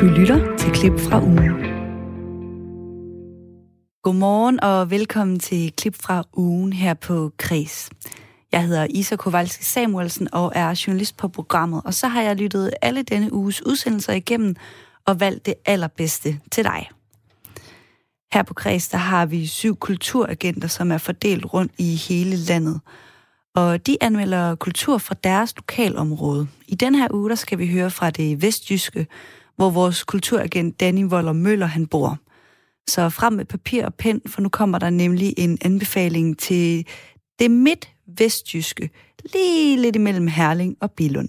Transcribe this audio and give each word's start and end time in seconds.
Du 0.00 0.06
lytter 0.06 0.56
til 0.56 0.72
klip 0.72 0.92
fra 1.00 1.22
ugen. 1.22 1.52
Godmorgen 4.02 4.60
og 4.60 4.90
velkommen 4.90 5.38
til 5.38 5.72
klip 5.72 5.94
fra 6.02 6.24
ugen 6.32 6.72
her 6.72 6.94
på 6.94 7.32
Kres. 7.36 7.90
Jeg 8.52 8.66
hedder 8.66 8.86
Isa 8.90 9.16
Kowalski 9.16 9.64
Samuelsen 9.64 10.28
og 10.32 10.52
er 10.54 10.84
journalist 10.86 11.16
på 11.16 11.28
programmet, 11.28 11.82
og 11.84 11.94
så 11.94 12.08
har 12.08 12.22
jeg 12.22 12.36
lyttet 12.36 12.70
alle 12.82 13.02
denne 13.02 13.32
uges 13.32 13.66
udsendelser 13.66 14.12
igennem 14.12 14.56
og 15.06 15.20
valgt 15.20 15.46
det 15.46 15.54
allerbedste 15.64 16.40
til 16.52 16.64
dig. 16.64 16.88
Her 18.32 18.42
på 18.42 18.54
Kreds, 18.54 18.88
der 18.88 18.98
har 18.98 19.26
vi 19.26 19.46
syv 19.46 19.76
kulturagenter, 19.76 20.68
som 20.68 20.92
er 20.92 20.98
fordelt 20.98 21.54
rundt 21.54 21.72
i 21.78 21.94
hele 21.94 22.36
landet. 22.36 22.80
Og 23.54 23.86
de 23.86 23.96
anmelder 24.00 24.54
kultur 24.54 24.98
fra 24.98 25.14
deres 25.24 25.56
lokalområde. 25.56 26.48
I 26.68 26.74
den 26.74 26.94
her 26.94 27.08
uge, 27.10 27.28
der 27.28 27.34
skal 27.34 27.58
vi 27.58 27.66
høre 27.66 27.90
fra 27.90 28.10
det 28.10 28.42
vestjyske, 28.42 29.06
hvor 29.56 29.70
vores 29.70 30.04
kulturagent 30.04 30.80
Danny 30.80 31.04
Voller 31.10 31.32
Møller 31.32 31.66
han 31.66 31.86
bor. 31.86 32.18
Så 32.86 33.10
frem 33.10 33.32
med 33.32 33.44
papir 33.44 33.84
og 33.86 33.94
pen, 33.94 34.20
for 34.26 34.40
nu 34.40 34.48
kommer 34.48 34.78
der 34.78 34.90
nemlig 34.90 35.34
en 35.38 35.58
anbefaling 35.64 36.38
til 36.38 36.88
det 37.38 37.50
midt-vestjyske, 37.50 38.90
lige 39.32 39.76
lidt 39.76 39.96
imellem 39.96 40.26
Herling 40.26 40.76
og 40.80 40.90
Bilund 40.96 41.28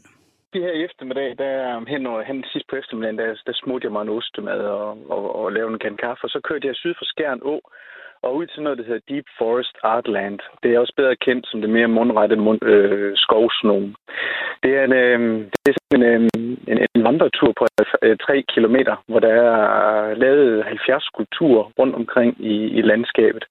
det 0.58 0.66
her 0.66 0.74
i 0.80 0.86
eftermiddag, 0.90 1.30
der 1.44 1.54
hen, 1.94 2.04
og, 2.12 2.18
hen 2.30 2.44
sidst 2.54 2.68
på 2.70 2.76
eftermiddagen, 2.76 3.18
der, 3.22 3.28
der 3.48 3.54
smurte 3.62 3.86
jeg 3.86 3.92
mig 3.92 4.02
en 4.02 4.16
ostemad 4.18 4.60
og, 4.60 4.88
og, 5.16 5.24
og 5.40 5.52
lavede 5.52 5.74
en 5.74 5.80
kan 5.86 5.98
kaffe, 6.06 6.24
og 6.26 6.30
så 6.30 6.40
kørte 6.48 6.68
jeg 6.68 6.76
syd 6.76 6.94
for 6.98 7.06
Skjern 7.12 7.42
Å, 7.54 7.56
og 8.28 8.36
ud 8.36 8.46
til 8.48 8.64
noget, 8.64 8.78
der 8.78 8.88
hedder 8.90 9.08
Deep 9.10 9.28
Forest 9.40 9.76
Artland. 9.84 10.40
Det 10.64 10.70
er 10.70 10.80
også 10.80 10.94
bedre 10.98 11.16
kendt 11.26 11.48
som 11.48 11.62
det 11.62 11.70
mere 11.70 11.88
mundrette 11.88 12.36
mund, 12.36 12.64
øh, 12.64 13.12
skovsnogen. 13.16 13.96
Det 14.64 14.72
er 14.78 14.84
en, 14.84 14.94
øh, 15.04 15.20
det 15.66 15.70
er 15.76 15.96
en, 15.96 16.04
øh, 16.04 16.22
en, 16.72 16.78
en 16.96 17.04
vandretur 17.08 17.52
på 17.60 17.64
øh, 18.04 18.18
3 18.18 18.44
kilometer, 18.54 18.96
hvor 19.08 19.20
der 19.20 19.34
er 19.34 20.14
lavet 20.16 20.64
70 20.64 21.04
skulpturer 21.04 21.64
rundt 21.80 21.96
omkring 21.96 22.32
i, 22.54 22.56
i 22.80 22.82
landskabet. 22.82 23.46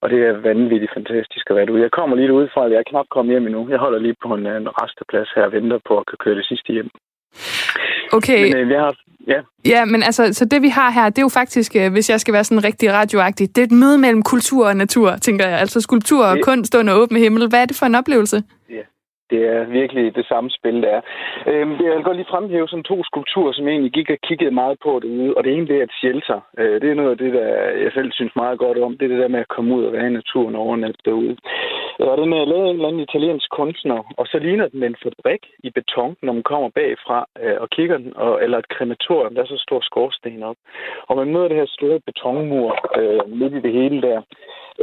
Og 0.00 0.10
det 0.10 0.18
er 0.26 0.32
vanvittigt 0.32 0.94
fantastisk 0.94 1.50
at 1.50 1.56
være 1.56 1.72
ude. 1.72 1.82
Jeg 1.82 1.90
kommer 1.90 2.16
lige 2.16 2.32
ud 2.32 2.48
fra, 2.54 2.64
at 2.64 2.72
jeg 2.72 2.78
er 2.78 2.90
knap 2.90 3.06
kommet 3.10 3.32
hjem 3.32 3.46
endnu. 3.46 3.70
Jeg 3.70 3.78
holder 3.78 3.98
lige 3.98 4.16
på 4.22 4.28
en, 4.34 4.46
en 4.46 4.68
resteplads 4.82 5.30
her 5.36 5.44
og 5.44 5.52
venter 5.52 5.78
på 5.88 5.98
at 5.98 6.06
kunne 6.06 6.24
køre 6.24 6.38
det 6.40 6.46
sidste 6.46 6.72
hjem. 6.72 6.90
Okay. 8.16 8.42
Men 8.42 8.54
øh, 8.54 8.70
jeg 8.70 8.80
har, 8.80 8.96
ja. 9.26 9.40
ja, 9.64 9.84
men 9.84 10.02
altså, 10.02 10.32
så 10.32 10.44
det 10.44 10.62
vi 10.62 10.68
har 10.68 10.90
her, 10.90 11.08
det 11.08 11.18
er 11.18 11.22
jo 11.22 11.28
faktisk, 11.28 11.76
øh, 11.76 11.92
hvis 11.92 12.10
jeg 12.10 12.20
skal 12.20 12.34
være 12.34 12.44
sådan 12.44 12.64
rigtig 12.64 12.92
radioagtig, 12.92 13.56
det 13.56 13.62
er 13.62 13.66
et 13.66 13.72
møde 13.72 13.98
mellem 13.98 14.22
kultur 14.22 14.66
og 14.66 14.76
natur, 14.76 15.16
tænker 15.16 15.48
jeg. 15.48 15.58
Altså 15.58 15.80
skulptur 15.80 16.24
og 16.24 16.36
det... 16.36 16.44
kunst 16.44 16.74
under 16.74 16.94
åbne 16.94 17.18
himmel. 17.18 17.48
Hvad 17.48 17.62
er 17.62 17.66
det 17.66 17.76
for 17.76 17.86
en 17.86 17.94
oplevelse? 17.94 18.42
Ja, 18.70 18.74
det 19.34 19.42
er 19.54 19.64
virkelig 19.80 20.04
det 20.18 20.26
samme 20.32 20.50
spil, 20.50 20.82
der 20.82 20.90
er. 20.98 21.02
Øhm, 21.50 21.72
jeg 21.84 21.90
vil 21.94 22.06
godt 22.08 22.16
lige 22.16 22.32
fremhæve 22.34 22.68
sådan 22.68 22.90
to 22.92 23.04
skulpturer, 23.10 23.52
som 23.52 23.64
jeg 23.64 23.72
egentlig 23.72 23.92
gik 23.98 24.10
og 24.10 24.18
kiggede 24.28 24.58
meget 24.60 24.76
på 24.84 24.90
derude. 25.02 25.34
Og 25.36 25.44
det 25.44 25.52
ene, 25.52 25.68
det 25.68 25.76
er 25.76 25.82
et 25.82 25.98
shelter. 26.00 26.40
Øh, 26.58 26.76
det 26.82 26.88
er 26.90 26.94
noget 27.00 27.10
af 27.10 27.18
det, 27.18 27.32
der 27.38 27.46
jeg 27.84 27.92
selv 27.94 28.10
synes 28.12 28.34
meget 28.42 28.58
godt 28.58 28.78
om. 28.78 28.96
Det 28.98 29.04
er 29.04 29.12
det 29.12 29.22
der 29.22 29.34
med 29.34 29.40
at 29.44 29.54
komme 29.54 29.74
ud 29.76 29.84
og 29.84 29.92
være 29.92 30.06
i 30.06 30.18
naturen 30.20 30.54
og 30.56 30.62
overnatte 30.66 31.00
derude. 31.04 31.36
Øh, 32.00 32.08
og 32.12 32.16
den 32.18 32.32
er 32.32 32.44
lavet 32.52 32.66
en 32.68 32.76
eller 32.76 32.88
anden 32.88 33.06
italiensk 33.08 33.48
kunstner, 33.50 33.98
og 34.20 34.26
så 34.26 34.38
ligner 34.38 34.68
den 34.68 34.80
med 34.80 34.88
en 34.88 35.02
fabrik 35.02 35.42
i 35.66 35.70
beton, 35.70 36.16
når 36.22 36.32
man 36.32 36.42
kommer 36.50 36.68
bagfra 36.68 37.18
øh, 37.42 37.56
og 37.60 37.70
kigger 37.70 37.98
den, 37.98 38.12
og, 38.16 38.42
eller 38.44 38.58
et 38.58 38.68
krematorium, 38.68 39.34
der 39.34 39.42
er 39.42 39.46
så 39.46 39.60
stor 39.66 39.80
skorsten 39.80 40.42
op. 40.42 40.56
Og 41.08 41.16
man 41.16 41.32
møder 41.32 41.48
det 41.48 41.56
her 41.56 41.66
store 41.78 42.00
betonmur 42.06 42.68
øh, 42.98 43.20
midt 43.38 43.54
i 43.54 43.60
det 43.66 43.72
hele 43.72 44.02
der. 44.02 44.20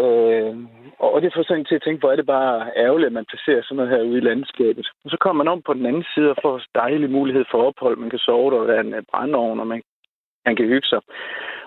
Øh, 0.04 0.56
og 1.00 1.22
det 1.22 1.34
får 1.34 1.44
sådan 1.44 1.66
til 1.66 1.76
at 1.76 1.84
tænke, 1.84 2.00
hvor 2.00 2.12
er 2.12 2.16
det 2.16 2.26
bare 2.26 2.72
ærgerligt, 2.78 3.08
at 3.08 3.18
man 3.20 3.30
placerer 3.32 3.62
sådan 3.64 3.76
noget 3.78 3.92
her 3.92 4.10
ude 4.10 4.18
i 4.18 4.28
landskabet. 4.42 4.88
Og 5.04 5.10
så 5.12 5.18
kommer 5.18 5.44
man 5.44 5.52
om 5.54 5.62
på 5.62 5.74
den 5.74 5.86
anden 5.86 6.06
side 6.14 6.30
og 6.30 6.38
får 6.42 6.62
dejlig 6.76 7.10
mulighed 7.10 7.46
for 7.52 7.60
ophold. 7.68 7.98
Man 7.98 8.10
kan 8.10 8.20
sove 8.20 8.52
der, 8.52 8.68
der 8.68 8.74
er 8.74 8.84
en 8.84 8.94
øh, 8.94 9.04
brændeovn, 9.12 9.60
og 9.60 9.68
man, 9.68 9.82
man 10.46 10.56
kan 10.56 10.66
hygge 10.66 10.88
sig. 10.88 11.02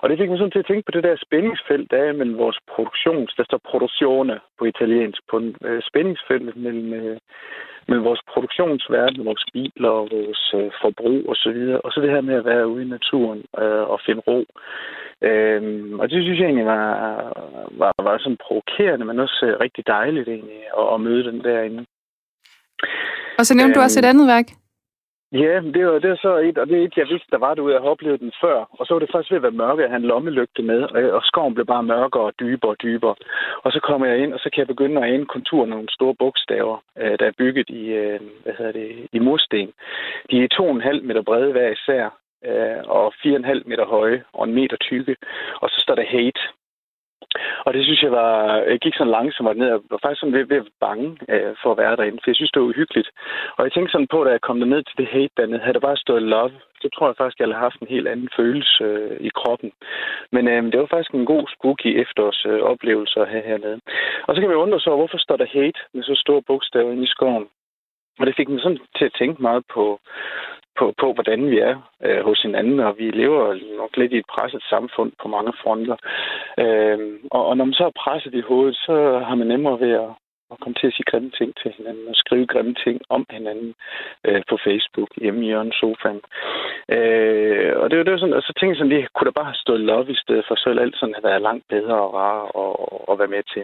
Og 0.01 0.09
det 0.09 0.17
fik 0.17 0.29
mig 0.29 0.37
sådan 0.37 0.51
til 0.51 0.63
at 0.63 0.69
tænke 0.69 0.85
på 0.85 0.91
det 0.95 1.03
der 1.03 1.23
spændingsfelt, 1.25 1.91
der 1.91 1.97
er 1.97 2.13
mellem 2.19 2.37
vores 2.37 2.59
produktions, 2.73 3.33
der 3.37 3.43
står 3.43 3.61
produktione 3.71 4.39
på 4.59 4.65
italiensk, 4.65 5.21
på 5.31 5.37
en 5.37 5.55
øh, 5.67 5.81
spændingsfelt 5.89 6.55
mellem, 6.65 6.93
øh, 6.93 7.17
mellem 7.87 8.05
vores 8.05 8.21
produktionsverden, 8.31 9.25
vores 9.25 9.45
biler 9.53 9.89
og 9.89 10.07
vores 10.11 10.43
øh, 10.59 10.71
forbrug 10.81 11.21
osv., 11.21 11.29
og, 11.29 11.35
så 11.35 11.49
videre, 11.57 11.81
og 11.81 11.91
så 11.91 12.01
det 12.01 12.11
her 12.11 12.21
med 12.21 12.35
at 12.35 12.45
være 12.45 12.67
ude 12.67 12.83
i 12.85 12.93
naturen 12.97 13.41
øh, 13.61 13.85
og 13.93 13.99
finde 14.05 14.21
ro. 14.27 14.45
Øhm, 15.21 15.99
og 15.99 16.09
det 16.09 16.23
synes 16.23 16.39
jeg 16.39 16.45
egentlig 16.45 16.65
var, 16.65 16.87
var, 17.81 17.93
var 17.97 18.17
sådan 18.17 18.43
provokerende, 18.47 19.05
men 19.05 19.19
også 19.19 19.45
øh, 19.45 19.59
rigtig 19.59 19.87
dejligt 19.87 20.27
egentlig 20.27 20.61
at, 20.79 20.93
at 20.93 21.01
møde 21.01 21.23
den 21.23 21.43
derinde. 21.43 21.85
Og 23.39 23.45
så 23.45 23.53
nævnte 23.55 23.71
øhm, 23.71 23.79
du 23.79 23.81
også 23.81 23.99
et 23.99 24.05
andet 24.05 24.27
værk. 24.27 24.47
Ja, 25.31 25.55
det 25.75 25.87
var, 25.87 25.99
det 25.99 26.09
var 26.09 26.19
så 26.21 26.37
et, 26.37 26.57
og 26.57 26.67
det 26.67 26.77
er 26.77 26.83
et, 26.83 26.97
jeg 26.97 27.07
vidste, 27.07 27.31
der 27.31 27.37
var 27.37 27.53
derude. 27.53 27.73
Jeg 27.73 27.81
har 27.81 27.89
oplevet 27.89 28.19
den 28.19 28.31
før. 28.41 28.57
Og 28.79 28.85
så 28.85 28.93
var 28.93 28.99
det 28.99 29.09
faktisk 29.11 29.31
ved 29.31 29.37
at 29.37 29.43
være 29.43 29.61
mørke, 29.63 29.83
at 29.83 29.91
han 29.91 30.01
lommelygte 30.01 30.61
med, 30.61 30.81
og 31.17 31.21
skoven 31.23 31.53
blev 31.53 31.65
bare 31.65 31.83
mørkere 31.83 32.23
og 32.23 32.33
dybere 32.39 32.71
og 32.71 32.81
dybere. 32.83 33.15
Og 33.63 33.71
så 33.71 33.79
kommer 33.79 34.07
jeg 34.07 34.17
ind, 34.19 34.33
og 34.33 34.39
så 34.39 34.49
kan 34.49 34.59
jeg 34.59 34.67
begynde 34.67 35.01
at 35.01 35.13
ane 35.13 35.25
konturen 35.25 35.71
af 35.71 35.75
nogle 35.77 35.95
store 35.97 36.15
bogstaver, 36.19 36.77
øh, 36.97 37.19
der 37.19 37.25
er 37.27 37.37
bygget 37.37 37.69
i, 37.69 37.83
øh, 37.85 38.19
hvad 38.43 38.53
hedder 38.57 38.71
det, 38.71 39.07
i 39.11 39.19
mursten. 39.19 39.71
De 40.31 40.43
er 40.43 40.47
2,5 40.53 41.01
meter 41.07 41.21
brede 41.21 41.51
hver 41.51 41.69
især, 41.69 42.03
øh, 42.45 42.81
og 42.97 43.13
4,5 43.23 43.63
meter 43.65 43.85
høje 43.85 44.23
og 44.33 44.43
en 44.47 44.55
meter 44.55 44.77
tykke. 44.77 45.15
Og 45.61 45.69
så 45.69 45.77
står 45.81 45.95
der 45.95 46.05
hate. 46.05 46.41
Og 47.65 47.73
det 47.73 47.83
synes 47.83 48.01
jeg 48.03 48.11
var, 48.11 48.33
jeg 48.71 48.79
gik 48.79 48.95
sådan 48.95 49.15
langsomt 49.17 49.57
ned, 49.57 49.69
og 49.75 49.81
var 49.91 49.99
faktisk 50.01 50.19
sådan 50.19 50.37
ved, 50.37 50.45
ved 50.45 50.57
at 50.57 50.67
bange 50.79 51.07
øh, 51.33 51.53
for 51.61 51.71
at 51.71 51.77
være 51.77 51.95
derinde, 51.95 52.19
for 52.21 52.29
jeg 52.29 52.35
synes, 52.35 52.51
det 52.51 52.61
var 52.61 52.67
uhyggeligt. 52.67 53.09
Og 53.57 53.63
jeg 53.63 53.71
tænkte 53.71 53.91
sådan 53.91 54.13
på, 54.13 54.23
da 54.23 54.29
jeg 54.31 54.41
kom 54.41 54.57
ned 54.57 54.83
til 54.83 54.97
det 54.97 55.07
hate 55.13 55.35
dernede, 55.37 55.63
havde 55.63 55.77
der 55.77 55.87
bare 55.89 56.03
stået 56.05 56.21
love, 56.21 56.51
så 56.81 56.87
tror 56.89 57.07
jeg 57.07 57.17
faktisk, 57.17 57.39
jeg 57.39 57.47
havde 57.47 57.65
haft 57.67 57.79
en 57.79 57.93
helt 57.95 58.07
anden 58.07 58.29
følelse 58.39 58.83
øh, 58.83 59.17
i 59.27 59.29
kroppen. 59.39 59.71
Men 60.31 60.43
øh, 60.47 60.63
det 60.71 60.79
var 60.79 60.89
faktisk 60.91 61.13
en 61.13 61.31
god 61.33 61.45
spooky 61.55 61.91
efterårs 62.03 62.45
øh, 62.45 62.59
oplevelse 62.71 63.17
at 63.21 63.31
have 63.33 63.43
hernede. 63.49 63.79
Og 64.27 64.31
så 64.35 64.41
kan 64.41 64.49
vi 64.49 64.63
undre 64.63 64.79
sig 64.79 64.91
over, 64.91 65.01
hvorfor 65.01 65.17
står 65.17 65.37
der 65.37 65.53
hate 65.55 65.79
med 65.93 66.03
så 66.03 66.15
store 66.23 66.41
bogstaver 66.41 66.91
inde 66.91 67.03
i 67.03 67.15
skoven? 67.15 67.47
Og 68.19 68.25
det 68.25 68.35
fik 68.35 68.49
mig 68.49 68.61
sådan 68.61 68.79
til 68.97 69.05
at 69.05 69.15
tænke 69.19 69.41
meget 69.41 69.63
på, 69.73 69.99
på, 70.77 70.93
på 71.01 71.13
hvordan 71.13 71.51
vi 71.51 71.59
er 71.59 71.75
øh, 72.05 72.21
hos 72.25 72.41
hinanden, 72.41 72.79
og 72.79 72.95
vi 72.97 73.11
lever 73.11 73.43
nok 73.77 73.97
lidt 73.97 74.13
i 74.13 74.17
et 74.17 74.31
presset 74.33 74.63
samfund 74.69 75.11
på 75.21 75.27
mange 75.27 75.53
fronter. 75.61 75.97
Øh, 76.63 76.99
og, 77.31 77.45
og 77.45 77.57
når 77.57 77.65
man 77.65 77.73
så 77.73 77.85
er 77.85 77.99
presset 78.03 78.33
i 78.33 78.47
hovedet, 78.49 78.75
så 78.75 78.95
har 79.27 79.35
man 79.35 79.47
nemmere 79.47 79.79
ved 79.79 79.91
at, 79.91 80.09
og 80.55 80.59
komme 80.61 80.77
til 80.79 80.87
at 80.89 80.95
sige 80.95 81.09
grimme 81.11 81.31
ting 81.39 81.49
til 81.61 81.69
hinanden, 81.77 82.05
og 82.11 82.15
skrive 82.23 82.47
grimme 82.53 82.75
ting 82.83 82.97
om 83.15 83.21
hinanden 83.35 83.71
øh, 84.27 84.41
på 84.49 84.55
Facebook, 84.65 85.09
hjemme 85.23 85.41
i 85.43 85.49
hjørnet 85.51 85.75
sofaen. 85.81 86.21
Øh, 86.95 87.71
og 87.81 87.85
det 87.89 87.95
var, 87.97 88.03
det 88.03 88.13
var 88.13 88.21
sådan, 88.21 88.37
altså, 88.37 88.49
og 88.49 88.53
så 88.53 88.53
tænkte 88.53 88.73
jeg 88.73 88.81
sådan, 88.81 88.93
lige, 88.93 89.07
kunne 89.13 89.27
der 89.29 89.39
bare 89.39 89.51
have 89.51 89.63
stået 89.65 89.87
love 89.91 90.09
i 90.11 90.21
stedet 90.23 90.45
for, 90.47 90.55
så 90.55 90.65
ville 90.69 90.83
alt 90.85 90.97
sådan 90.97 91.17
have 91.17 91.29
været 91.29 91.47
langt 91.47 91.65
bedre 91.73 91.95
og 92.05 92.13
rarere 92.19 92.49
at, 92.63 92.73
at 93.11 93.19
være 93.19 93.33
med 93.35 93.43
til. 93.53 93.63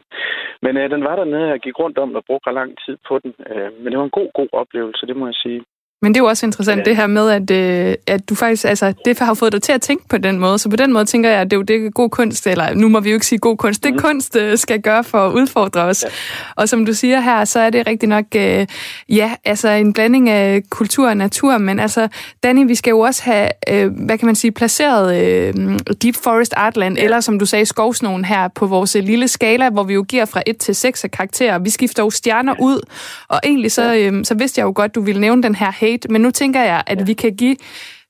Men 0.66 0.74
øh, 0.78 0.90
den 0.94 1.04
var 1.08 1.16
dernede, 1.16 1.54
jeg 1.54 1.60
gik 1.66 1.80
rundt 1.80 1.98
om 1.98 2.16
og 2.16 2.24
brugte 2.26 2.52
lang 2.52 2.72
tid 2.86 2.98
på 3.08 3.14
den. 3.24 3.34
Øh, 3.52 3.70
men 3.80 3.88
det 3.92 3.98
var 3.98 4.08
en 4.08 4.20
god, 4.20 4.30
god 4.40 4.50
oplevelse, 4.62 5.08
det 5.08 5.16
må 5.16 5.26
jeg 5.26 5.40
sige. 5.46 5.62
Men 6.04 6.14
det 6.14 6.20
er 6.20 6.24
jo 6.24 6.28
også 6.28 6.46
interessant, 6.46 6.80
ja. 6.80 6.84
det 6.84 6.96
her 6.96 7.08
med, 7.08 7.30
at, 7.30 7.52
øh, 7.52 7.96
at 8.08 8.30
du 8.30 8.36
faktisk, 8.36 8.66
altså, 8.66 8.94
det 9.06 9.20
har 9.20 9.34
fået 9.34 9.52
dig 9.52 9.62
til 9.62 9.72
at 9.72 9.82
tænke 9.82 10.08
på 10.08 10.18
den 10.18 10.40
måde. 10.40 10.60
Så 10.60 10.70
på 10.70 10.76
den 10.76 10.94
måde 10.94 11.06
tænker 11.06 11.30
jeg, 11.30 11.42
at 11.42 11.52
det 11.52 11.54
er 11.54 11.58
jo 11.58 11.64
det 11.64 11.94
god 11.94 12.10
kunst, 12.10 12.48
eller 12.48 12.74
nu 12.74 12.90
må 12.90 13.00
vi 13.00 13.10
jo 13.10 13.14
ikke 13.14 13.26
sige 13.26 13.40
god 13.40 13.58
kunst, 13.58 13.84
det 13.84 13.94
mm. 13.94 14.00
kunst 14.00 14.36
øh, 14.36 14.58
skal 14.58 14.82
gøre 14.82 15.04
for 15.04 15.18
at 15.18 15.34
udfordre 15.34 15.82
os. 15.82 16.04
Ja. 16.04 16.10
Og 16.56 16.70
som 16.70 16.86
du 16.86 16.94
siger 16.94 17.20
her, 17.20 17.46
så 17.46 17.60
er 17.60 17.70
det 17.70 17.88
rigtig 17.88 18.10
nok, 18.10 18.26
øh, 18.36 18.68
ja, 19.10 19.32
altså 19.46 19.70
en 19.70 19.94
blanding 19.94 20.30
af 20.30 20.64
kultur 20.70 21.10
og 21.10 21.18
natur, 21.18 21.58
men 21.58 21.80
altså, 21.80 22.08
Danny, 22.44 22.68
vi 22.68 22.76
skal 22.76 22.92
jo 22.92 23.00
også 23.00 23.24
have, 23.24 23.50
øh, 23.70 23.92
hvad 24.06 24.18
kan 24.18 24.26
man 24.26 24.36
sige, 24.36 24.52
placeret 24.52 25.16
øh, 25.16 25.80
Deep 26.02 26.16
Forest 26.24 26.54
Artland, 26.58 26.98
ja. 26.98 27.04
eller 27.04 27.20
som 27.20 27.40
du 27.40 27.46
sagde, 27.46 27.66
skovsnogen 27.66 28.26
her 28.26 28.48
på 28.48 28.66
vores 28.66 28.96
lille 28.96 29.28
skala, 29.28 29.70
hvor 29.70 29.84
vi 29.84 29.94
jo 29.94 30.04
giver 30.04 30.26
fra 30.26 30.42
1 30.48 30.58
til 30.58 30.76
6 30.76 31.04
af 31.04 31.12
karakterer. 31.12 31.60
Vi 31.60 31.70
skifter 31.70 32.04
jo 32.04 32.10
stjerner 32.10 32.56
ja. 32.60 32.64
ud, 32.64 32.80
og 33.28 33.40
egentlig 33.44 33.72
så, 33.72 33.96
øh, 33.96 34.26
så 34.26 34.34
vidste 34.34 34.60
jeg 34.60 34.66
jo 34.66 34.72
godt, 34.76 34.96
du 34.96 35.02
ville 35.02 35.22
nævne 35.22 35.44
den 35.44 35.56
her 35.56 35.72
hate, 35.92 36.12
men 36.12 36.22
nu 36.22 36.32
tænker 36.32 36.62
jeg, 36.62 36.84
at 36.88 37.00
ja. 37.00 37.04
vi 37.04 37.14
kan 37.14 37.36
give 37.36 37.56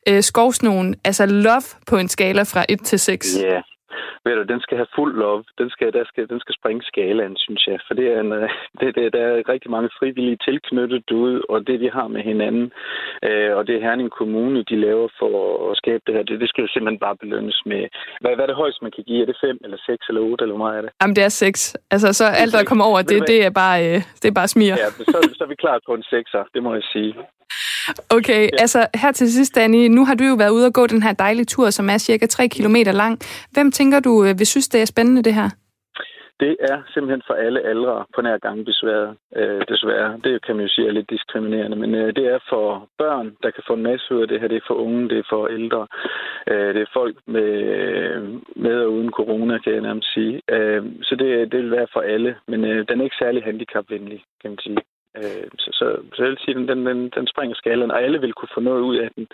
øh, 0.07 0.23
skovsnogen, 0.23 0.95
altså 1.03 1.25
love 1.25 1.61
på 1.87 1.97
en 1.97 2.07
skala 2.07 2.43
fra 2.43 2.65
1 2.69 2.83
til 2.83 2.99
6. 2.99 3.27
Ja, 3.39 3.61
ved 4.25 4.35
du, 4.35 4.43
den 4.53 4.61
skal 4.61 4.77
have 4.77 4.93
fuld 4.97 5.13
love. 5.23 5.43
Den 5.61 5.69
skal, 5.69 5.93
der 5.93 6.03
skal, 6.11 6.29
den 6.33 6.39
skal 6.39 6.55
springe 6.59 6.83
skalaen, 6.91 7.37
synes 7.37 7.67
jeg. 7.67 7.79
For 7.87 7.93
det 7.93 8.07
er 8.13 8.19
en, 8.19 8.31
øh, 8.39 8.49
det, 8.79 8.95
det, 8.95 9.13
der 9.13 9.21
er 9.27 9.49
rigtig 9.53 9.71
mange 9.75 9.89
frivillige 9.99 10.41
tilknyttet 10.47 11.03
derude, 11.09 11.41
og 11.49 11.67
det, 11.67 11.79
de 11.83 11.89
har 11.97 12.07
med 12.07 12.21
hinanden, 12.31 12.71
øh, 13.27 13.51
og 13.57 13.67
det 13.67 13.81
Herning 13.85 14.11
Kommune, 14.19 14.63
de 14.69 14.75
laver 14.87 15.07
for 15.19 15.31
at 15.71 15.77
skabe 15.81 16.01
det 16.05 16.13
her, 16.15 16.23
det, 16.23 16.39
det 16.41 16.49
skal 16.49 16.61
jo 16.61 16.69
simpelthen 16.73 16.99
bare 17.05 17.17
belønnes 17.23 17.61
med... 17.65 17.81
Hvad, 18.21 18.31
hvad 18.35 18.45
er 18.45 18.49
det 18.51 18.61
højst, 18.63 18.81
man 18.81 18.91
kan 18.95 19.03
give? 19.03 19.21
Er 19.21 19.25
det 19.25 19.37
5 19.41 19.57
eller 19.63 19.77
6 19.85 20.07
eller 20.09 20.21
8, 20.21 20.43
eller 20.43 20.55
hvor 20.55 20.65
meget 20.65 20.77
er 20.77 20.81
det? 20.81 20.91
Jamen, 21.01 21.15
det 21.15 21.23
er 21.23 21.29
6. 21.29 21.77
Altså, 21.91 22.13
så 22.13 22.25
alt, 22.41 22.53
der 22.53 22.63
kommer 22.63 22.85
over, 22.85 23.01
det, 23.01 23.27
det, 23.27 23.45
er 23.45 23.53
bare, 23.63 23.77
øh, 23.87 23.99
det 24.21 24.27
er 24.29 24.35
bare 24.41 24.47
smir. 24.47 24.73
Ja, 24.83 24.89
så, 25.13 25.19
så 25.37 25.43
er 25.43 25.47
vi 25.47 25.55
klar 25.55 25.79
på 25.87 25.93
en 25.93 26.03
6'er, 26.13 26.43
det 26.53 26.63
må 26.63 26.73
jeg 26.73 26.83
sige. 26.83 27.13
Okay, 28.17 28.43
ja. 28.43 28.57
altså 28.59 28.87
her 28.95 29.11
til 29.11 29.33
sidst, 29.33 29.55
Danny, 29.55 29.87
nu 29.87 30.05
har 30.05 30.15
du 30.15 30.23
jo 30.23 30.35
været 30.35 30.49
ude 30.49 30.65
og 30.65 30.73
gå 30.73 30.87
den 30.87 31.03
her 31.03 31.13
dejlige 31.13 31.45
tur, 31.45 31.69
som 31.69 31.89
er 31.89 31.97
cirka 31.97 32.25
3 32.25 32.47
km 32.47 32.75
lang. 32.75 33.19
Hvem 33.51 33.71
tænker 33.81 33.99
du 33.99 34.13
øh, 34.25 34.39
vil 34.39 34.47
synes, 34.47 34.67
det 34.69 34.81
er 34.81 34.85
spændende, 34.93 35.23
det 35.27 35.33
her? 35.33 35.49
det 36.43 36.53
er 36.71 36.77
simpelthen 36.93 37.23
for 37.27 37.33
alle 37.33 37.59
aldre 37.71 38.05
på 38.15 38.21
nær 38.21 38.37
gange 38.37 38.61
øh, 39.39 39.61
desværre. 39.71 40.19
Det 40.23 40.45
kan 40.45 40.55
man 40.55 40.65
jo 40.65 40.71
sige 40.73 40.87
er 40.87 40.91
lidt 40.91 41.09
diskriminerende, 41.09 41.77
men 41.77 41.95
øh, 41.95 42.07
det 42.17 42.25
er 42.35 42.39
for 42.49 42.65
børn, 42.97 43.27
der 43.43 43.51
kan 43.51 43.63
få 43.67 43.73
en 43.73 43.87
masse 43.89 44.15
ud 44.15 44.21
af 44.21 44.27
det 44.27 44.39
her. 44.39 44.47
Det 44.47 44.57
er 44.57 44.67
for 44.67 44.73
unge, 44.85 45.09
det 45.09 45.17
er 45.17 45.27
for 45.29 45.47
ældre. 45.47 45.87
Øh, 46.51 46.73
det 46.75 46.81
er 46.81 46.95
folk 46.99 47.15
med, 47.35 47.49
øh, 47.77 48.21
med 48.55 48.77
og 48.85 48.91
uden 48.93 49.11
corona, 49.11 49.57
kan 49.57 49.73
jeg 49.73 49.81
nærmest 49.81 50.13
sige. 50.13 50.41
Øh, 50.55 50.83
så 51.07 51.15
det, 51.15 51.29
øh, 51.37 51.51
det 51.51 51.57
vil 51.63 51.71
være 51.71 51.87
for 51.93 52.01
alle, 52.13 52.35
men 52.47 52.65
øh, 52.65 52.79
den 52.87 52.99
er 52.99 53.03
ikke 53.03 53.21
særlig 53.23 53.43
handicapvenlig, 53.43 54.19
kan 54.41 54.49
man 54.51 54.59
sige. 54.65 54.77
Øh, 55.17 55.47
så, 55.59 55.69
så, 55.79 55.85
så 56.13 56.23
jeg 56.23 56.29
vil 56.29 56.43
sige, 56.45 56.55
den, 56.55 56.85
den, 56.87 57.09
den 57.17 57.27
springer 57.27 57.55
skalen, 57.55 57.91
og 57.91 58.01
alle 58.03 58.21
vil 58.21 58.33
kunne 58.33 58.55
få 58.55 58.59
noget 58.59 58.81
ud 58.81 58.97
af 58.97 59.09
den. 59.15 59.27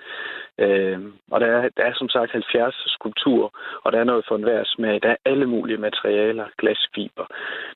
Øh, 0.64 1.00
og 1.32 1.40
der 1.42 1.48
er, 1.48 1.70
der 1.78 1.84
er 1.84 1.94
som 1.96 2.10
sagt 2.10 2.32
70 2.32 2.76
skulpturer, 2.88 3.50
og 3.84 3.92
der 3.92 4.00
er 4.00 4.04
noget 4.12 4.26
for 4.28 4.36
enhver 4.36 4.64
smag. 4.66 5.00
Der 5.04 5.10
er 5.10 5.24
alle 5.26 5.46
mulige 5.46 5.78
materialer, 5.78 6.46
glasfiber, 6.58 7.26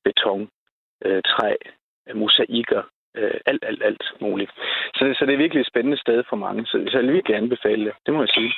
beton, 0.03 0.49
øh, 1.05 1.21
træ, 1.25 1.55
øh, 2.07 2.15
mosaikker, 2.17 2.83
øh, 3.17 3.39
alt, 3.45 3.63
alt, 3.69 3.83
alt 3.83 4.03
muligt. 4.21 4.51
Så 4.95 5.05
det, 5.05 5.17
så 5.17 5.25
det 5.25 5.33
er 5.33 5.43
virkelig 5.43 5.61
et 5.61 5.71
spændende 5.73 5.97
sted 5.97 6.23
for 6.29 6.35
mange, 6.35 6.65
så, 6.65 6.85
så 6.91 6.97
jeg 6.97 7.07
vil 7.07 7.13
virkelig 7.13 7.37
anbefale 7.37 7.85
det, 7.85 7.93
det 8.05 8.13
må 8.13 8.21
jeg 8.21 8.33
sige. 8.37 8.53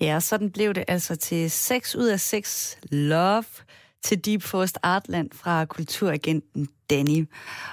Ja, 0.00 0.20
sådan 0.20 0.52
blev 0.52 0.74
det 0.74 0.84
altså 0.88 1.16
til 1.16 1.50
6 1.50 1.96
ud 1.96 2.08
af 2.08 2.20
6 2.20 2.80
love 2.92 3.52
til 4.04 4.24
Deep 4.24 4.42
Forest 4.42 4.78
Artland 4.82 5.30
fra 5.32 5.64
kulturagenten 5.64 6.68
Danny. 6.90 7.28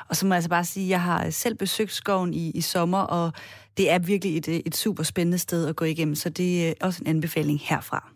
Og 0.10 0.16
så 0.16 0.26
må 0.26 0.34
jeg 0.34 0.38
altså 0.38 0.50
bare 0.50 0.66
sige, 0.66 0.84
at 0.84 0.90
jeg 0.90 1.02
har 1.02 1.30
selv 1.30 1.56
besøgt 1.56 1.92
skoven 1.92 2.34
i, 2.34 2.52
i 2.52 2.62
sommer, 2.62 3.00
og 3.00 3.34
det 3.78 3.92
er 3.92 4.00
virkelig 4.00 4.38
et, 4.38 4.68
et 4.68 4.76
super 4.76 5.04
spændende 5.04 5.38
sted 5.38 5.68
at 5.68 5.76
gå 5.76 5.86
igennem, 5.86 6.16
så 6.16 6.30
det 6.30 6.70
er 6.70 6.74
også 6.82 7.02
en 7.02 7.08
anbefaling 7.08 7.60
herfra. 7.64 8.10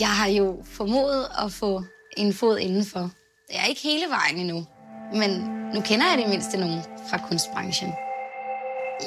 Jeg 0.00 0.08
har 0.08 0.28
jo 0.28 0.62
formået 0.64 1.26
at 1.44 1.52
få 1.52 1.82
en 2.16 2.32
fod 2.32 2.58
indenfor. 2.58 3.10
Det 3.48 3.56
er 3.58 3.64
ikke 3.64 3.82
hele 3.82 4.04
vejen 4.08 4.38
endnu, 4.38 4.66
men 5.12 5.30
nu 5.74 5.80
kender 5.80 6.06
jeg 6.10 6.18
det 6.18 6.28
mindste 6.28 6.56
nogen 6.56 6.82
fra 7.10 7.18
kunstbranchen. 7.28 7.92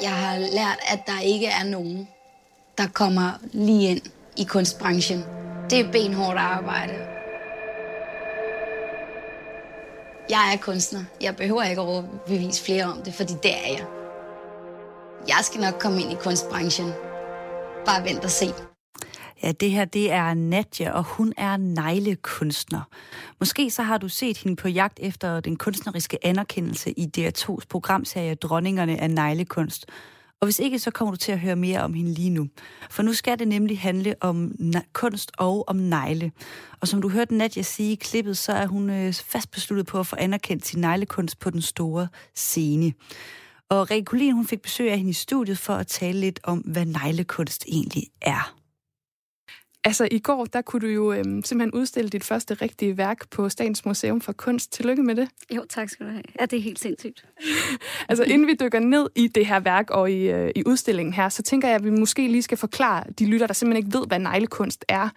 Jeg 0.02 0.12
har 0.12 0.38
lært, 0.38 0.78
at 0.92 1.00
der 1.06 1.20
ikke 1.20 1.46
er 1.46 1.64
nogen, 1.64 2.08
der 2.78 2.86
kommer 2.86 3.32
lige 3.52 3.90
ind 3.90 4.00
i 4.36 4.44
kunstbranchen. 4.44 5.24
Det 5.70 5.80
er 5.80 5.92
benhårdt 5.92 6.38
arbejde, 6.38 6.94
Jeg 10.30 10.52
er 10.54 10.58
kunstner. 10.62 11.04
Jeg 11.20 11.36
behøver 11.36 11.62
ikke 11.62 11.82
at 11.82 12.04
bevise 12.26 12.64
flere 12.64 12.84
om 12.84 13.02
det, 13.04 13.14
fordi 13.14 13.32
det 13.42 13.50
er 13.50 13.72
jeg. 13.72 13.86
Jeg 15.28 15.40
skal 15.42 15.60
nok 15.60 15.74
komme 15.80 16.00
ind 16.02 16.12
i 16.12 16.14
kunstbranchen. 16.14 16.92
Bare 17.86 18.04
vent 18.04 18.24
og 18.24 18.30
se. 18.30 18.46
Ja, 19.42 19.52
det 19.52 19.70
her 19.70 19.84
det 19.84 20.12
er 20.12 20.34
Nadja, 20.34 20.90
og 20.90 21.02
hun 21.02 21.32
er 21.36 21.56
neglekunstner. 21.56 22.80
Måske 23.40 23.70
så 23.70 23.82
har 23.82 23.98
du 23.98 24.08
set 24.08 24.36
hende 24.38 24.56
på 24.56 24.68
jagt 24.68 24.98
efter 25.02 25.40
den 25.40 25.56
kunstneriske 25.56 26.26
anerkendelse 26.26 26.90
i 26.90 27.08
DR2's 27.18 27.66
programserie 27.70 28.34
Dronningerne 28.34 29.00
af 29.00 29.10
neglekunst. 29.10 29.86
Og 30.40 30.46
hvis 30.46 30.58
ikke, 30.58 30.78
så 30.78 30.90
kommer 30.90 31.12
du 31.12 31.16
til 31.16 31.32
at 31.32 31.40
høre 31.40 31.56
mere 31.56 31.80
om 31.80 31.94
hende 31.94 32.14
lige 32.14 32.30
nu. 32.30 32.48
For 32.90 33.02
nu 33.02 33.12
skal 33.12 33.38
det 33.38 33.48
nemlig 33.48 33.78
handle 33.80 34.14
om 34.20 34.52
kunst 34.92 35.32
og 35.38 35.68
om 35.68 35.76
negle. 35.76 36.32
Og 36.80 36.88
som 36.88 37.02
du 37.02 37.08
hørte 37.08 37.34
Nadia 37.34 37.62
sige 37.62 37.92
i 37.92 37.94
klippet, 37.94 38.38
så 38.38 38.52
er 38.52 38.66
hun 38.66 38.90
øh, 38.90 39.14
fast 39.14 39.50
besluttet 39.50 39.86
på 39.86 40.00
at 40.00 40.06
få 40.06 40.16
anerkendt 40.16 40.66
sin 40.66 40.80
neglekunst 40.80 41.38
på 41.38 41.50
den 41.50 41.62
store 41.62 42.08
scene. 42.34 42.92
Og 43.68 43.90
Rikke 43.90 44.04
Kulin, 44.04 44.34
hun 44.34 44.46
fik 44.46 44.62
besøg 44.62 44.90
af 44.90 44.96
hende 44.96 45.10
i 45.10 45.12
studiet 45.12 45.58
for 45.58 45.74
at 45.74 45.86
tale 45.86 46.20
lidt 46.20 46.40
om, 46.42 46.58
hvad 46.58 46.84
neglekunst 46.84 47.64
egentlig 47.68 48.06
er. 48.20 48.59
Altså 49.84 50.08
i 50.10 50.18
går, 50.18 50.44
der 50.44 50.62
kunne 50.62 50.80
du 50.80 50.86
jo 50.86 51.12
øhm, 51.12 51.42
simpelthen 51.42 51.80
udstille 51.80 52.10
dit 52.10 52.24
første 52.24 52.54
rigtige 52.54 52.96
værk 52.96 53.30
på 53.30 53.48
Statens 53.48 53.84
Museum 53.84 54.20
for 54.20 54.32
Kunst. 54.32 54.72
Tillykke 54.72 55.02
med 55.02 55.14
det. 55.14 55.28
Jo, 55.56 55.64
tak 55.68 55.88
skal 55.88 56.06
du 56.06 56.10
have. 56.10 56.22
Ja, 56.40 56.46
det 56.46 56.56
er 56.58 56.62
helt 56.62 56.78
sindssygt. 56.78 57.24
altså 58.08 58.24
inden 58.24 58.46
vi 58.46 58.56
dykker 58.60 58.78
ned 58.78 59.08
i 59.16 59.28
det 59.28 59.46
her 59.46 59.60
værk 59.60 59.90
og 59.90 60.10
i, 60.10 60.30
øh, 60.30 60.50
i 60.56 60.62
udstillingen 60.66 61.12
her, 61.12 61.28
så 61.28 61.42
tænker 61.42 61.68
jeg, 61.68 61.74
at 61.74 61.84
vi 61.84 61.90
måske 61.90 62.28
lige 62.28 62.42
skal 62.42 62.58
forklare 62.58 63.04
de 63.18 63.26
lytter, 63.26 63.46
der 63.46 63.54
simpelthen 63.54 63.86
ikke 63.86 63.98
ved, 63.98 64.06
hvad 64.06 64.18
neglekunst 64.18 64.84
er, 64.88 65.08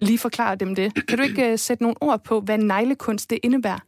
lige 0.00 0.18
forklare 0.18 0.56
dem 0.56 0.74
det. 0.74 1.06
Kan 1.08 1.18
du 1.18 1.24
ikke 1.24 1.52
øh, 1.52 1.58
sætte 1.58 1.82
nogle 1.82 1.96
ord 2.00 2.24
på, 2.24 2.40
hvad 2.40 2.58
neglekunst 2.58 3.30
det 3.30 3.38
indebærer? 3.42 3.78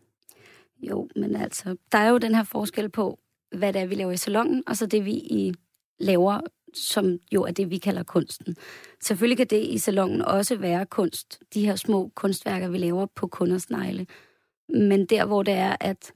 Jo, 0.83 1.09
men 1.17 1.37
altså, 1.37 1.77
der 1.93 1.99
er 1.99 2.09
jo 2.09 2.19
den 2.19 2.35
her 2.35 2.45
forskel 2.45 2.89
på, 2.89 3.19
hvad 3.57 3.73
det 3.73 3.83
er, 3.83 3.87
vi 3.87 3.95
laver 3.95 4.13
i 4.13 4.17
salongen, 4.17 4.63
og 4.67 4.77
så 4.77 4.87
det, 4.87 5.05
vi 5.05 5.13
i 5.13 5.55
laver 6.01 6.41
som 6.75 7.19
jo 7.33 7.43
er 7.43 7.51
det, 7.51 7.71
vi 7.71 7.79
kalder 7.79 8.03
kunsten. 8.03 8.57
Selvfølgelig 9.01 9.37
kan 9.37 9.47
det 9.47 9.63
i 9.63 9.79
salongen 9.79 10.23
også 10.23 10.57
være 10.57 10.87
kunst, 10.87 11.41
de 11.55 11.67
her 11.67 11.77
små 11.77 12.11
kunstværker, 12.15 12.69
vi 12.69 12.79
laver 12.79 13.07
på 13.07 13.27
kunders 13.27 13.71
negle. 13.71 14.07
Men 14.69 15.07
der, 15.07 15.25
hvor 15.25 15.43
det 15.43 15.55
er, 15.55 15.77
at 15.81 16.13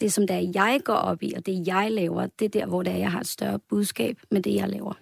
det, 0.00 0.12
som 0.12 0.26
der 0.26 0.34
er, 0.34 0.50
jeg 0.54 0.80
går 0.84 0.94
op 0.94 1.22
i, 1.22 1.32
og 1.36 1.46
det, 1.46 1.66
jeg 1.66 1.90
laver, 1.90 2.26
det 2.26 2.44
er 2.44 2.60
der, 2.60 2.66
hvor 2.66 2.82
det 2.82 2.92
er, 2.92 2.96
jeg 2.96 3.10
har 3.10 3.20
et 3.20 3.28
større 3.28 3.58
budskab 3.58 4.18
med 4.30 4.42
det, 4.42 4.54
jeg 4.54 4.68
laver. 4.68 4.94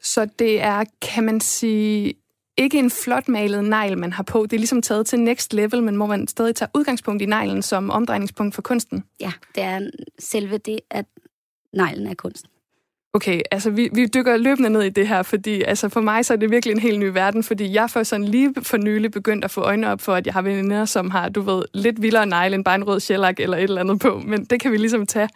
Så 0.00 0.28
det 0.38 0.60
er, 0.60 0.84
kan 1.02 1.24
man 1.24 1.40
sige, 1.40 2.14
ikke 2.56 2.78
en 2.78 2.90
flot 2.90 3.28
malet 3.28 3.64
negl, 3.64 3.98
man 3.98 4.12
har 4.12 4.22
på. 4.22 4.42
Det 4.42 4.52
er 4.52 4.58
ligesom 4.58 4.82
taget 4.82 5.06
til 5.06 5.20
next 5.20 5.52
level, 5.52 5.82
men 5.82 5.96
må 5.96 6.06
man 6.06 6.28
stadig 6.28 6.56
tage 6.56 6.68
udgangspunkt 6.74 7.22
i 7.22 7.26
neglen 7.26 7.62
som 7.62 7.90
omdrejningspunkt 7.90 8.54
for 8.54 8.62
kunsten? 8.62 9.04
Ja, 9.20 9.32
det 9.54 9.62
er 9.62 9.90
selve 10.18 10.58
det, 10.58 10.80
at 10.90 11.06
neglen 11.72 12.06
er 12.06 12.14
kunsten. 12.14 12.51
Okay, 13.14 13.40
altså 13.50 13.70
vi, 13.70 13.88
vi 13.94 14.06
dykker 14.06 14.36
løbende 14.36 14.70
ned 14.70 14.82
i 14.82 14.88
det 14.88 15.08
her, 15.08 15.22
fordi 15.22 15.62
altså 15.62 15.88
for 15.88 16.00
mig 16.00 16.24
så 16.24 16.32
er 16.32 16.36
det 16.36 16.50
virkelig 16.50 16.72
en 16.72 16.80
helt 16.80 16.98
ny 16.98 17.04
verden, 17.04 17.42
fordi 17.42 17.72
jeg 17.72 17.90
for 17.90 18.02
sådan 18.02 18.24
lige 18.24 18.54
for 18.62 18.76
nylig 18.76 19.10
begyndt 19.10 19.44
at 19.44 19.50
få 19.50 19.60
øjnene 19.60 19.90
op 19.90 20.00
for, 20.00 20.14
at 20.14 20.26
jeg 20.26 20.34
har 20.34 20.42
veninder, 20.42 20.84
som 20.84 21.10
har, 21.10 21.28
du 21.28 21.40
ved, 21.40 21.62
lidt 21.74 22.02
vildere 22.02 22.26
negle 22.26 22.54
end 22.54 22.64
bare 22.64 22.74
en 22.74 22.84
rød 22.84 23.00
shellac 23.00 23.34
eller 23.38 23.56
et 23.56 23.62
eller 23.62 23.80
andet 23.80 24.00
på, 24.00 24.18
men 24.18 24.44
det 24.44 24.60
kan 24.60 24.72
vi 24.72 24.76
ligesom 24.76 25.06
tage. 25.06 25.28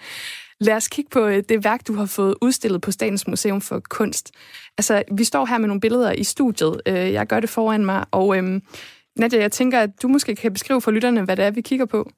Lad 0.60 0.74
os 0.74 0.88
kigge 0.88 1.10
på 1.10 1.26
øh, 1.26 1.42
det 1.48 1.64
værk, 1.64 1.86
du 1.88 1.94
har 1.94 2.06
fået 2.06 2.34
udstillet 2.42 2.80
på 2.80 2.90
Statens 2.90 3.26
Museum 3.26 3.60
for 3.60 3.82
Kunst. 3.90 4.30
Altså, 4.78 5.02
vi 5.12 5.24
står 5.24 5.46
her 5.46 5.58
med 5.58 5.68
nogle 5.68 5.80
billeder 5.80 6.12
i 6.12 6.24
studiet. 6.24 6.80
Øh, 6.86 6.94
jeg 6.94 7.26
gør 7.26 7.40
det 7.40 7.50
foran 7.50 7.84
mig, 7.84 8.04
og 8.10 8.36
øhm, 8.36 8.62
Nadia, 9.16 9.40
jeg 9.40 9.52
tænker, 9.52 9.80
at 9.80 10.02
du 10.02 10.08
måske 10.08 10.34
kan 10.34 10.52
beskrive 10.52 10.80
for 10.80 10.90
lytterne, 10.90 11.22
hvad 11.22 11.36
det 11.36 11.44
er, 11.44 11.50
vi 11.50 11.60
kigger 11.60 11.86
på. 11.86 12.10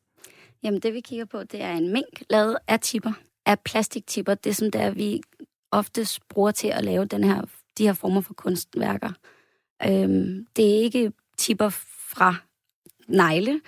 Jamen, 0.63 0.81
det 0.81 0.95
vi 0.95 1.01
kigger 1.01 1.25
på, 1.25 1.43
det 1.43 1.63
er 1.63 1.73
en 1.73 1.93
mink 1.93 2.23
lavet 2.31 2.57
af 2.69 2.81
tipper, 2.81 3.13
af 3.47 3.61
plastiktipper. 3.61 4.35
Det 4.35 4.57
som 4.57 4.71
der 4.71 4.91
vi 4.91 5.21
oftest 5.71 6.29
bruger 6.29 6.51
til 6.51 6.69
at 6.69 6.85
lave 6.85 7.05
den 7.05 7.25
her, 7.25 7.43
de 7.79 7.87
her 7.87 7.93
former 7.93 8.21
for 8.21 8.35
kunstværker. 8.35 9.13
Øhm, 9.87 10.47
det 10.57 10.65
er 10.65 10.83
ikke 10.83 11.13
tipper 11.37 11.69
fra 12.11 12.35
negle. 13.09 13.61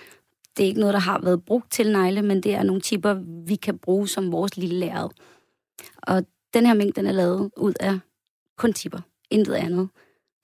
Det 0.57 0.63
er 0.63 0.67
ikke 0.67 0.81
noget, 0.81 0.95
der 0.95 1.01
har 1.01 1.21
været 1.23 1.45
brugt 1.45 1.73
til 1.73 1.93
negle, 1.93 2.23
men 2.23 2.43
det 2.43 2.55
er 2.55 2.63
nogle 2.63 2.81
tipper, 2.81 3.15
vi 3.47 3.55
kan 3.55 3.79
bruge 3.79 4.09
som 4.09 4.33
vores 4.33 4.57
lille 4.57 4.79
lærred. 4.79 5.11
Og 6.03 6.27
den 6.55 6.67
her 6.67 6.75
mængde, 6.75 7.01
den 7.01 7.07
er 7.07 7.13
lavet 7.13 7.51
ud 7.57 7.73
af 7.81 7.99
kun 8.59 8.73
tipper. 8.73 9.01
Intet 9.31 9.55
andet. 9.55 9.89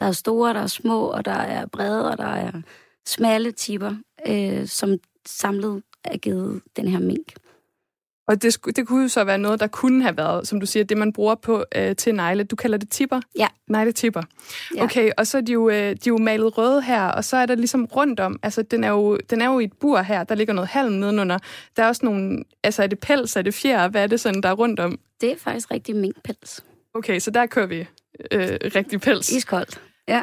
Der 0.01 0.07
er 0.07 0.13
store, 0.13 0.55
der 0.55 0.61
er 0.61 0.67
små, 0.67 1.07
og 1.07 1.25
der 1.25 1.33
er 1.33 1.67
brede, 1.67 2.11
og 2.11 2.19
der 2.19 2.25
er 2.25 2.53
smalle 3.07 3.53
tipper, 3.53 3.97
øh, 4.27 4.67
som 4.67 4.99
samlet 5.27 5.83
er 6.05 6.17
givet 6.17 6.63
den 6.77 6.89
her 6.89 6.99
mink. 6.99 7.35
Og 8.29 8.43
det, 8.43 8.77
det 8.77 8.87
kunne 8.87 9.03
jo 9.03 9.09
så 9.09 9.25
være 9.25 9.39
noget, 9.39 9.61
der 9.61 9.67
kunne 9.67 10.03
have 10.03 10.17
været, 10.17 10.49
som 10.49 10.61
du 10.61 10.67
siger, 10.67 10.85
det 10.85 10.97
man 10.97 11.13
bruger 11.13 11.35
på 11.35 11.65
øh, 11.77 11.97
til 11.97 12.15
negle. 12.15 12.45
Du 12.45 12.57
kalder 12.57 12.79
det 12.79 12.91
tipper? 12.91 13.21
Ja. 13.39 13.47
Negle-tipper. 13.69 14.23
Ja. 14.77 14.85
Okay, 14.85 15.11
og 15.17 15.27
så 15.27 15.37
er 15.39 15.43
de, 15.43 15.53
jo, 15.53 15.69
øh, 15.69 15.75
de 15.77 15.91
er 15.91 15.97
jo 16.07 16.19
malet 16.19 16.59
røde 16.59 16.83
her, 16.83 17.05
og 17.05 17.25
så 17.25 17.37
er 17.37 17.47
der 17.47 17.55
ligesom 17.55 17.85
rundt 17.85 18.21
om, 18.21 18.39
altså 18.43 18.63
den 18.63 18.85
er, 18.85 18.89
jo, 18.91 19.17
den 19.31 19.43
er 19.43 19.47
jo 19.47 19.59
i 19.59 19.65
et 19.65 19.73
bur 19.73 20.01
her, 20.01 20.25
der 20.25 20.35
ligger 20.35 20.55
noget 20.55 20.69
halm 20.69 20.93
nedenunder. 20.93 21.39
Der 21.77 21.83
er 21.83 21.89
også 21.89 22.05
nogle, 22.05 22.45
altså 22.63 22.83
er 22.83 22.87
det 22.87 22.99
pels, 22.99 23.37
er 23.37 23.43
det 23.43 23.55
fjer, 23.55 23.89
hvad 23.89 24.03
er 24.03 24.07
det 24.07 24.21
sådan, 24.21 24.43
der 24.43 24.49
er 24.49 24.53
rundt 24.55 24.81
om? 24.81 24.99
Det 25.21 25.33
er 25.33 25.37
faktisk 25.37 25.71
rigtig 25.71 25.97
minkpels. 25.97 26.65
Okay, 26.95 27.19
så 27.19 27.31
der 27.31 27.47
kører 27.47 27.67
vi 27.67 27.87
øh, 28.31 28.59
rigtig 28.75 29.01
pels. 29.01 29.33
Iskoldt, 29.33 29.81
ja. 30.09 30.23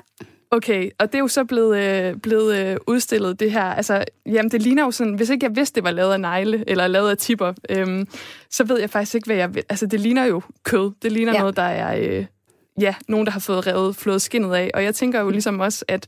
Okay, 0.53 0.89
og 1.00 1.12
det 1.12 1.15
er 1.15 1.19
jo 1.19 1.27
så 1.27 1.43
blevet, 1.43 1.77
øh, 1.77 2.15
blevet 2.17 2.57
øh, 2.57 2.77
udstillet, 2.88 3.39
det 3.39 3.51
her. 3.51 3.63
Altså, 3.63 4.03
jamen, 4.25 4.51
det 4.51 4.62
ligner 4.62 4.83
jo 4.83 4.91
sådan, 4.91 5.13
hvis 5.13 5.29
ikke 5.29 5.45
jeg 5.45 5.55
vidste, 5.55 5.75
det 5.75 5.83
var 5.83 5.91
lavet 5.91 6.13
af 6.13 6.19
negle, 6.19 6.63
eller 6.67 6.88
lavet 6.88 7.10
af 7.10 7.17
tipper, 7.17 7.53
øh, 7.69 8.05
så 8.51 8.63
ved 8.63 8.79
jeg 8.79 8.89
faktisk 8.89 9.15
ikke, 9.15 9.25
hvad 9.25 9.36
jeg 9.36 9.55
vil. 9.55 9.63
Altså, 9.69 9.86
det 9.86 10.00
ligner 10.00 10.25
jo 10.25 10.41
kød. 10.63 10.91
Det 11.01 11.12
ligner 11.12 11.33
ja. 11.33 11.39
noget, 11.39 11.55
der 11.55 11.63
er, 11.63 12.17
øh, 12.19 12.25
ja, 12.81 12.95
nogen, 13.07 13.25
der 13.25 13.31
har 13.31 13.39
fået 13.39 13.67
revet, 13.67 13.95
flået 13.95 14.22
skinnet 14.22 14.55
af. 14.55 14.72
Og 14.74 14.83
jeg 14.83 14.95
tænker 14.95 15.22
jo 15.22 15.29
ligesom 15.29 15.60
også, 15.60 15.86
at 15.88 16.07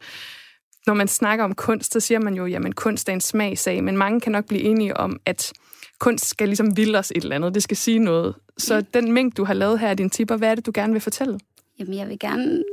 når 0.87 0.93
man 0.93 1.07
snakker 1.07 1.45
om 1.45 1.55
kunst, 1.55 1.93
så 1.93 1.99
siger 1.99 2.19
man 2.19 2.33
jo, 2.33 2.45
jamen, 2.45 2.71
kunst 2.71 3.09
er 3.09 3.13
en 3.13 3.21
smagsag, 3.21 3.83
men 3.83 3.97
mange 3.97 4.21
kan 4.21 4.31
nok 4.31 4.45
blive 4.45 4.61
enige 4.61 4.97
om, 4.97 5.19
at 5.25 5.53
kunst 5.99 6.25
skal 6.25 6.47
ligesom 6.47 6.77
vilde 6.77 6.99
os 6.99 7.11
et 7.11 7.23
eller 7.23 7.35
andet. 7.35 7.55
Det 7.55 7.63
skal 7.63 7.77
sige 7.77 7.99
noget. 7.99 8.35
Så 8.57 8.75
ja. 8.75 8.81
den 8.93 9.11
mængde, 9.11 9.35
du 9.35 9.43
har 9.43 9.53
lavet 9.53 9.79
her 9.79 9.89
af 9.89 9.97
dine 9.97 10.09
tipper, 10.09 10.37
hvad 10.37 10.51
er 10.51 10.55
det, 10.55 10.65
du 10.65 10.71
gerne 10.73 10.93
vil 10.93 11.01
fortælle? 11.01 11.39
Jamen, 11.79 11.93
jeg 11.93 12.09
vil 12.09 12.19
gerne 12.19 12.63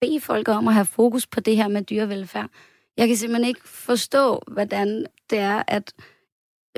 bede 0.00 0.20
folk 0.20 0.48
om 0.48 0.68
at 0.68 0.74
have 0.74 0.86
fokus 0.86 1.26
på 1.26 1.40
det 1.40 1.56
her 1.56 1.68
med 1.68 1.82
dyrevelfærd. 1.82 2.50
Jeg 2.96 3.08
kan 3.08 3.16
simpelthen 3.16 3.48
ikke 3.48 3.68
forstå, 3.68 4.42
hvordan 4.46 5.06
det 5.30 5.38
er, 5.38 5.62
at 5.68 5.92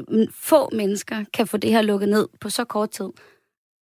mm, 0.08 0.26
få 0.30 0.70
mennesker 0.72 1.24
kan 1.34 1.46
få 1.46 1.56
det 1.56 1.70
her 1.70 1.82
lukket 1.82 2.08
ned 2.08 2.28
på 2.40 2.50
så 2.50 2.64
kort 2.64 2.90
tid. 2.90 3.08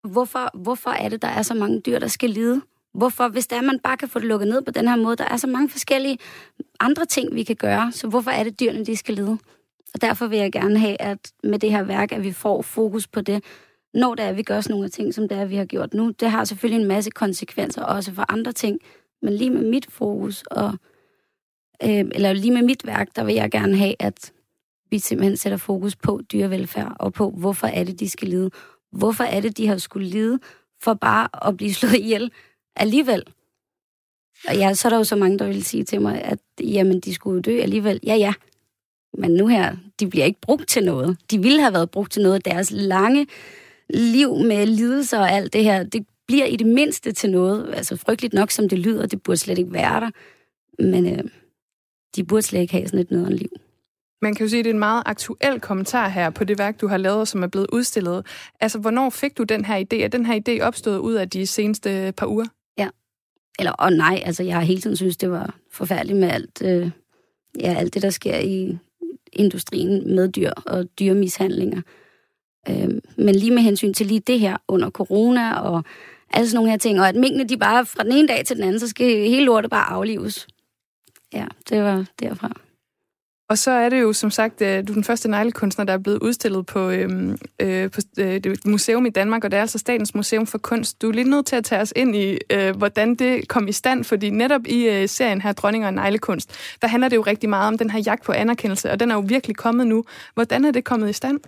Hvorfor, 0.03 0.57
hvorfor 0.57 0.89
er 0.89 1.09
det, 1.09 1.21
der 1.21 1.27
er 1.27 1.41
så 1.41 1.53
mange 1.53 1.81
dyr, 1.81 1.99
der 1.99 2.07
skal 2.07 2.29
lide? 2.29 2.61
Hvorfor, 2.93 3.27
hvis 3.27 3.47
det 3.47 3.57
er, 3.57 3.61
man 3.61 3.79
bare 3.79 3.97
kan 3.97 4.09
få 4.09 4.19
det 4.19 4.27
lukket 4.27 4.47
ned 4.47 4.61
på 4.61 4.71
den 4.71 4.87
her 4.87 4.95
måde, 4.95 5.15
der 5.15 5.25
er 5.25 5.37
så 5.37 5.47
mange 5.47 5.69
forskellige 5.69 6.17
andre 6.79 7.05
ting, 7.05 7.35
vi 7.35 7.43
kan 7.43 7.55
gøre, 7.55 7.91
så 7.91 8.07
hvorfor 8.07 8.31
er 8.31 8.43
det, 8.43 8.59
dyrene 8.59 8.85
de 8.85 8.95
skal 8.95 9.15
lide? 9.15 9.37
Og 9.93 10.01
derfor 10.01 10.27
vil 10.27 10.39
jeg 10.39 10.51
gerne 10.51 10.79
have, 10.79 11.01
at 11.01 11.31
med 11.43 11.59
det 11.59 11.71
her 11.71 11.83
værk, 11.83 12.11
at 12.11 12.23
vi 12.23 12.31
får 12.31 12.61
fokus 12.61 13.07
på 13.07 13.21
det, 13.21 13.43
når 13.93 14.15
det 14.15 14.25
er, 14.25 14.29
at 14.29 14.37
vi 14.37 14.43
gør 14.43 14.61
sådan 14.61 14.73
nogle 14.73 14.89
ting, 14.89 15.13
som 15.13 15.27
det 15.27 15.37
er, 15.37 15.45
vi 15.45 15.55
har 15.55 15.65
gjort 15.65 15.93
nu. 15.93 16.09
Det 16.09 16.29
har 16.29 16.43
selvfølgelig 16.43 16.81
en 16.81 16.87
masse 16.87 17.11
konsekvenser 17.11 17.83
også 17.83 18.13
for 18.13 18.25
andre 18.29 18.51
ting, 18.51 18.79
men 19.21 19.33
lige 19.33 19.49
med 19.49 19.69
mit 19.69 19.91
fokus, 19.91 20.43
og, 20.51 20.73
øh, 21.83 22.05
eller 22.11 22.33
lige 22.33 22.51
med 22.51 22.61
mit 22.61 22.85
værk, 22.85 23.15
der 23.15 23.23
vil 23.23 23.35
jeg 23.35 23.51
gerne 23.51 23.77
have, 23.77 23.95
at 23.99 24.33
vi 24.89 24.99
simpelthen 24.99 25.37
sætter 25.37 25.57
fokus 25.57 25.95
på 25.95 26.21
dyrevelfærd, 26.31 26.95
og 26.99 27.13
på, 27.13 27.29
hvorfor 27.29 27.67
er 27.67 27.83
det, 27.83 27.99
de 27.99 28.09
skal 28.09 28.27
lide. 28.27 28.51
Hvorfor 28.91 29.23
er 29.23 29.39
det, 29.39 29.57
de 29.57 29.67
har 29.67 29.77
skulle 29.77 30.07
lide 30.07 30.39
for 30.83 30.93
bare 30.93 31.47
at 31.47 31.57
blive 31.57 31.73
slået 31.79 31.95
ihjel 31.95 32.31
alligevel? 32.75 33.23
Og 34.47 34.55
ja, 34.55 34.73
så 34.73 34.87
er 34.87 34.89
der 34.89 34.97
jo 34.97 35.03
så 35.03 35.15
mange, 35.15 35.39
der 35.39 35.47
vil 35.47 35.63
sige 35.63 35.83
til 35.83 36.01
mig, 36.01 36.21
at 36.21 36.39
jamen, 36.59 36.99
de 36.99 37.13
skulle 37.13 37.41
dø 37.41 37.59
alligevel. 37.59 37.99
Ja, 38.05 38.15
ja. 38.15 38.33
Men 39.17 39.31
nu 39.31 39.47
her, 39.47 39.75
de 39.99 40.07
bliver 40.07 40.25
ikke 40.25 40.41
brugt 40.41 40.67
til 40.67 40.83
noget. 40.83 41.17
De 41.31 41.41
ville 41.41 41.61
have 41.61 41.73
været 41.73 41.91
brugt 41.91 42.11
til 42.11 42.21
noget. 42.21 42.45
Deres 42.45 42.71
lange 42.71 43.27
liv 43.89 44.35
med 44.35 44.65
lidelser 44.65 45.19
og 45.19 45.31
alt 45.31 45.53
det 45.53 45.63
her, 45.63 45.83
det 45.83 46.05
bliver 46.31 46.45
i 46.45 46.55
det 46.55 46.67
mindste 46.67 47.11
til 47.11 47.29
noget. 47.29 47.73
Altså 47.73 47.95
frygteligt 47.95 48.33
nok, 48.33 48.51
som 48.51 48.69
det 48.69 48.79
lyder, 48.79 49.05
det 49.05 49.23
burde 49.23 49.37
slet 49.37 49.57
ikke 49.57 49.73
være 49.73 49.99
der. 49.99 50.09
Men 50.83 51.13
øh, 51.13 51.23
de 52.15 52.23
burde 52.23 52.41
slet 52.41 52.61
ikke 52.61 52.73
have 52.73 52.87
sådan 52.87 52.99
et 52.99 53.11
nederen 53.11 53.33
liv. 53.33 53.49
Man 54.21 54.35
kan 54.35 54.45
jo 54.45 54.49
sige, 54.49 54.59
at 54.59 54.65
det 54.65 54.69
er 54.69 54.73
en 54.73 54.79
meget 54.79 55.03
aktuel 55.05 55.59
kommentar 55.59 56.09
her 56.09 56.29
på 56.29 56.43
det 56.43 56.57
værk, 56.59 56.81
du 56.81 56.87
har 56.87 56.97
lavet, 56.97 57.27
som 57.27 57.43
er 57.43 57.47
blevet 57.47 57.67
udstillet. 57.73 58.25
Altså, 58.59 58.79
hvornår 58.79 59.09
fik 59.09 59.37
du 59.37 59.43
den 59.43 59.65
her 59.65 59.79
idé? 59.79 60.03
Er 60.03 60.07
den 60.07 60.25
her 60.25 60.39
idé 60.39 60.63
opstået 60.63 60.97
ud 60.97 61.13
af 61.13 61.29
de 61.29 61.47
seneste 61.47 62.13
par 62.17 62.27
uger? 62.27 62.45
Ja. 62.77 62.89
Eller, 63.59 63.71
og 63.71 63.93
nej, 63.93 64.21
altså, 64.25 64.43
jeg 64.43 64.55
har 64.55 64.61
hele 64.61 64.81
tiden 64.81 64.97
synes, 64.97 65.17
det 65.17 65.31
var 65.31 65.55
forfærdeligt 65.71 66.19
med 66.19 66.29
alt, 66.29 66.61
øh, 66.65 66.91
ja, 67.59 67.75
alt 67.77 67.93
det, 67.93 68.01
der 68.01 68.09
sker 68.09 68.37
i 68.37 68.77
industrien 69.33 70.15
med 70.15 70.29
dyr 70.29 70.51
og 70.65 70.99
dyrmishandlinger. 70.99 71.81
Øh, 72.69 72.89
men 73.17 73.35
lige 73.35 73.51
med 73.51 73.61
hensyn 73.61 73.93
til 73.93 74.07
lige 74.07 74.19
det 74.19 74.39
her 74.39 74.57
under 74.67 74.89
corona 74.89 75.53
og 75.53 75.83
alle 76.33 76.49
sådan 76.49 76.55
nogle 76.55 76.71
her 76.71 76.77
ting, 76.77 76.99
og 76.99 77.07
at 77.07 77.15
minkene 77.15 77.43
de 77.43 77.57
bare 77.57 77.85
fra 77.85 78.03
den 78.03 78.11
ene 78.11 78.27
dag 78.27 78.45
til 78.45 78.55
den 78.55 78.63
anden, 78.63 78.79
så 78.79 78.87
skal 78.87 79.05
hele 79.05 79.45
lortet 79.45 79.71
bare 79.71 79.89
aflives. 79.89 80.47
Ja, 81.33 81.45
det 81.69 81.83
var 81.83 82.05
derfra. 82.19 82.51
Og 83.51 83.57
så 83.57 83.71
er 83.71 83.89
det 83.89 84.01
jo 84.01 84.13
som 84.13 84.31
sagt, 84.31 84.61
øh, 84.61 84.87
du 84.87 84.91
er 84.91 84.95
den 84.95 85.03
første 85.03 85.29
neglekunstner, 85.29 85.85
der 85.85 85.93
er 85.93 85.97
blevet 85.97 86.19
udstillet 86.19 86.65
på, 86.65 86.89
øhm, 86.89 87.37
øh, 87.61 87.91
på 87.91 88.01
øh, 88.19 88.43
det 88.43 88.65
museum 88.65 89.05
i 89.05 89.09
Danmark, 89.09 89.43
og 89.43 89.51
det 89.51 89.57
er 89.57 89.61
altså 89.61 89.77
Statens 89.77 90.15
Museum 90.15 90.47
for 90.47 90.57
Kunst. 90.57 91.01
Du 91.01 91.09
er 91.09 91.13
lige 91.13 91.29
nødt 91.29 91.45
til 91.45 91.55
at 91.55 91.63
tage 91.63 91.81
os 91.81 91.93
ind 91.95 92.15
i, 92.15 92.37
øh, 92.49 92.75
hvordan 92.75 93.15
det 93.15 93.47
kom 93.47 93.67
i 93.67 93.71
stand, 93.71 94.03
fordi 94.03 94.29
netop 94.29 94.67
i 94.67 94.89
øh, 94.89 95.09
serien 95.09 95.41
her, 95.41 95.53
Dronninger 95.53 95.87
og 95.87 95.93
Neglekunst, 95.93 96.51
der 96.81 96.87
handler 96.87 97.09
det 97.09 97.15
jo 97.15 97.21
rigtig 97.21 97.49
meget 97.49 97.67
om 97.67 97.77
den 97.77 97.89
her 97.89 97.99
jagt 98.05 98.23
på 98.23 98.31
anerkendelse, 98.31 98.91
og 98.91 98.99
den 98.99 99.11
er 99.11 99.15
jo 99.15 99.23
virkelig 99.27 99.55
kommet 99.55 99.87
nu. 99.87 100.03
Hvordan 100.33 100.65
er 100.65 100.71
det 100.71 100.83
kommet 100.83 101.09
i 101.09 101.13
stand? 101.13 101.39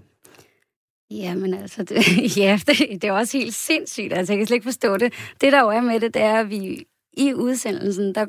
Jamen 1.17 1.53
altså, 1.53 1.83
det, 1.83 1.97
ja, 2.37 2.59
det, 2.67 2.77
det 3.01 3.03
er 3.03 3.11
også 3.11 3.37
helt 3.37 3.53
sindssygt. 3.53 4.13
Altså, 4.13 4.33
jeg 4.33 4.37
kan 4.37 4.47
slet 4.47 4.55
ikke 4.55 4.63
forstå 4.63 4.97
det. 4.97 5.13
Det, 5.41 5.51
der 5.51 5.61
jo 5.61 5.69
er 5.69 5.81
med 5.81 5.99
det, 5.99 6.13
det 6.13 6.21
er, 6.21 6.39
at 6.39 6.49
vi 6.49 6.85
i 7.13 7.33
udsendelsen, 7.33 8.15
der 8.15 8.25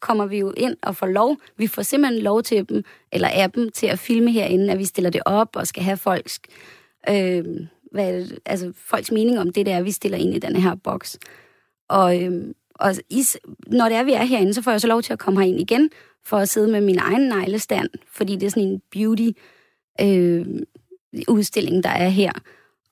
kommer 0.00 0.26
vi 0.26 0.38
jo 0.38 0.52
ind 0.56 0.76
og 0.82 0.96
får 0.96 1.06
lov. 1.06 1.36
Vi 1.56 1.66
får 1.66 1.82
simpelthen 1.82 2.22
lov 2.22 2.42
til 2.42 2.68
dem, 2.68 2.82
eller 3.12 3.28
er 3.28 3.46
dem, 3.46 3.70
til 3.70 3.86
at 3.86 3.98
filme 3.98 4.30
herinde, 4.32 4.72
at 4.72 4.78
vi 4.78 4.84
stiller 4.84 5.10
det 5.10 5.22
op 5.26 5.56
og 5.56 5.66
skal 5.66 5.82
have 5.82 5.96
folks, 5.96 6.40
øh, 7.08 7.44
hvad 7.92 8.12
det, 8.12 8.38
altså, 8.46 8.72
folks 8.76 9.12
mening 9.12 9.38
om 9.38 9.52
det, 9.52 9.66
der 9.66 9.82
vi 9.82 9.90
stiller 9.90 10.18
ind 10.18 10.34
i 10.34 10.38
den 10.38 10.56
her 10.56 10.74
boks. 10.74 11.18
Og, 11.88 12.22
øh, 12.22 12.54
og 12.74 12.94
i, 13.10 13.24
når 13.66 13.88
det 13.88 13.96
er, 13.96 14.02
vi 14.02 14.12
er 14.12 14.24
herinde, 14.24 14.54
så 14.54 14.62
får 14.62 14.70
jeg 14.70 14.80
så 14.80 14.88
lov 14.88 15.02
til 15.02 15.12
at 15.12 15.18
komme 15.18 15.40
herind 15.40 15.60
igen, 15.60 15.90
for 16.24 16.36
at 16.36 16.48
sidde 16.48 16.68
med 16.68 16.80
min 16.80 16.98
egen 16.98 17.28
neglestand, 17.28 17.88
fordi 18.12 18.36
det 18.36 18.46
er 18.46 18.50
sådan 18.50 18.68
en 18.68 18.82
beauty 18.92 19.28
øh, 20.00 20.46
udstilling, 21.28 21.84
der 21.84 21.90
er 21.90 22.08
her. 22.08 22.32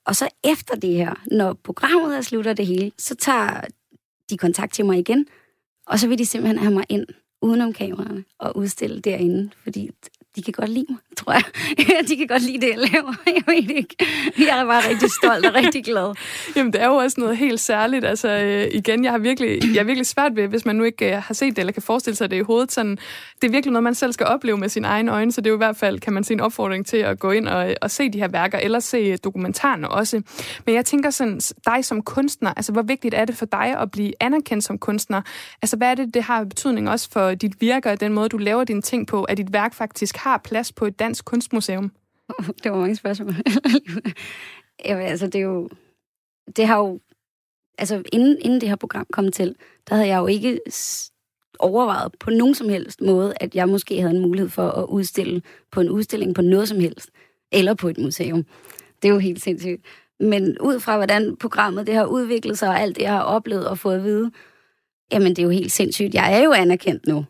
Og 0.07 0.17
så 0.17 0.29
efter 0.45 0.75
det 0.75 0.95
her, 0.95 1.15
når 1.27 1.53
programmet 1.53 2.17
er 2.17 2.21
slutter 2.21 2.53
det 2.53 2.67
hele, 2.67 2.93
så 2.99 3.15
tager 3.15 3.61
de 4.31 4.37
kontakt 4.37 4.75
til 4.75 4.85
mig 4.85 4.99
igen, 4.99 5.27
og 5.87 5.99
så 5.99 6.09
vil 6.09 6.19
de 6.19 6.27
simpelthen 6.27 6.59
have 6.59 6.75
mig 6.75 6.85
ind 6.89 7.07
udenom 7.43 7.73
kameraerne 7.73 8.25
og 8.39 8.57
udstille 8.57 9.01
derinde, 9.01 9.51
fordi 9.63 9.91
de 10.37 10.43
kan 10.43 10.53
godt 10.53 10.71
lide 10.71 10.87
mig, 10.89 10.99
tror 11.25 11.33
jeg. 11.33 11.43
de 12.09 12.17
kan 12.17 12.27
godt 12.27 12.43
lide 12.43 12.61
det, 12.61 12.69
jeg 12.69 12.79
laver. 12.79 13.15
Jeg 13.37 13.43
ved 13.47 13.77
ikke. 13.77 13.97
Jeg 14.39 14.61
er 14.61 14.65
bare 14.65 14.89
rigtig 14.89 15.11
stolt 15.11 15.47
og 15.47 15.55
rigtig 15.55 15.85
glad. 15.85 16.15
Jamen, 16.57 16.73
det 16.73 16.83
er 16.83 16.87
jo 16.87 16.95
også 16.95 17.21
noget 17.21 17.37
helt 17.37 17.61
særligt. 17.61 18.05
Altså, 18.05 18.29
øh, 18.29 18.69
igen, 18.73 19.05
jeg 19.05 19.13
har 19.13 19.19
virkelig, 19.19 19.75
jeg 19.75 19.81
er 19.81 19.85
virkelig 19.85 20.07
svært 20.07 20.37
ved, 20.37 20.49
hvis 20.49 20.65
man 20.65 20.77
nu 20.77 20.85
ikke 20.85 21.17
øh, 21.17 21.23
har 21.23 21.35
set 21.35 21.51
det, 21.57 21.59
eller 21.59 21.73
kan 21.73 21.83
forestille 21.83 22.17
sig 22.17 22.31
det 22.31 22.37
i 22.37 22.41
hovedet. 22.41 22.73
Sådan, 22.73 22.99
det 23.43 23.49
er 23.49 23.53
virkelig 23.53 23.73
noget, 23.73 23.85
man 23.85 23.95
selv 23.95 24.13
skal 24.13 24.27
opleve 24.27 24.57
med 24.57 24.69
sine 24.69 24.87
egne 24.89 25.13
øjne, 25.13 25.33
så 25.33 25.41
det 25.41 25.47
er 25.47 25.51
jo 25.51 25.57
i 25.57 25.65
hvert 25.65 25.77
fald, 25.77 26.01
kan 26.01 26.13
man 26.13 26.25
sige, 26.25 26.35
en 26.35 26.41
opfordring 26.41 26.87
til 26.87 26.97
at 26.97 27.19
gå 27.19 27.31
ind 27.31 27.49
og, 27.49 27.71
øh, 27.71 27.77
og 27.83 27.91
se 27.91 28.09
de 28.09 28.19
her 28.19 28.29
værker, 28.29 28.59
eller 28.59 28.81
se 28.81 28.97
øh, 28.97 29.19
dokumentarerne 29.25 29.89
også. 29.89 30.23
Men 30.67 30.75
jeg 30.75 30.85
tænker 30.85 31.11
sådan, 31.11 31.41
dig 31.67 31.85
som 31.85 32.03
kunstner, 32.03 32.53
altså, 32.57 32.73
hvor 32.73 32.83
vigtigt 32.83 33.15
er 33.15 33.25
det 33.25 33.37
for 33.37 33.47
dig 33.47 33.77
at 33.81 33.91
blive 33.91 34.13
anerkendt 34.21 34.65
som 34.65 34.79
kunstner? 34.79 35.23
Altså, 35.63 35.77
hvad 35.77 35.91
er 35.91 35.95
det, 35.95 36.15
det 36.15 36.23
har 36.23 36.45
betydning 36.45 36.91
også 36.91 37.09
for 37.13 37.35
dit 37.35 37.61
virke 37.61 37.91
og 37.91 38.01
den 38.01 38.13
måde, 38.13 38.29
du 38.29 38.37
laver 38.37 38.65
dine 38.65 38.83
ting 38.83 39.07
på, 39.07 39.23
at 39.23 39.37
dit 39.37 39.53
værk 39.53 39.75
faktisk 39.75 40.17
har 40.17 40.39
plads 40.39 40.73
på 40.73 40.87
et 40.87 40.99
dansk 40.99 41.12
kunstmuseum? 41.21 41.93
Det 42.63 42.73
var 42.73 42.79
mange 42.79 42.97
spørgsmål. 42.97 43.35
Jamen, 44.87 45.07
altså, 45.07 45.27
det 45.27 45.35
er 45.35 45.45
jo... 45.45 45.69
Det 46.57 46.67
har 46.67 46.79
jo... 46.79 47.01
Altså, 47.79 48.03
inden, 48.13 48.39
inden 48.41 48.61
det 48.61 48.69
her 48.69 48.77
program 48.77 49.07
kom 49.13 49.33
til, 49.33 49.57
der 49.89 49.95
havde 49.95 50.09
jeg 50.09 50.19
jo 50.19 50.27
ikke 50.27 50.61
overvejet 51.59 52.13
på 52.21 52.31
nogen 52.31 52.55
som 52.55 52.69
helst 52.69 53.01
måde, 53.01 53.35
at 53.41 53.55
jeg 53.55 53.69
måske 53.69 54.01
havde 54.01 54.17
en 54.17 54.23
mulighed 54.23 54.49
for 54.49 54.69
at 54.71 54.87
udstille 54.89 55.43
på 55.71 55.81
en 55.81 55.91
udstilling 55.91 56.35
på 56.35 56.43
noget 56.43 56.69
som 56.69 56.81
helst, 56.81 57.11
eller 57.53 57.75
på 57.75 57.89
et 57.89 57.99
museum. 57.99 58.45
Det 59.03 59.09
er 59.09 59.13
jo 59.13 59.19
helt 59.19 59.43
sindssygt. 59.43 59.85
Men 60.21 60.59
ud 60.61 60.81
fra, 60.81 60.97
hvordan 60.97 61.37
programmet 61.37 61.87
det 61.87 61.95
har 61.95 62.05
udviklet 62.05 62.59
sig, 62.59 62.69
og 62.69 62.81
alt 62.81 62.97
det, 62.97 63.03
jeg 63.03 63.13
har 63.13 63.23
oplevet 63.23 63.69
og 63.69 63.79
fået 63.79 63.97
at 63.97 64.05
vide, 64.05 64.31
jamen, 65.13 65.29
det 65.29 65.39
er 65.39 65.43
jo 65.43 65.51
helt 65.51 65.73
sindssygt. 65.73 66.15
Jeg 66.15 66.39
er 66.39 66.45
jo 66.45 66.53
anerkendt 66.53 67.07
nu. 67.07 67.25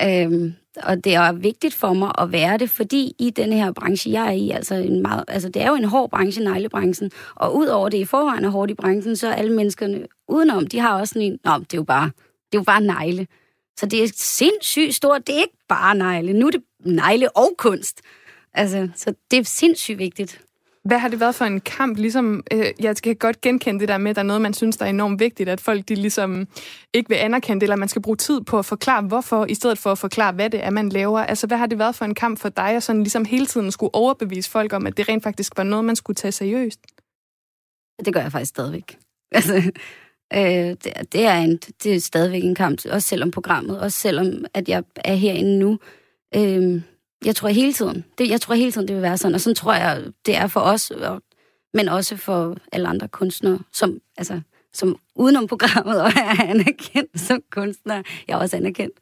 Øhm, 0.00 0.54
og 0.76 1.04
det 1.04 1.14
er 1.14 1.32
vigtigt 1.32 1.74
for 1.74 1.92
mig 1.92 2.12
at 2.18 2.32
være 2.32 2.58
det, 2.58 2.70
fordi 2.70 3.14
i 3.18 3.30
den 3.30 3.52
her 3.52 3.72
branche, 3.72 4.10
jeg 4.10 4.26
er 4.26 4.30
i, 4.30 4.50
altså, 4.50 4.74
en 4.74 5.02
meget, 5.02 5.24
altså 5.28 5.48
det 5.48 5.62
er 5.62 5.68
jo 5.68 5.74
en 5.74 5.84
hård 5.84 6.10
branche, 6.10 6.44
neglebranchen, 6.44 7.10
og 7.34 7.56
udover 7.56 7.88
det 7.88 7.98
i 7.98 8.04
forvejen 8.04 8.44
er 8.44 8.48
hårdt 8.48 8.70
i 8.70 8.74
branchen, 8.74 9.16
så 9.16 9.28
er 9.28 9.34
alle 9.34 9.52
menneskerne 9.52 10.06
udenom, 10.28 10.66
de 10.66 10.78
har 10.78 11.00
også 11.00 11.12
sådan 11.12 11.32
en, 11.32 11.38
nå, 11.44 11.58
det 11.58 11.74
er 11.74 11.78
jo 11.78 11.82
bare, 11.82 12.04
det 12.52 12.58
er 12.58 12.58
jo 12.58 12.62
bare 12.62 12.80
negle. 12.80 13.26
Så 13.76 13.86
det 13.86 14.02
er 14.02 14.08
sindssygt 14.14 14.94
stort, 14.94 15.26
det 15.26 15.34
er 15.34 15.40
ikke 15.40 15.58
bare 15.68 15.94
negle, 15.94 16.32
nu 16.32 16.46
er 16.46 16.50
det 16.50 16.62
negle 16.84 17.36
og 17.36 17.54
kunst. 17.58 18.00
Altså, 18.54 18.88
så 18.96 19.14
det 19.30 19.38
er 19.38 19.44
sindssygt 19.44 19.98
vigtigt. 19.98 20.40
Hvad 20.84 20.98
har 20.98 21.08
det 21.08 21.20
været 21.20 21.34
for 21.34 21.44
en 21.44 21.60
kamp? 21.60 21.98
Ligesom, 21.98 22.42
øh, 22.52 22.66
jeg 22.80 22.96
skal 22.96 23.16
godt 23.16 23.40
genkende 23.40 23.80
det 23.80 23.88
der 23.88 23.98
med, 23.98 24.10
at 24.10 24.16
der 24.16 24.22
er 24.22 24.26
noget, 24.26 24.42
man 24.42 24.54
synes, 24.54 24.76
der 24.76 24.84
er 24.84 24.90
enormt 24.90 25.20
vigtigt, 25.20 25.48
at 25.48 25.60
folk 25.60 25.88
de 25.88 25.94
ligesom 25.94 26.48
ikke 26.92 27.08
vil 27.08 27.16
anerkende 27.16 27.60
det, 27.60 27.62
eller 27.62 27.76
man 27.76 27.88
skal 27.88 28.02
bruge 28.02 28.16
tid 28.16 28.40
på 28.40 28.58
at 28.58 28.64
forklare, 28.64 29.02
hvorfor, 29.02 29.46
i 29.46 29.54
stedet 29.54 29.78
for 29.78 29.92
at 29.92 29.98
forklare, 29.98 30.32
hvad 30.32 30.50
det 30.50 30.64
er, 30.64 30.70
man 30.70 30.88
laver. 30.88 31.20
Altså, 31.20 31.46
hvad 31.46 31.58
har 31.58 31.66
det 31.66 31.78
været 31.78 31.94
for 31.94 32.04
en 32.04 32.14
kamp 32.14 32.38
for 32.38 32.48
dig, 32.48 32.68
at 32.68 32.82
sådan 32.82 33.02
ligesom 33.02 33.24
hele 33.24 33.46
tiden 33.46 33.72
skulle 33.72 33.94
overbevise 33.94 34.50
folk 34.50 34.72
om, 34.72 34.86
at 34.86 34.96
det 34.96 35.08
rent 35.08 35.22
faktisk 35.22 35.52
var 35.56 35.64
noget, 35.64 35.84
man 35.84 35.96
skulle 35.96 36.14
tage 36.14 36.32
seriøst? 36.32 36.80
Det 38.04 38.14
gør 38.14 38.20
jeg 38.20 38.32
faktisk 38.32 38.48
stadigvæk. 38.48 38.98
Altså, 39.34 39.56
øh, 40.34 40.40
det, 40.84 41.12
det, 41.12 41.26
er 41.26 41.38
en, 41.38 41.56
det 41.82 41.94
er 41.94 42.00
stadigvæk 42.00 42.44
en 42.44 42.54
kamp, 42.54 42.80
også 42.90 43.08
selvom 43.08 43.30
programmet, 43.30 43.80
også 43.80 43.98
selvom 43.98 44.44
at 44.54 44.68
jeg 44.68 44.84
er 44.96 45.14
herinde 45.14 45.58
nu. 45.58 45.78
Øh, 46.36 46.82
jeg 47.24 47.36
tror 47.36 47.48
hele 47.48 47.72
tiden. 47.72 48.04
Det, 48.18 48.30
jeg 48.30 48.40
tror 48.40 48.54
hele 48.54 48.72
tiden, 48.72 48.88
det 48.88 48.96
vil 48.96 49.02
være 49.02 49.18
sådan. 49.18 49.34
Og 49.34 49.40
sådan 49.40 49.54
tror 49.54 49.74
jeg, 49.74 50.02
det 50.26 50.36
er 50.36 50.46
for 50.46 50.60
os, 50.60 50.90
og, 50.90 51.22
men 51.74 51.88
også 51.88 52.16
for 52.16 52.56
alle 52.72 52.88
andre 52.88 53.08
kunstnere, 53.08 53.58
som, 53.72 53.98
altså, 54.16 54.40
som 54.72 54.96
udenom 55.14 55.46
programmet 55.46 56.00
og 56.02 56.08
er 56.08 56.42
anerkendt 56.42 57.20
som 57.20 57.42
kunstner. 57.50 58.02
Jeg 58.28 58.34
er 58.34 58.38
også 58.38 58.56
anerkendt. 58.56 58.94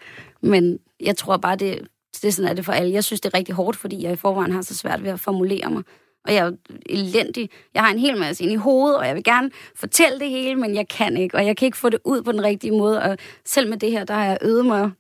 Men 0.43 0.79
jeg 1.01 1.17
tror 1.17 1.37
bare, 1.37 1.57
det, 1.57 1.89
det 2.23 2.25
er 2.25 2.33
sådan, 2.33 2.51
er 2.51 2.55
det 2.55 2.65
for 2.65 2.73
alle. 2.73 2.93
Jeg 2.93 3.05
synes, 3.05 3.21
det 3.21 3.33
er 3.33 3.39
rigtig 3.39 3.55
hårdt, 3.55 3.77
fordi 3.77 4.03
jeg 4.03 4.13
i 4.13 4.17
forvejen 4.17 4.53
har 4.53 4.63
så 4.63 4.75
svært 4.75 5.03
ved 5.03 5.11
at 5.11 5.21
formulere 5.21 5.71
mig. 5.71 5.83
Og 6.25 6.35
jeg 6.35 6.47
er 6.47 6.53
elendig. 6.87 7.51
Jeg 7.75 7.83
har 7.83 7.93
en 7.93 7.99
hel 7.99 8.19
masse 8.19 8.45
ind 8.45 8.53
i 8.53 8.57
hovedet, 8.57 8.99
og 8.99 9.07
jeg 9.07 9.15
vil 9.15 9.25
gerne 9.25 9.51
fortælle 9.75 10.21
det 10.21 10.31
hele, 10.31 10.57
men 10.57 10.75
jeg 10.75 10.89
kan 10.89 11.17
ikke. 11.17 11.37
Og 11.37 11.47
jeg 11.47 11.57
kan 11.57 11.67
ikke 11.67 11.79
få 11.79 11.89
det 11.89 11.99
ud 12.05 12.23
på 12.23 12.33
den 12.33 12.43
rigtige 12.43 12.71
måde. 12.71 13.03
Og 13.03 13.19
selv 13.45 13.69
med 13.69 13.79
det 13.79 13.91
her, 13.91 14.05
der 14.05 14.15
har 14.15 14.25
jeg 14.25 14.39
øvet 14.43 14.67
mig 14.67 14.91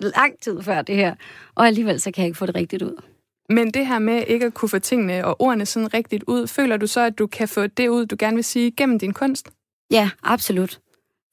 lang 0.00 0.40
tid 0.40 0.62
før 0.62 0.82
det 0.82 0.96
her, 0.96 1.14
og 1.54 1.66
alligevel 1.66 2.00
så 2.00 2.10
kan 2.10 2.22
jeg 2.22 2.26
ikke 2.26 2.38
få 2.38 2.46
det 2.46 2.54
rigtigt 2.54 2.82
ud. 2.82 3.02
Men 3.48 3.70
det 3.70 3.86
her 3.86 3.98
med 3.98 4.22
ikke 4.26 4.46
at 4.46 4.54
kunne 4.54 4.68
få 4.68 4.78
tingene 4.78 5.24
og 5.24 5.40
ordene 5.40 5.66
sådan 5.66 5.94
rigtigt 5.94 6.24
ud, 6.26 6.46
føler 6.46 6.76
du 6.76 6.86
så, 6.86 7.00
at 7.00 7.18
du 7.18 7.26
kan 7.26 7.48
få 7.48 7.66
det 7.66 7.88
ud, 7.88 8.06
du 8.06 8.16
gerne 8.18 8.34
vil 8.34 8.44
sige, 8.44 8.70
gennem 8.70 8.98
din 8.98 9.12
kunst? 9.12 9.50
Ja, 9.90 10.10
absolut. 10.22 10.80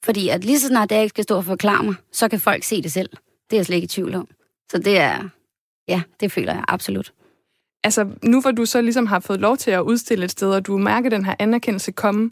Fordi 0.04 0.28
at 0.28 0.44
lige 0.44 0.60
så 0.60 0.68
snart 0.68 0.92
jeg 0.92 1.02
ikke 1.02 1.12
skal 1.12 1.24
stå 1.24 1.36
og 1.36 1.44
forklare 1.44 1.84
mig, 1.84 1.94
så 2.12 2.28
kan 2.28 2.40
folk 2.40 2.64
se 2.64 2.82
det 2.82 2.92
selv. 2.92 3.10
Det 3.50 3.56
er 3.56 3.58
jeg 3.58 3.66
slet 3.66 3.76
ikke 3.76 3.84
i 3.84 3.88
tvivl 3.88 4.14
om. 4.14 4.28
Så 4.70 4.78
det 4.78 4.98
er, 4.98 5.28
ja, 5.88 6.02
det 6.20 6.32
føler 6.32 6.52
jeg 6.54 6.64
absolut 6.68 7.12
altså 7.84 8.06
nu 8.22 8.40
hvor 8.40 8.50
du 8.50 8.64
så 8.64 8.80
ligesom 8.80 9.06
har 9.06 9.20
fået 9.20 9.40
lov 9.40 9.56
til 9.56 9.70
at 9.70 9.80
udstille 9.80 10.24
et 10.24 10.30
sted, 10.30 10.50
og 10.50 10.66
du 10.66 10.78
mærker 10.78 11.10
den 11.10 11.24
her 11.24 11.34
anerkendelse 11.38 11.92
komme, 11.92 12.30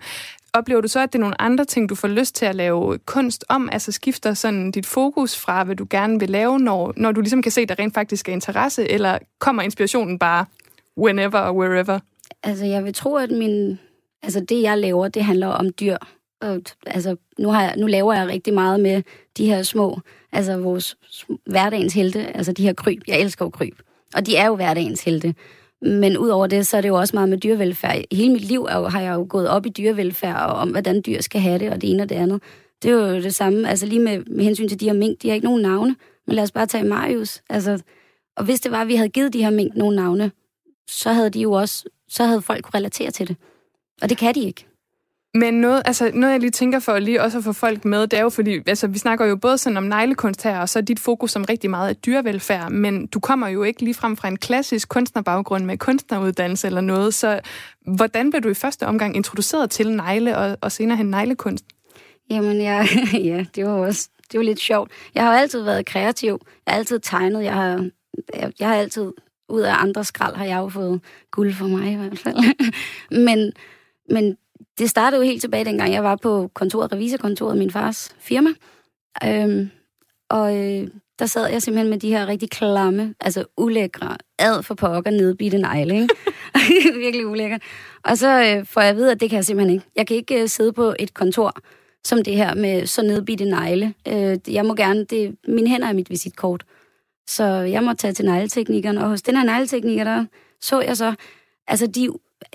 oplever 0.53 0.81
du 0.81 0.89
så, 0.89 1.01
at 1.01 1.13
det 1.13 1.19
er 1.19 1.21
nogle 1.21 1.41
andre 1.41 1.65
ting, 1.65 1.89
du 1.89 1.95
får 1.95 2.09
lyst 2.09 2.35
til 2.35 2.47
at 2.47 2.55
lave 2.55 2.99
kunst 2.99 3.45
om? 3.49 3.69
Altså 3.73 3.93
skifter 3.93 4.35
sådan 4.35 4.71
dit 4.71 4.87
fokus 4.87 5.37
fra, 5.37 5.65
hvad 5.65 5.77
du 5.77 5.87
gerne 5.91 6.21
vil 6.21 6.31
lave, 6.31 6.59
når, 6.59 6.93
når 6.97 7.13
du 7.13 7.21
ligesom 7.21 7.43
kan 7.43 7.53
se, 7.53 7.61
at 7.61 7.69
der 7.69 7.79
rent 7.79 7.95
faktisk 7.95 8.29
er 8.29 8.33
interesse, 8.33 8.91
eller 8.91 9.19
kommer 9.39 9.63
inspirationen 9.63 10.19
bare 10.19 10.45
whenever 10.99 11.39
og 11.39 11.57
wherever? 11.57 11.99
Altså 12.43 12.65
jeg 12.65 12.85
vil 12.85 12.95
tro, 12.95 13.15
at 13.15 13.31
min, 13.31 13.79
altså 14.23 14.41
det 14.41 14.63
jeg 14.63 14.79
laver, 14.79 15.09
det 15.09 15.25
handler 15.25 15.47
om 15.47 15.71
dyr. 15.81 15.97
Og, 16.41 16.63
altså, 16.87 17.17
nu, 17.39 17.51
har 17.51 17.63
jeg, 17.63 17.75
nu 17.77 17.87
laver 17.87 18.15
jeg 18.15 18.29
rigtig 18.29 18.55
meget 18.55 18.81
med 18.81 19.03
de 19.37 19.47
her 19.47 19.63
små, 19.63 20.01
altså 20.33 20.57
vores 20.57 20.97
hverdagens 21.47 21.95
helte, 21.95 22.37
altså 22.37 22.53
de 22.53 22.63
her 22.63 22.73
kryb. 22.73 23.03
Jeg 23.09 23.21
elsker 23.21 23.45
jo 23.45 23.51
kryb. 23.51 23.75
Og 24.17 24.27
de 24.27 24.37
er 24.37 24.47
jo 24.47 24.57
hverdagens 24.57 25.05
helte. 25.05 25.35
Men 25.83 26.19
udover 26.19 26.47
det, 26.47 26.67
så 26.67 26.77
er 26.77 26.81
det 26.81 26.89
jo 26.89 26.95
også 26.95 27.17
meget 27.17 27.29
med 27.29 27.39
dyrevelfærd. 27.39 28.03
Hele 28.13 28.33
mit 28.33 28.45
liv 28.45 28.67
er 28.71 28.79
jo, 28.79 28.89
har 28.89 29.01
jeg 29.01 29.15
jo 29.15 29.27
gået 29.29 29.49
op 29.49 29.67
i 29.67 29.69
dyrevelfærd 29.69 30.37
og 30.37 30.55
om, 30.55 30.71
hvordan 30.71 31.03
dyr 31.07 31.21
skal 31.21 31.41
have 31.41 31.59
det, 31.59 31.71
og 31.71 31.81
det 31.81 31.91
ene 31.91 32.03
og 32.03 32.09
det 32.09 32.15
andet. 32.15 32.43
Det 32.83 32.91
er 32.91 32.95
jo 32.95 33.23
det 33.23 33.35
samme, 33.35 33.69
altså 33.69 33.87
lige 33.87 34.01
med, 34.01 34.25
med 34.27 34.45
hensyn 34.45 34.69
til 34.69 34.81
de 34.81 34.85
her 34.85 34.93
mink, 34.93 35.23
de 35.23 35.29
har 35.29 35.35
ikke 35.35 35.47
nogen 35.47 35.63
navne, 35.63 35.97
men 36.27 36.37
lad 36.37 36.43
os 36.43 36.53
bare 36.53 36.67
tage 36.67 36.85
Marius. 36.85 37.43
Altså, 37.51 37.83
og 38.37 38.45
hvis 38.45 38.61
det 38.61 38.73
var, 38.73 38.81
at 38.81 38.89
vi 38.89 38.95
havde 38.95 39.09
givet 39.09 39.33
de 39.33 39.43
her 39.43 39.51
mink 39.51 39.75
nogle 39.75 39.97
navne, 39.97 40.31
så 40.89 41.13
havde 41.13 41.31
de 41.31 41.41
jo 41.41 41.53
også, 41.53 41.89
så 42.09 42.25
havde 42.25 42.43
folk 42.43 42.65
kunne 42.65 42.79
relatere 42.79 43.11
til 43.11 43.29
det. 43.29 43.37
Og 44.03 44.09
det 44.09 44.19
kan 44.19 44.35
de 44.35 44.41
ikke. 44.41 44.67
Men 45.39 45.55
noget, 45.55 45.83
altså, 45.85 46.11
noget, 46.15 46.33
jeg 46.33 46.41
lige 46.41 46.51
tænker 46.51 46.79
for 46.79 46.99
lige 46.99 47.23
også 47.23 47.39
at 47.39 47.45
få 47.45 47.53
folk 47.53 47.85
med, 47.85 48.07
det 48.07 48.19
er 48.19 48.23
jo 48.23 48.29
fordi, 48.29 48.61
altså, 48.67 48.87
vi 48.87 48.99
snakker 48.99 49.27
jo 49.27 49.37
både 49.37 49.59
sådan 49.59 49.77
om 49.77 49.83
neglekunst 49.83 50.43
her, 50.43 50.59
og 50.59 50.69
så 50.69 50.81
dit 50.81 51.01
fokus 51.01 51.31
som 51.31 51.45
rigtig 51.45 51.71
meget 51.71 51.89
af 51.89 51.97
dyrevelfærd, 51.97 52.71
men 52.71 53.07
du 53.07 53.21
kommer 53.21 53.49
jo 53.49 53.63
ikke 53.63 53.83
lige 53.83 53.95
frem 53.95 54.17
fra 54.17 54.29
en 54.29 54.37
klassisk 54.37 54.89
kunstnerbaggrund 54.89 55.65
med 55.65 55.79
kunstneruddannelse 55.79 56.67
eller 56.67 56.81
noget, 56.81 57.15
så 57.15 57.41
hvordan 57.87 58.31
blev 58.31 58.43
du 58.43 58.49
i 58.49 58.55
første 58.55 58.87
omgang 58.87 59.17
introduceret 59.17 59.71
til 59.71 59.93
negle 59.93 60.39
og, 60.39 60.59
og 60.61 60.73
senere 60.73 60.97
hen 60.97 61.07
neglekunst? 61.07 61.65
Jamen, 62.31 62.61
jeg, 62.61 62.89
ja, 63.31 63.45
det 63.55 63.65
var 63.65 63.73
også 63.73 64.09
det 64.33 64.39
var 64.39 64.45
lidt 64.45 64.61
sjovt. 64.61 64.91
Jeg 65.15 65.25
har 65.25 65.33
jo 65.33 65.39
altid 65.39 65.63
været 65.63 65.87
kreativ. 65.87 66.39
Jeg 66.67 66.73
har 66.73 66.79
altid 66.79 67.01
tegnet. 67.01 67.45
Jeg 67.45 67.55
har, 67.55 67.89
jeg, 68.35 68.53
jeg 68.61 68.69
har 68.69 68.75
altid, 68.75 69.13
ud 69.49 69.61
af 69.61 69.75
andre 69.83 70.05
skrald, 70.05 70.37
har 70.37 70.45
jeg 70.45 70.57
jo 70.57 70.69
fået 70.69 71.01
guld 71.31 71.55
for 71.55 71.67
mig 71.67 71.93
i 71.93 71.95
hvert 71.95 72.19
fald. 72.19 72.37
men, 73.27 73.53
men 74.11 74.37
det 74.79 74.91
startede 74.91 75.23
jo 75.23 75.27
helt 75.27 75.41
tilbage, 75.41 75.65
dengang 75.65 75.93
jeg 75.93 76.05
var 76.05 76.17
på 76.17 76.51
kontoret, 76.55 76.93
revisorkontoret, 76.93 77.59
min 77.59 77.71
fars 77.71 78.15
firma. 78.19 78.51
Øhm, 79.25 79.71
og 80.31 80.57
øh, 80.57 80.89
der 81.19 81.27
sad 81.27 81.49
jeg 81.49 81.63
simpelthen 81.63 81.91
med 81.91 81.99
de 81.99 82.09
her 82.09 82.27
rigtig 82.27 82.51
klamme, 82.51 83.15
altså 83.21 83.45
ulækre, 83.57 84.17
ad 84.39 84.63
for 84.63 84.75
pokker, 84.75 85.11
nedbitte 85.11 85.59
negle, 85.59 85.95
ikke? 85.95 86.15
Virkelig 87.05 87.27
ulækkert. 87.27 87.63
Og 88.05 88.19
så 88.19 88.29
øh, 88.29 88.67
får 88.67 88.81
jeg 88.81 88.91
at 88.91 88.97
vide, 88.97 89.11
at 89.11 89.21
det 89.21 89.31
kan 89.31 89.37
jeg 89.37 89.45
simpelthen 89.45 89.75
ikke. 89.75 89.87
Jeg 89.97 90.07
kan 90.07 90.17
ikke 90.17 90.43
øh, 90.43 90.49
sidde 90.49 90.73
på 90.73 90.95
et 90.99 91.15
kontor 91.15 91.53
som 92.07 92.23
det 92.23 92.37
her 92.37 92.55
med 92.55 92.87
så 92.87 93.03
nedbitte 93.03 93.45
negle. 93.45 93.95
Øh, 94.09 94.39
jeg 94.49 94.65
må 94.67 94.75
gerne, 94.75 95.05
det, 95.05 95.37
mine 95.49 95.69
hænder 95.69 95.89
er 95.89 95.93
mit 95.93 96.11
visitkort. 96.11 96.65
Så 97.29 97.45
jeg 97.45 97.83
må 97.83 97.93
tage 97.93 98.13
til 98.13 98.25
negleteknikeren, 98.25 98.99
og 98.99 99.09
hos 99.09 99.23
den 99.23 99.37
her 99.37 99.45
negletekniker, 99.45 100.05
der 100.05 100.25
så 100.61 100.81
jeg 100.81 100.97
så, 100.97 101.15
altså 101.69 101.87
de 101.87 102.09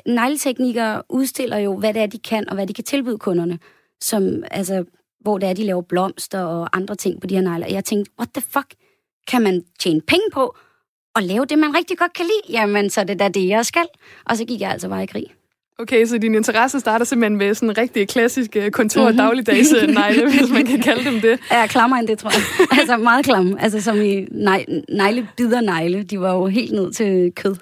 negleteknikere 0.06 1.04
udstiller 1.10 1.58
jo, 1.58 1.78
hvad 1.78 1.94
det 1.94 2.02
er, 2.02 2.06
de 2.06 2.20
kan, 2.20 2.50
og 2.50 2.56
hvad 2.56 2.68
de 2.68 2.74
kan 2.74 2.84
tilbyde 2.84 3.18
kunderne. 3.18 3.60
Som, 4.02 4.44
altså, 4.52 4.84
hvor 5.20 5.38
det 5.38 5.50
er, 5.50 5.54
de 5.54 5.64
laver 5.64 5.82
blomster 5.82 6.40
og 6.40 6.78
andre 6.78 6.96
ting 6.96 7.22
på 7.22 7.28
de 7.28 7.36
her 7.36 7.42
negle. 7.42 7.66
Og 7.66 7.72
jeg 7.72 7.86
tænkte, 7.86 8.12
what 8.20 8.30
the 8.34 8.44
fuck? 8.50 8.74
Kan 9.28 9.42
man 9.42 9.64
tjene 9.80 10.02
penge 10.02 10.26
på 10.34 10.56
at 11.16 11.24
lave 11.24 11.46
det, 11.46 11.60
man 11.60 11.76
rigtig 11.76 11.98
godt 11.98 12.14
kan 12.14 12.26
lide? 12.26 12.60
Jamen, 12.60 12.90
så 12.90 13.02
er 13.02 13.06
det 13.06 13.20
da 13.20 13.30
det, 13.30 13.48
jeg 13.48 13.66
skal. 13.66 13.86
Og 14.26 14.38
så 14.38 14.46
gik 14.46 14.62
jeg 14.62 14.72
altså 14.72 14.90
bare 14.90 15.04
i 15.04 15.06
krig. 15.06 15.26
Okay, 15.80 16.06
så 16.06 16.18
din 16.18 16.36
interesse 16.36 16.80
starter 16.80 17.06
simpelthen 17.06 17.38
med 17.38 17.54
sådan 17.54 17.70
en 17.70 17.78
rigtig 17.78 18.08
klassisk 18.08 18.56
øh, 18.56 18.72
kontor- 18.72 19.06
og 19.06 19.14
dagligdags 19.14 19.74
øh, 19.74 19.90
negle, 19.90 20.30
hvis 20.40 20.52
man 20.52 20.66
kan 20.66 20.82
kalde 20.82 21.12
dem 21.12 21.22
det. 21.22 21.40
Ja, 21.52 21.68
klammer 21.68 21.98
end 21.98 22.08
det, 22.08 22.20
tror 22.20 22.30
jeg. 22.30 22.68
altså 22.80 22.98
meget 22.98 23.26
klamme. 23.26 23.62
Altså 23.62 23.82
som 23.82 24.02
i 24.02 24.26
negle, 24.90 25.28
bider 25.38 25.62
negle. 25.62 26.04
De 26.04 26.20
var 26.20 26.34
jo 26.34 26.48
helt 26.48 26.72
ned 26.72 26.92
til 26.92 27.32
kød. 27.36 27.56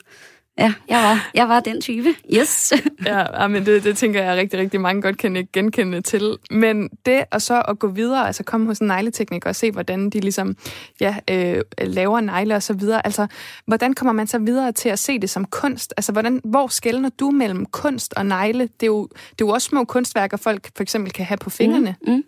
Ja, 0.60 0.74
jeg 0.90 1.04
var, 1.04 1.30
jeg 1.34 1.50
var 1.50 1.60
den 1.60 1.82
type. 1.82 2.16
Yes. 2.34 2.74
ja, 3.06 3.48
men 3.48 3.66
det, 3.66 3.84
det 3.84 3.98
tænker 3.98 4.24
jeg 4.24 4.38
rigtig, 4.38 4.60
rigtig 4.60 4.82
mange 4.82 5.02
godt 5.02 5.18
kan 5.18 5.48
genkende 5.54 6.02
til. 6.02 6.38
Men 6.52 6.90
det 7.06 7.24
og 7.32 7.42
så 7.42 7.62
at 7.68 7.80
gå 7.80 7.88
videre, 7.88 8.28
altså 8.28 8.44
komme 8.44 8.66
hos 8.68 8.80
en 8.80 8.88
negletekniker 8.88 9.50
og 9.50 9.56
se, 9.56 9.72
hvordan 9.72 10.10
de 10.10 10.20
ligesom 10.20 10.56
ja, 11.02 11.16
øh, 11.30 11.62
laver 11.78 12.20
negle 12.20 12.56
og 12.56 12.64
så 12.64 12.74
videre. 12.74 13.06
Altså, 13.06 13.28
hvordan 13.66 13.94
kommer 13.94 14.14
man 14.14 14.28
så 14.28 14.40
videre 14.40 14.72
til 14.72 14.90
at 14.90 15.00
se 15.00 15.20
det 15.20 15.30
som 15.30 15.46
kunst? 15.46 15.94
Altså, 15.98 16.12
hvordan, 16.12 16.42
hvor 16.44 16.68
skældner 16.68 17.10
du 17.20 17.32
mellem 17.32 17.66
kunst 17.66 18.14
og 18.14 18.26
negle? 18.26 18.64
Det 18.64 18.84
er, 18.84 18.88
jo, 18.88 19.08
det 19.08 19.42
er 19.42 19.46
jo 19.46 19.50
også 19.50 19.68
små 19.68 19.84
kunstværker, 19.84 20.38
folk 20.38 20.70
for 20.76 20.84
eksempel 20.84 21.14
kan 21.14 21.26
have 21.26 21.38
på 21.38 21.50
fingrene. 21.50 21.96
Mm, 22.08 22.14
mm. 22.14 22.24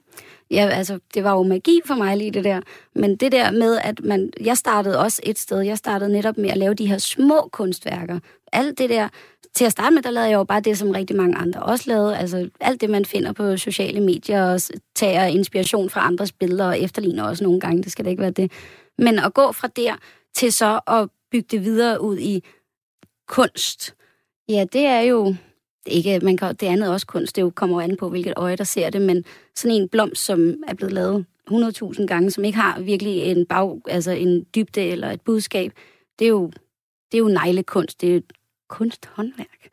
Ja, 0.52 0.70
altså, 0.70 1.00
det 1.14 1.24
var 1.24 1.32
jo 1.32 1.44
magi 1.44 1.82
for 1.86 1.96
mig 1.96 2.18
lige 2.18 2.32
det 2.32 2.44
der. 2.44 2.62
Men 2.96 3.16
det 3.16 3.32
der 3.32 3.52
med, 3.52 3.78
at 3.84 4.00
man... 4.04 4.32
Jeg 4.42 4.58
startede 4.58 5.00
også 5.00 5.22
et 5.26 5.40
sted. 5.40 5.60
Jeg 5.62 5.78
startede 5.78 6.12
netop 6.12 6.38
med 6.38 6.50
at 6.50 6.58
lave 6.58 6.74
de 6.74 6.88
her 6.88 6.98
små 6.98 7.50
kunstværker. 7.52 8.20
Alt 8.52 8.78
det 8.78 8.90
der... 8.90 9.08
Til 9.54 9.66
at 9.66 9.72
starte 9.72 9.94
med, 9.94 10.02
der 10.02 10.12
lavede 10.12 10.30
jeg 10.30 10.36
jo 10.36 10.44
bare 10.44 10.62
det, 10.62 10.78
som 10.78 10.90
rigtig 10.90 11.16
mange 11.16 11.38
andre 11.38 11.62
også 11.62 11.84
lavede. 11.88 12.18
Altså 12.18 12.50
alt 12.60 12.82
det, 12.82 12.90
man 12.90 13.06
finder 13.06 13.34
på 13.34 13.58
sociale 13.58 14.02
medier, 14.02 14.44
og 14.44 14.62
tager 14.96 15.26
inspiration 15.26 15.90
fra 15.90 16.08
andres 16.08 16.32
billeder, 16.32 16.66
og 16.66 16.80
efterligner 16.80 17.24
også 17.24 17.44
nogle 17.44 17.60
gange. 17.60 17.84
Det 17.84 17.92
skal 17.92 18.06
da 18.06 18.10
ikke 18.10 18.22
være 18.22 18.32
det. 18.32 18.52
Men 18.98 19.20
at 19.20 19.34
gå 19.34 19.52
fra 19.52 19.68
der 19.68 19.96
til 20.36 20.54
så 20.54 20.80
at 20.88 21.10
bygge 21.32 21.48
det 21.52 21.66
videre 21.66 22.02
ud 22.02 22.18
i 22.18 22.44
kunst, 23.28 23.96
ja, 24.50 24.66
det 24.74 24.86
er 24.86 25.02
jo 25.02 25.36
ikke, 25.86 26.20
man 26.20 26.38
kan, 26.38 26.56
det 26.56 26.68
andet 26.68 26.88
er 26.88 26.94
også 26.94 27.08
kunst, 27.08 27.36
det 27.36 27.42
jo 27.42 27.50
kommer 27.50 27.82
an 27.82 27.98
på, 27.98 28.10
hvilket 28.10 28.34
øje, 28.36 28.56
der 28.56 28.64
ser 28.64 28.90
det, 28.90 29.02
men 29.02 29.26
sådan 29.56 29.78
en 29.78 29.90
blomst, 29.90 30.26
som 30.26 30.64
er 30.68 30.74
blevet 30.74 30.94
lavet 30.94 31.26
100.000 31.52 32.06
gange, 32.06 32.32
som 32.32 32.44
ikke 32.44 32.58
har 32.58 32.80
virkelig 32.80 33.18
en, 33.24 33.46
bag, 33.46 33.82
altså 33.88 34.12
en 34.12 34.46
dybde 34.56 34.82
eller 34.82 35.12
et 35.12 35.22
budskab, 35.22 35.72
det 36.20 36.26
er 36.26 36.30
jo, 36.30 36.52
det 37.12 37.18
er 37.18 37.20
jo 37.20 37.28
neglekunst, 37.28 38.02
det 38.02 38.10
er 38.10 38.14
jo 38.14 38.18
et 38.18 38.34
kunsthåndværk. 38.70 39.70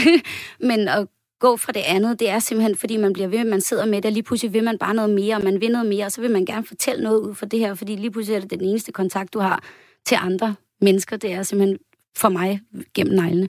men 0.70 0.88
at 0.88 1.06
gå 1.40 1.56
fra 1.56 1.72
det 1.72 1.82
andet, 1.86 2.20
det 2.20 2.28
er 2.28 2.38
simpelthen, 2.38 2.76
fordi 2.76 2.96
man 2.96 3.12
bliver 3.12 3.28
ved, 3.28 3.44
man 3.44 3.60
sidder 3.60 3.86
med 3.86 3.96
det, 3.96 4.04
og 4.04 4.12
lige 4.12 4.22
pludselig 4.22 4.52
vil 4.52 4.64
man 4.64 4.78
bare 4.78 4.94
noget 4.94 5.10
mere, 5.10 5.36
og 5.36 5.44
man 5.44 5.60
vil 5.60 5.72
noget 5.72 5.86
mere, 5.86 6.04
og 6.04 6.12
så 6.12 6.20
vil 6.20 6.30
man 6.30 6.44
gerne 6.44 6.66
fortælle 6.66 7.04
noget 7.04 7.20
ud 7.20 7.34
for 7.34 7.46
det 7.46 7.58
her, 7.58 7.74
fordi 7.74 7.96
lige 7.96 8.10
pludselig 8.10 8.36
er 8.36 8.40
det 8.40 8.50
den 8.50 8.60
eneste 8.60 8.92
kontakt, 8.92 9.34
du 9.34 9.38
har 9.38 9.62
til 10.06 10.18
andre 10.20 10.54
mennesker, 10.80 11.16
det 11.16 11.32
er 11.32 11.42
simpelthen 11.42 11.78
for 12.16 12.28
mig 12.28 12.60
gennem 12.94 13.14
neglene. 13.14 13.48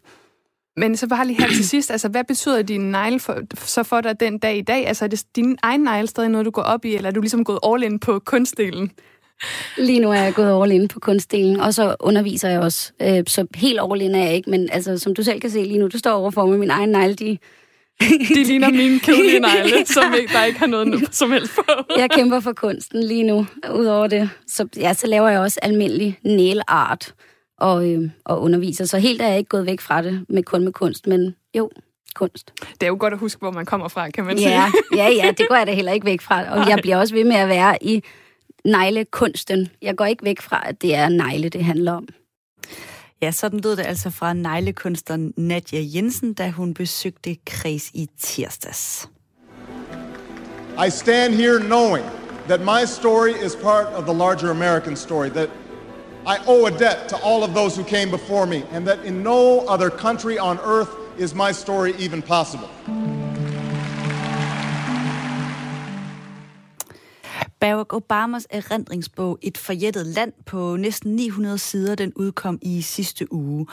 Men 0.79 0.97
så 0.97 1.07
bare 1.07 1.27
lige 1.27 1.41
her 1.41 1.47
til 1.47 1.67
sidst, 1.67 1.91
altså 1.91 2.07
hvad 2.07 2.23
betyder 2.23 2.61
din 2.61 2.81
negle 2.81 3.19
for, 3.19 3.37
så 3.55 3.83
for 3.83 4.01
dig 4.01 4.19
den 4.19 4.37
dag 4.37 4.57
i 4.57 4.61
dag? 4.61 4.87
Altså 4.87 5.05
er 5.05 5.09
det 5.09 5.23
din 5.35 5.57
egen 5.63 5.81
negle 5.81 6.07
stadig 6.07 6.29
noget, 6.29 6.45
du 6.45 6.51
går 6.51 6.61
op 6.61 6.85
i, 6.85 6.95
eller 6.95 7.09
er 7.09 7.13
du 7.13 7.21
ligesom 7.21 7.43
gået 7.43 7.59
all 7.63 7.83
in 7.83 7.99
på 7.99 8.19
kunstdelen? 8.19 8.91
Lige 9.77 9.99
nu 9.99 10.11
er 10.11 10.21
jeg 10.21 10.33
gået 10.33 10.61
all 10.63 10.71
in 10.71 10.87
på 10.87 10.99
kunstdelen, 10.99 11.59
og 11.59 11.73
så 11.73 11.95
underviser 11.99 12.49
jeg 12.49 12.59
også. 12.59 12.91
Øh, 13.01 13.23
så 13.27 13.47
helt 13.55 13.79
all 13.91 14.01
in 14.01 14.15
er 14.15 14.23
jeg 14.23 14.33
ikke, 14.33 14.49
men 14.49 14.69
altså, 14.71 14.97
som 14.97 15.13
du 15.13 15.23
selv 15.23 15.39
kan 15.39 15.49
se 15.49 15.63
lige 15.63 15.79
nu, 15.79 15.87
du 15.87 15.97
står 15.97 16.11
overfor 16.11 16.45
med 16.45 16.57
min 16.57 16.69
egen 16.69 16.89
negle, 16.89 17.15
de... 17.15 17.37
de 18.35 18.43
ligner 18.43 18.69
mine 18.69 18.99
kedelige 18.99 19.39
negle, 19.39 19.85
som 19.95 20.13
ikke, 20.21 20.33
der 20.33 20.43
ikke 20.43 20.59
har 20.59 20.67
noget 20.67 21.15
som 21.15 21.31
helst 21.31 21.55
på. 21.55 21.63
jeg 21.97 22.09
kæmper 22.09 22.39
for 22.39 22.53
kunsten 22.53 23.03
lige 23.03 23.23
nu, 23.23 23.45
udover 23.75 24.07
det. 24.07 24.29
Så, 24.47 24.67
ja, 24.77 24.93
så 24.93 25.07
laver 25.07 25.29
jeg 25.29 25.39
også 25.39 25.59
almindelig 25.61 26.19
nail 26.23 26.61
art 26.67 27.13
og, 27.59 27.89
øh, 27.89 28.09
og 28.25 28.41
underviser. 28.41 28.85
Så 28.85 28.97
helt 28.97 29.21
er 29.21 29.27
jeg 29.27 29.37
ikke 29.37 29.49
gået 29.49 29.65
væk 29.65 29.81
fra 29.81 30.01
det 30.01 30.25
med 30.29 30.43
kun 30.43 30.63
med 30.63 30.71
kunst, 30.71 31.07
men 31.07 31.35
jo, 31.57 31.69
kunst. 32.15 32.53
Det 32.61 32.83
er 32.83 32.87
jo 32.87 32.97
godt 32.99 33.13
at 33.13 33.19
huske, 33.19 33.39
hvor 33.39 33.51
man 33.51 33.65
kommer 33.65 33.87
fra, 33.87 34.09
kan 34.09 34.25
man 34.25 34.37
ja, 34.37 34.69
sige. 34.71 34.83
ja, 35.03 35.09
ja, 35.09 35.31
det 35.37 35.47
går 35.49 35.55
jeg 35.55 35.67
da 35.67 35.73
heller 35.73 35.91
ikke 35.91 36.05
væk 36.05 36.21
fra. 36.21 36.51
Og 36.51 36.57
Nej. 36.57 36.69
jeg 36.69 36.79
bliver 36.81 36.97
også 36.97 37.13
ved 37.13 37.23
med 37.23 37.35
at 37.35 37.49
være 37.49 37.83
i 37.83 38.03
neglekunsten. 38.65 39.67
Jeg 39.81 39.95
går 39.95 40.05
ikke 40.05 40.25
væk 40.25 40.41
fra, 40.41 40.63
at 40.69 40.81
det 40.81 40.95
er 40.95 41.09
negle, 41.09 41.49
det 41.49 41.63
handler 41.63 41.91
om. 41.91 42.07
Ja, 43.21 43.31
sådan 43.31 43.59
lød 43.59 43.75
det 43.75 43.85
altså 43.85 44.09
fra 44.09 44.33
neglekunstneren 44.33 45.33
Nadja 45.37 45.79
Jensen, 45.95 46.33
da 46.33 46.49
hun 46.49 46.73
besøgte 46.73 47.35
Kreds 47.45 47.91
i 47.93 48.07
tirsdags. 48.19 49.09
I 50.87 50.89
stand 50.89 51.33
here 51.33 51.59
knowing 51.59 52.05
that 52.47 52.61
my 52.61 52.85
story 52.85 53.33
is 53.45 53.55
part 53.55 53.87
of 53.87 54.03
the 54.05 54.13
larger 54.13 54.51
American 54.51 54.95
story, 54.95 55.29
that 55.29 55.49
i 56.29 56.37
owe 56.45 56.67
a 56.67 56.71
debt 56.71 57.09
to 57.09 57.17
all 57.23 57.43
of 57.43 57.55
those 57.55 57.75
who 57.75 57.83
came 57.83 58.11
before 58.11 58.45
me, 58.45 58.63
and 58.71 58.87
that 58.87 58.99
in 59.05 59.23
no 59.23 59.59
other 59.73 59.89
country 59.89 60.37
on 60.37 60.59
earth 60.59 60.89
is 61.17 61.33
my 61.33 61.51
story 61.51 61.93
even 61.99 62.21
possible. 62.21 62.69
Barack 67.59 67.93
Obamas 67.93 68.47
erindringsbog 68.49 69.39
Et 69.41 69.57
forjættet 69.57 70.05
land 70.05 70.33
på 70.45 70.75
næsten 70.75 71.15
900 71.15 71.57
sider, 71.57 71.95
den 71.95 72.13
udkom 72.15 72.59
i 72.61 72.81
sidste 72.81 73.33
uge. 73.33 73.67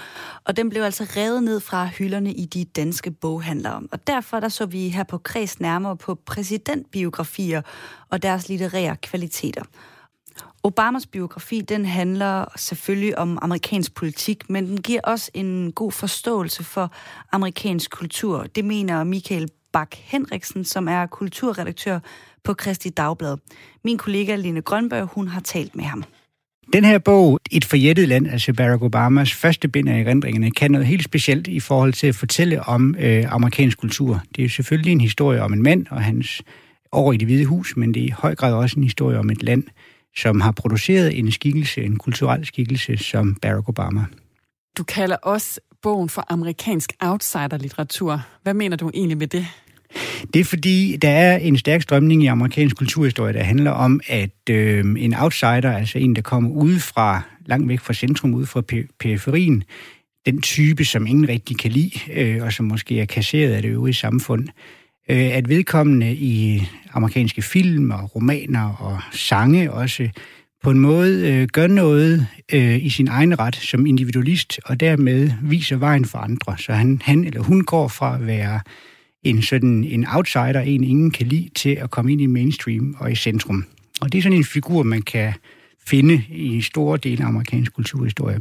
Og 0.44 0.56
den 0.56 0.70
blev 0.70 0.82
altså 0.82 1.04
revet 1.16 1.42
ned 1.42 1.60
fra 1.60 1.86
hylderne 1.86 2.32
i 2.32 2.44
de 2.44 2.64
danske 2.64 3.10
boghandlere. 3.10 3.82
Og 3.92 4.06
derfor 4.06 4.40
der 4.40 4.48
så 4.48 4.66
vi 4.66 4.88
her 4.88 5.04
på 5.04 5.18
Kreds 5.18 5.60
nærmere 5.60 5.96
på 5.96 6.14
præsidentbiografier 6.14 7.62
og 8.10 8.22
deres 8.22 8.48
litterære 8.48 8.96
kvaliteter. 8.96 9.62
Obamas 10.66 11.06
biografi, 11.06 11.60
den 11.60 11.84
handler 11.84 12.44
selvfølgelig 12.56 13.18
om 13.18 13.38
amerikansk 13.42 13.94
politik, 13.94 14.50
men 14.50 14.66
den 14.66 14.82
giver 14.82 15.00
også 15.04 15.30
en 15.34 15.72
god 15.72 15.92
forståelse 15.92 16.64
for 16.64 16.92
amerikansk 17.32 17.90
kultur. 17.90 18.46
Det 18.54 18.64
mener 18.64 19.04
Michael 19.04 19.48
Bak 19.72 19.94
Henriksen, 19.94 20.64
som 20.64 20.88
er 20.88 21.06
kulturredaktør 21.06 21.98
på 22.44 22.54
Kristi 22.54 22.88
Dagblad. 22.88 23.36
Min 23.84 23.98
kollega 23.98 24.36
Line 24.36 24.60
Grønberg, 24.60 25.08
hun 25.14 25.28
har 25.28 25.40
talt 25.40 25.76
med 25.76 25.84
ham. 25.84 26.04
Den 26.72 26.84
her 26.84 26.98
bog, 26.98 27.40
Et 27.50 27.64
forjættet 27.64 28.08
land, 28.08 28.28
altså 28.28 28.52
Barack 28.52 28.82
Obamas 28.82 29.34
første 29.34 29.68
bind 29.68 29.88
af 29.88 30.00
erindringerne, 30.00 30.50
kan 30.50 30.70
noget 30.70 30.86
helt 30.86 31.04
specielt 31.04 31.46
i 31.48 31.60
forhold 31.60 31.92
til 31.92 32.06
at 32.06 32.14
fortælle 32.14 32.62
om 32.62 32.94
øh, 32.98 33.32
amerikansk 33.32 33.78
kultur. 33.78 34.22
Det 34.30 34.38
er 34.38 34.42
jo 34.42 34.48
selvfølgelig 34.48 34.92
en 34.92 35.00
historie 35.00 35.42
om 35.42 35.52
en 35.52 35.62
mand 35.62 35.86
og 35.90 36.02
hans 36.02 36.42
år 36.92 37.12
i 37.12 37.16
det 37.16 37.26
hvide 37.28 37.44
hus, 37.44 37.76
men 37.76 37.94
det 37.94 38.02
er 38.02 38.06
i 38.06 38.14
høj 38.18 38.34
grad 38.34 38.54
også 38.54 38.76
en 38.76 38.84
historie 38.84 39.18
om 39.18 39.30
et 39.30 39.42
land, 39.42 39.64
som 40.16 40.40
har 40.40 40.52
produceret 40.52 41.18
en 41.18 41.32
skikkelse, 41.32 41.82
en 41.84 41.96
kulturel 41.96 42.46
skikkelse 42.46 42.96
som 42.96 43.34
Barack 43.34 43.68
Obama. 43.68 44.04
Du 44.78 44.84
kalder 44.84 45.16
også 45.16 45.60
bogen 45.82 46.08
for 46.08 46.24
amerikansk 46.28 46.92
outsider-litteratur. 47.00 48.20
Hvad 48.42 48.54
mener 48.54 48.76
du 48.76 48.90
egentlig 48.94 49.18
med 49.18 49.26
det? 49.26 49.46
Det 50.34 50.40
er 50.40 50.44
fordi, 50.44 50.96
der 51.02 51.08
er 51.08 51.36
en 51.36 51.58
stærk 51.58 51.82
strømning 51.82 52.22
i 52.22 52.26
amerikansk 52.26 52.76
kulturhistorie, 52.76 53.32
der 53.32 53.42
handler 53.42 53.70
om, 53.70 54.00
at 54.06 54.50
øh, 54.50 54.84
en 54.98 55.14
outsider, 55.14 55.72
altså 55.72 55.98
en, 55.98 56.16
der 56.16 56.22
kommer 56.22 56.50
udefra, 56.50 57.22
langt 57.46 57.68
væk 57.68 57.80
fra 57.80 57.94
centrum, 57.94 58.34
ud 58.34 58.46
fra 58.46 58.62
periferien, 59.00 59.64
den 60.26 60.42
type, 60.42 60.84
som 60.84 61.06
ingen 61.06 61.28
rigtig 61.28 61.58
kan 61.58 61.70
lide, 61.70 62.00
øh, 62.12 62.42
og 62.42 62.52
som 62.52 62.66
måske 62.66 63.00
er 63.00 63.04
kasseret 63.04 63.52
af 63.52 63.62
det 63.62 63.68
øvrige 63.68 63.94
samfund, 63.94 64.48
øh, 64.48 64.54
Øh, 65.10 65.36
at 65.36 65.48
vedkommende 65.48 66.14
i 66.14 66.62
amerikanske 66.92 67.42
film 67.42 67.90
og 67.90 68.14
romaner 68.14 68.68
og 68.68 69.00
sange 69.12 69.72
også 69.72 70.08
på 70.62 70.70
en 70.70 70.80
måde 70.80 71.32
øh, 71.32 71.48
gør 71.52 71.66
noget 71.66 72.26
øh, 72.52 72.84
i 72.84 72.88
sin 72.88 73.08
egen 73.08 73.38
ret 73.38 73.56
som 73.56 73.86
individualist, 73.86 74.60
og 74.64 74.80
dermed 74.80 75.30
viser 75.42 75.76
vejen 75.76 76.04
for 76.04 76.18
andre. 76.18 76.58
Så 76.58 76.72
han, 76.72 77.00
han 77.04 77.24
eller 77.24 77.40
hun 77.40 77.64
går 77.64 77.88
fra 77.88 78.14
at 78.14 78.26
være 78.26 78.60
en 79.22 79.42
sådan 79.42 79.84
en 79.84 80.06
outsider, 80.06 80.60
en 80.60 80.84
ingen 80.84 81.10
kan 81.10 81.26
lide, 81.26 81.48
til 81.54 81.70
at 81.70 81.90
komme 81.90 82.12
ind 82.12 82.20
i 82.20 82.26
mainstream 82.26 82.96
og 82.98 83.12
i 83.12 83.14
centrum. 83.14 83.64
Og 84.00 84.12
det 84.12 84.18
er 84.18 84.22
sådan 84.22 84.38
en 84.38 84.44
figur, 84.44 84.82
man 84.82 85.02
kan 85.02 85.32
finde 85.86 86.22
i 86.28 86.60
store 86.60 86.98
dele 86.98 87.24
af 87.24 87.28
amerikansk 87.28 87.74
kulturhistorie. 87.74 88.38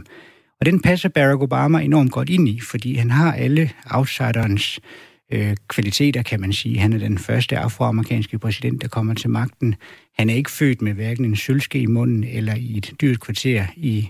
Og 0.59 0.65
den 0.65 0.79
passer 0.79 1.09
Barack 1.09 1.41
Obama 1.41 1.79
enormt 1.79 2.11
godt 2.11 2.29
ind 2.29 2.49
i, 2.49 2.59
fordi 2.59 2.95
han 2.95 3.11
har 3.11 3.33
alle 3.33 3.71
outsiderens 3.91 4.79
øh, 4.83 5.14
Øh, 5.31 5.55
kvaliteter, 5.67 6.23
kan 6.23 6.41
man 6.41 6.53
sige. 6.53 6.79
Han 6.79 6.93
er 6.93 6.97
den 6.97 7.17
første 7.17 7.57
afroamerikanske 7.57 8.39
præsident, 8.39 8.81
der 8.81 8.87
kommer 8.87 9.13
til 9.13 9.29
magten. 9.29 9.75
Han 10.17 10.29
er 10.29 10.33
ikke 10.33 10.51
født 10.51 10.81
med 10.81 10.93
hverken 10.93 11.25
en 11.25 11.35
sølvske 11.35 11.79
i 11.79 11.85
munden 11.85 12.23
eller 12.23 12.55
i 12.55 12.77
et 12.77 12.93
dyrt 13.01 13.19
kvarter 13.19 13.65
i, 13.75 14.09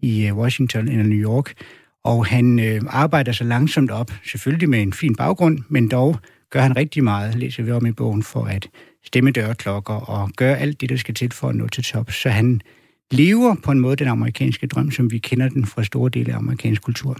i 0.00 0.26
øh, 0.26 0.36
Washington 0.36 0.88
eller 0.88 1.04
New 1.04 1.18
York. 1.18 1.52
Og 2.04 2.26
han 2.26 2.58
øh, 2.58 2.80
arbejder 2.88 3.32
så 3.32 3.44
langsomt 3.44 3.90
op, 3.90 4.10
selvfølgelig 4.24 4.68
med 4.68 4.82
en 4.82 4.92
fin 4.92 5.14
baggrund, 5.14 5.58
men 5.68 5.88
dog 5.88 6.16
gør 6.50 6.60
han 6.60 6.76
rigtig 6.76 7.04
meget, 7.04 7.34
læser 7.34 7.62
vi 7.62 7.70
om 7.70 7.86
i 7.86 7.92
bogen, 7.92 8.22
for 8.22 8.44
at 8.44 8.68
stemme 9.04 9.30
dørklokker 9.30 9.94
og 9.94 10.30
gøre 10.36 10.58
alt 10.58 10.80
det, 10.80 10.88
der 10.88 10.96
skal 10.96 11.14
til 11.14 11.32
for 11.32 11.48
at 11.48 11.54
nå 11.54 11.68
til 11.68 11.84
top. 11.84 12.10
Så 12.10 12.28
han 12.28 12.60
lever 13.10 13.54
på 13.64 13.70
en 13.70 13.80
måde 13.80 13.96
den 13.96 14.08
amerikanske 14.08 14.66
drøm, 14.66 14.90
som 14.90 15.10
vi 15.10 15.18
kender 15.18 15.48
den 15.48 15.66
fra 15.66 15.84
store 15.84 16.10
dele 16.10 16.32
af 16.32 16.36
amerikansk 16.36 16.82
kultur. 16.82 17.16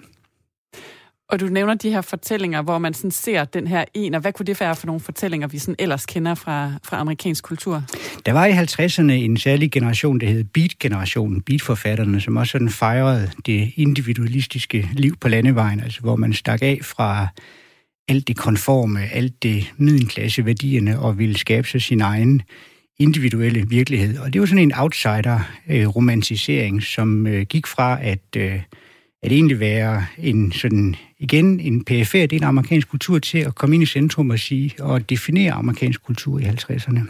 Og 1.33 1.41
du 1.41 1.47
nævner 1.47 1.75
de 1.75 1.91
her 1.91 2.01
fortællinger, 2.01 2.63
hvor 2.63 2.79
man 2.79 2.95
sådan 2.95 3.11
ser 3.11 3.45
den 3.45 3.67
her 3.67 3.85
en, 3.95 4.15
og 4.15 4.21
hvad 4.21 4.33
kunne 4.33 4.47
det 4.47 4.61
være 4.61 4.77
for 4.77 4.87
nogle 4.87 5.01
fortællinger, 5.01 5.49
vi 5.49 5.59
sådan 5.59 5.77
ellers 5.79 6.07
kender 6.07 6.35
fra, 6.35 6.73
fra 6.85 7.01
amerikansk 7.01 7.45
kultur? 7.45 7.83
Der 8.27 8.33
var 8.33 8.47
i 8.47 8.53
50'erne 8.53 9.13
en 9.13 9.37
særlig 9.37 9.73
generation, 9.73 10.21
der 10.21 10.27
hed 10.27 10.45
Beat-generationen, 10.45 11.43
Beat-forfatterne, 11.43 12.21
som 12.21 12.37
også 12.37 12.51
sådan 12.51 12.69
fejrede 12.69 13.31
det 13.47 13.73
individualistiske 13.77 14.89
liv 14.93 15.17
på 15.17 15.29
landevejen, 15.29 15.81
altså 15.81 16.01
hvor 16.01 16.17
man 16.17 16.33
stak 16.33 16.63
af 16.63 16.79
fra 16.83 17.27
alt 18.09 18.29
det 18.29 18.37
konforme, 18.37 19.01
alt 19.13 19.43
det 19.43 19.73
middelklasseværdierne 19.77 20.99
og 20.99 21.19
ville 21.19 21.39
skabe 21.39 21.69
sig 21.69 21.83
sin 21.83 22.01
egen 22.01 22.43
individuelle 22.99 23.69
virkelighed. 23.69 24.19
Og 24.19 24.33
det 24.33 24.41
var 24.41 24.47
sådan 24.47 24.63
en 24.63 24.75
outsider-romantisering, 24.75 26.77
øh, 26.77 26.83
som 26.83 27.27
øh, 27.27 27.43
gik 27.43 27.67
fra 27.67 27.99
at, 28.03 28.37
øh, 28.37 28.61
at 29.23 29.33
egentlig 29.33 29.61
være 29.61 30.07
en 30.19 30.53
sådan 30.53 30.97
igen 31.19 31.61
en 31.61 31.85
perifær 31.85 32.27
del 32.27 32.43
af 32.43 32.49
amerikansk 32.49 32.89
kultur 32.89 33.19
til 33.19 33.39
at 33.39 33.55
komme 33.55 33.75
ind 33.75 33.83
i 33.83 33.87
centrum 33.87 34.31
og 34.31 34.39
sige 34.39 34.75
og 34.81 35.11
definere 35.11 35.53
amerikansk 35.53 36.03
kultur 36.03 36.39
i 36.39 36.43
50'erne. 36.43 37.01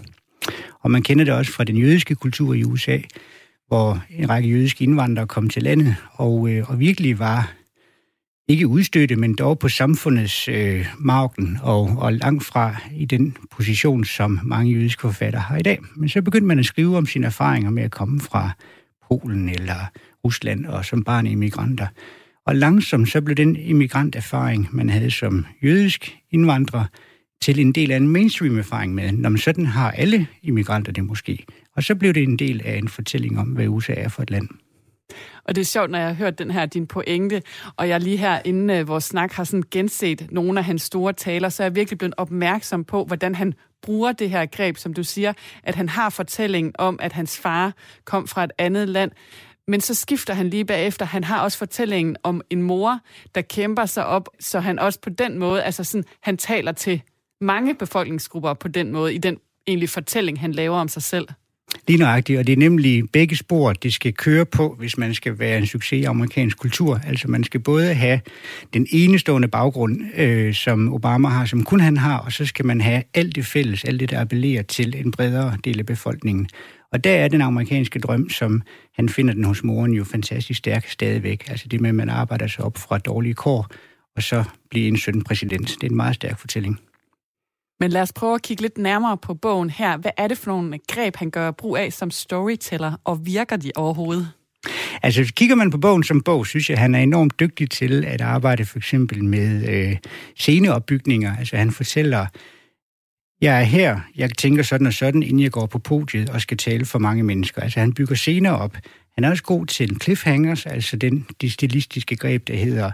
Og 0.81 0.91
man 0.91 1.03
kender 1.03 1.25
det 1.25 1.35
også 1.35 1.53
fra 1.53 1.65
den 1.65 1.77
jødiske 1.77 2.15
kultur 2.15 2.55
i 2.55 2.65
USA, 2.65 2.99
hvor 3.67 4.03
en 4.11 4.29
række 4.29 4.49
jødiske 4.49 4.85
indvandrere 4.85 5.27
kom 5.27 5.49
til 5.49 5.63
landet 5.63 5.97
og, 6.13 6.49
øh, 6.49 6.71
og 6.71 6.81
virkelig 6.81 7.19
var 7.19 7.53
ikke 8.49 8.67
udstøtte, 8.67 9.17
men 9.17 9.35
dog 9.35 9.59
på 9.59 9.69
samfundets 9.69 10.49
øh, 10.49 10.87
marken 10.99 11.59
og, 11.63 11.97
og 11.99 12.13
langt 12.13 12.45
fra 12.45 12.77
i 12.95 13.05
den 13.05 13.37
position, 13.51 14.05
som 14.05 14.41
mange 14.43 14.73
jødiske 14.73 15.01
forfattere 15.01 15.43
har 15.43 15.57
i 15.57 15.63
dag. 15.63 15.79
Men 15.97 16.09
så 16.09 16.23
begyndte 16.23 16.47
man 16.47 16.59
at 16.59 16.65
skrive 16.65 16.97
om 16.97 17.07
sine 17.07 17.27
erfaringer 17.27 17.71
med 17.71 17.83
at 17.83 17.91
komme 17.91 18.21
fra 18.21 18.51
Polen 19.09 19.49
eller 19.49 19.91
Rusland 20.25 20.67
og 20.67 20.85
som 20.85 21.05
barn 21.05 21.27
immigranter. 21.27 21.87
Og 22.47 22.57
langsomt 22.57 23.09
så 23.09 23.21
blev 23.21 23.37
den 23.37 23.57
immigranterfaring, 23.57 24.69
man 24.73 24.89
havde 24.89 25.11
som 25.11 25.47
jødisk 25.63 26.19
indvandrer, 26.31 26.85
til 27.43 27.61
en 27.61 27.73
del 27.73 27.91
af 27.91 27.97
en 27.97 28.09
mainstream-erfaring 28.09 28.95
med, 28.95 29.13
når 29.13 29.29
man 29.29 29.39
sådan 29.39 29.67
har 29.67 29.91
alle 29.91 30.27
immigranter 30.43 30.93
det 30.93 31.05
måske. 31.05 31.47
Og 31.77 31.83
så 31.83 31.95
blev 31.95 32.15
det 32.15 32.23
en 32.23 32.39
del 32.39 32.63
af 32.65 32.77
en 32.77 32.89
fortælling 32.89 33.39
om, 33.39 33.47
hvad 33.47 33.69
USA 33.69 33.93
er 33.93 34.09
for 34.09 34.23
et 34.23 34.31
land. 34.31 34.49
Og 35.45 35.55
det 35.55 35.61
er 35.61 35.65
sjovt, 35.65 35.91
når 35.91 35.99
jeg 35.99 36.09
har 36.09 36.15
hørt 36.15 36.39
den 36.39 36.51
her, 36.51 36.67
din 36.67 36.87
pointe, 36.87 37.43
og 37.77 37.89
jeg 37.89 38.01
lige 38.01 38.17
her 38.17 38.41
inden 38.45 38.81
uh, 38.81 38.89
vores 38.89 39.05
snak 39.05 39.33
har 39.33 39.45
sådan 39.45 39.65
genset 39.71 40.27
nogle 40.31 40.59
af 40.59 40.65
hans 40.65 40.83
store 40.83 41.13
taler, 41.13 41.49
så 41.49 41.63
er 41.63 41.65
jeg 41.65 41.75
virkelig 41.75 41.99
blevet 41.99 42.15
opmærksom 42.17 42.85
på, 42.85 43.05
hvordan 43.05 43.35
han 43.35 43.55
bruger 43.83 44.13
det 44.13 44.31
her 44.31 44.47
greb, 44.47 44.77
som 44.77 44.95
du 44.95 45.05
siger, 45.05 45.33
at 45.63 45.75
han 45.75 45.89
har 45.89 46.11
fortælling 46.11 46.73
om, 46.79 46.99
at 47.03 47.13
hans 47.13 47.39
far 47.39 47.73
kom 48.05 48.29
fra 48.29 48.45
et 48.45 48.53
andet 48.59 48.89
land. 48.89 49.11
Men 49.69 49.81
så 49.81 49.95
skifter 49.95 50.35
han 50.35 50.51
lige 50.51 50.65
bagefter. 50.65 51.07
Han 51.07 51.25
har 51.25 51.41
også 51.41 51.59
fortællingen 51.59 52.17
om 52.23 52.41
en 52.51 52.63
mor, 52.63 53.01
der 53.35 53.41
kæmper 53.41 53.87
sig 53.87 54.07
op, 54.07 54.29
så 54.41 54.61
han 54.61 54.79
også 54.79 55.01
på 55.01 55.11
den 55.11 55.39
måde, 55.39 55.63
altså 55.63 55.85
sådan, 55.85 56.05
han 56.21 56.37
taler 56.37 56.73
til 56.73 57.03
mange 57.41 57.75
befolkningsgrupper 57.75 58.55
på 58.55 58.69
den 58.69 58.93
måde, 58.93 59.15
i 59.15 59.19
den 59.19 59.39
egentlig 59.67 59.89
fortælling, 59.89 60.41
han 60.41 60.53
laver 60.53 60.77
om 60.77 60.89
sig 60.89 61.03
selv. 61.03 61.29
Lige 61.89 61.99
nøjagtigt, 61.99 62.39
og 62.39 62.47
det 62.47 62.53
er 62.53 62.57
nemlig 62.57 63.11
begge 63.13 63.37
spor, 63.37 63.73
det 63.73 63.93
skal 63.93 64.15
køre 64.15 64.47
på, 64.47 64.77
hvis 64.79 64.99
man 64.99 65.15
skal 65.15 65.39
være 65.39 65.59
en 65.59 65.67
succes 65.67 66.01
i 66.01 66.05
amerikansk 66.05 66.59
kultur. 66.59 67.01
Altså 67.07 67.29
man 67.29 67.45
skal 67.45 67.61
både 67.61 67.95
have 67.95 68.21
den 68.75 68.87
enestående 68.91 69.49
baggrund, 69.49 70.01
øh, 70.17 70.55
som 70.55 70.95
Obama 70.95 71.29
har, 71.29 71.45
som 71.45 71.65
kun 71.65 71.81
han 71.81 71.97
har, 71.97 72.19
og 72.19 72.33
så 72.33 72.47
skal 72.47 72.67
man 72.67 72.81
have 72.81 73.03
alt 73.15 73.37
det 73.37 73.47
fælles, 73.47 73.85
alt 73.85 74.01
det, 74.01 74.11
der 74.11 74.21
appellerer 74.21 74.63
til 74.63 74.95
en 75.05 75.11
bredere 75.11 75.57
del 75.65 75.79
af 75.79 75.87
befolkningen. 75.87 76.49
Og 76.93 77.05
der 77.05 77.13
er 77.13 77.29
den 77.29 77.41
amerikanske 77.41 77.99
drøm, 77.99 78.29
som 78.29 78.63
han 78.95 79.09
finder 79.09 79.35
den 79.35 79.45
hos 79.45 79.65
moren 79.65 79.93
jo 79.93 80.05
fantastisk 80.05 80.59
stærk 80.59 80.89
stadigvæk. 80.89 81.51
Altså 81.51 81.69
det 81.69 81.81
med, 81.81 81.89
at 81.89 81.95
man 81.95 82.09
arbejder 82.09 82.47
sig 82.47 82.65
op 82.65 82.79
fra 82.79 82.99
dårlige 82.99 83.35
kår, 83.35 83.67
og 84.17 84.23
så 84.23 84.45
blive 84.71 84.89
en 84.89 84.99
søn 84.99 85.23
præsident. 85.23 85.69
Det 85.69 85.83
er 85.83 85.91
en 85.91 85.97
meget 85.97 86.15
stærk 86.15 86.39
fortælling. 86.39 86.81
Men 87.81 87.91
lad 87.91 88.03
os 88.03 88.13
prøve 88.13 88.35
at 88.35 88.43
kigge 88.43 88.63
lidt 88.63 88.79
nærmere 88.79 89.17
på 89.17 89.35
bogen 89.35 89.71
her. 89.71 89.97
Hvad 89.97 90.11
er 90.17 90.29
det 90.29 90.39
for 90.39 90.51
nogle 90.51 90.79
greb, 90.89 91.17
han 91.17 91.31
gør 91.31 91.51
brug 91.51 91.77
af 91.77 91.93
som 91.93 92.11
storyteller, 92.11 92.93
og 93.05 93.27
virker 93.27 93.57
de 93.57 93.73
overhovedet? 93.77 94.29
Altså, 95.03 95.33
kigger 95.37 95.57
man 95.57 95.71
på 95.71 95.79
bogen 95.79 96.05
som 96.05 96.23
bog, 96.23 96.47
synes 96.47 96.71
jeg, 96.71 96.79
han 96.79 96.95
er 96.95 96.99
enormt 96.99 97.41
dygtig 97.41 97.71
til 97.71 98.05
at 98.05 98.21
arbejde 98.21 98.65
for 98.65 98.79
eksempel 98.79 99.25
med 99.25 99.69
øh, 99.69 99.97
sceneopbygninger. 100.37 101.37
Altså, 101.37 101.57
han 101.57 101.71
fortæller, 101.71 102.27
jeg 103.43 103.61
er 103.61 103.65
her, 103.65 104.01
jeg 104.17 104.31
tænker 104.31 104.63
sådan 104.63 104.87
og 104.87 104.93
sådan, 104.93 105.23
inden 105.23 105.41
jeg 105.41 105.51
går 105.51 105.67
på 105.67 105.79
podiet 105.79 106.31
og 106.31 106.41
skal 106.41 106.57
tale 106.57 106.85
for 106.85 106.99
mange 106.99 107.23
mennesker. 107.23 107.63
Altså, 107.63 107.81
han 107.81 107.93
bygger 107.93 108.15
scener 108.15 108.51
op. 108.51 108.77
Han 109.15 109.25
er 109.25 109.31
også 109.31 109.43
god 109.43 109.67
til 109.67 110.01
cliffhangers, 110.03 110.67
altså 110.67 110.97
den 110.97 111.27
de 111.41 111.51
stilistiske 111.51 112.17
greb, 112.17 112.49
der 112.49 112.57
hedder, 112.57 112.91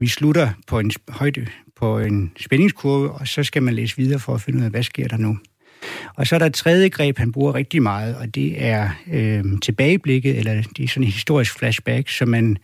vi 0.00 0.06
slutter 0.06 0.50
på 0.66 0.78
en 0.78 0.90
højde 1.08 1.46
på 1.76 1.98
en 1.98 2.32
spændingskurve, 2.40 3.10
og 3.10 3.28
så 3.28 3.42
skal 3.42 3.62
man 3.62 3.74
læse 3.74 3.96
videre 3.96 4.18
for 4.18 4.34
at 4.34 4.40
finde 4.40 4.58
ud 4.58 4.64
af, 4.64 4.70
hvad 4.70 4.82
sker 4.82 5.08
der 5.08 5.16
nu. 5.16 5.38
Og 6.14 6.26
så 6.26 6.34
er 6.34 6.38
der 6.38 6.46
et 6.46 6.54
tredje 6.54 6.88
greb, 6.88 7.18
han 7.18 7.32
bruger 7.32 7.54
rigtig 7.54 7.82
meget, 7.82 8.16
og 8.16 8.34
det 8.34 8.64
er 8.64 8.90
øh, 9.12 9.44
tilbageblikket, 9.62 10.38
eller 10.38 10.62
det 10.76 10.84
er 10.84 10.88
sådan 10.88 11.02
en 11.02 11.12
historisk 11.12 11.58
flashback, 11.58 12.08
så 12.08 12.26
man, 12.26 12.56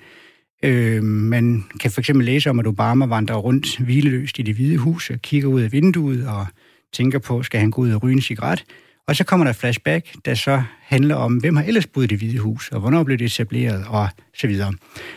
øh, 0.62 1.02
man 1.02 1.64
kan 1.80 1.90
for 1.90 2.00
eksempel 2.00 2.26
læse 2.26 2.50
om, 2.50 2.58
at 2.58 2.66
Obama 2.66 3.06
vandrer 3.06 3.36
rundt 3.36 3.78
hvileløst 3.78 4.38
i 4.38 4.42
det 4.42 4.54
hvide 4.54 4.76
hus 4.76 5.10
og 5.10 5.18
kigger 5.22 5.48
ud 5.48 5.60
af 5.60 5.72
vinduet 5.72 6.28
og 6.28 6.46
tænker 6.92 7.18
på, 7.18 7.42
skal 7.42 7.60
han 7.60 7.70
gå 7.70 7.82
ud 7.82 7.92
og 7.92 8.02
ryge 8.02 8.14
en 8.14 8.22
cigaret? 8.22 8.64
Og 9.06 9.16
så 9.16 9.24
kommer 9.24 9.46
der 9.46 9.52
flashback, 9.52 10.24
der 10.24 10.34
så 10.34 10.62
handler 10.80 11.14
om, 11.14 11.36
hvem 11.36 11.56
har 11.56 11.64
ellers 11.64 11.86
boet 11.86 12.04
i 12.04 12.06
det 12.06 12.18
hvide 12.18 12.38
hus, 12.38 12.68
og 12.68 12.80
hvornår 12.80 13.02
blev 13.02 13.18
det 13.18 13.24
etableret, 13.24 13.84
og 13.88 14.08
så 14.34 14.46
videre. 14.46 14.72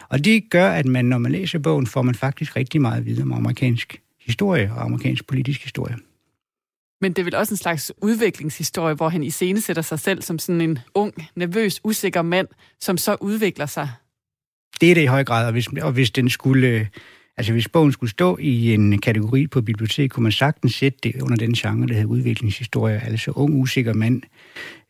Og 0.10 0.26
det 0.26 0.50
gør, 0.50 0.70
at 0.70 0.86
man, 0.86 1.06
når 1.06 1.18
man 1.18 1.32
læser 1.32 1.60
bogen, 1.60 1.88
får 1.88 2.02
man 2.02 2.16
faktisk 2.16 2.56
rigtig 2.56 2.82
meget 2.82 3.06
videre 3.06 3.24
om 3.24 3.34
amerikansk 3.34 4.02
historie 4.22 4.72
og 4.76 4.84
amerikansk 4.84 5.28
politisk 5.28 5.64
historie. 5.64 5.96
Men 7.02 7.14
det 7.14 7.20
er 7.20 7.24
vel 7.24 7.36
også 7.36 7.54
en 7.54 7.58
slags 7.58 7.92
udviklingshistorie, 8.02 8.96
hvor 8.96 9.10
han 9.10 9.24
iscenesætter 9.24 9.82
sig 9.82 10.00
selv 10.00 10.22
som 10.22 10.40
sådan 10.40 10.62
en 10.62 10.80
ung, 10.94 11.14
nervøs, 11.36 11.82
usikker 11.84 12.22
mand, 12.22 12.48
som 12.80 12.98
så 12.98 13.18
udvikler 13.22 13.66
sig. 13.66 13.90
Det 14.82 14.92
er 14.92 14.96
det 14.96 15.02
i 15.02 15.06
høj 15.06 15.24
grad, 15.24 15.46
og 15.46 15.52
hvis, 15.52 15.68
og 15.68 15.92
hvis 15.92 16.12
den 16.12 16.30
skulle... 16.30 16.90
Altså 17.38 17.54
hvis 17.54 17.68
bogen 17.68 17.92
skulle 17.92 18.10
stå 18.10 18.38
i 18.42 18.74
en 18.74 19.02
kategori 19.02 19.48
på 19.48 19.62
biblioteket, 19.62 20.12
kunne 20.12 20.24
man 20.24 20.32
sagtens 20.32 20.76
sætte 20.76 21.00
det 21.04 21.22
under 21.22 21.36
den 21.38 21.54
genre, 21.54 21.88
der 21.88 21.94
hedder 21.94 22.08
udviklingshistorie, 22.08 23.02
altså 23.06 23.32
ung, 23.32 23.54
usikker 23.54 23.94
mand, 23.94 24.22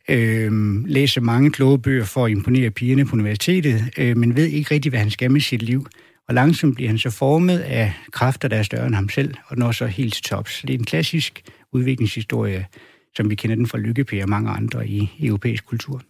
øh, 0.08 0.52
læser 0.86 1.20
mange 1.20 1.50
kloge 1.50 1.78
bøger 1.78 2.04
for 2.04 2.24
at 2.24 2.30
imponere 2.30 2.70
pigerne 2.70 3.04
på 3.04 3.16
universitetet, 3.16 3.84
øh, 3.98 4.16
men 4.16 4.36
ved 4.36 4.46
ikke 4.46 4.74
rigtig, 4.74 4.90
hvad 4.90 5.00
han 5.00 5.10
skal 5.10 5.30
med 5.30 5.40
sit 5.40 5.62
liv. 5.62 5.86
Og 6.28 6.34
langsomt 6.34 6.74
bliver 6.74 6.88
han 6.88 6.98
så 6.98 7.10
formet 7.10 7.58
af 7.58 7.92
kræfter, 8.12 8.48
der 8.48 8.56
er 8.56 8.62
større 8.62 8.86
end 8.86 8.94
ham 8.94 9.08
selv, 9.08 9.34
og 9.46 9.56
når 9.56 9.72
så 9.72 9.86
helt 9.86 10.14
til 10.14 10.22
tops. 10.22 10.62
Det 10.62 10.70
er 10.70 10.78
en 10.78 10.84
klassisk 10.84 11.42
udviklingshistorie, 11.72 12.66
som 13.16 13.30
vi 13.30 13.34
kender 13.34 13.56
den 13.56 13.66
fra 13.66 13.78
Lykkepæ 13.78 14.22
og 14.22 14.28
mange 14.28 14.50
andre 14.50 14.88
i 14.88 15.10
europæisk 15.20 15.66
kultur. 15.66 16.02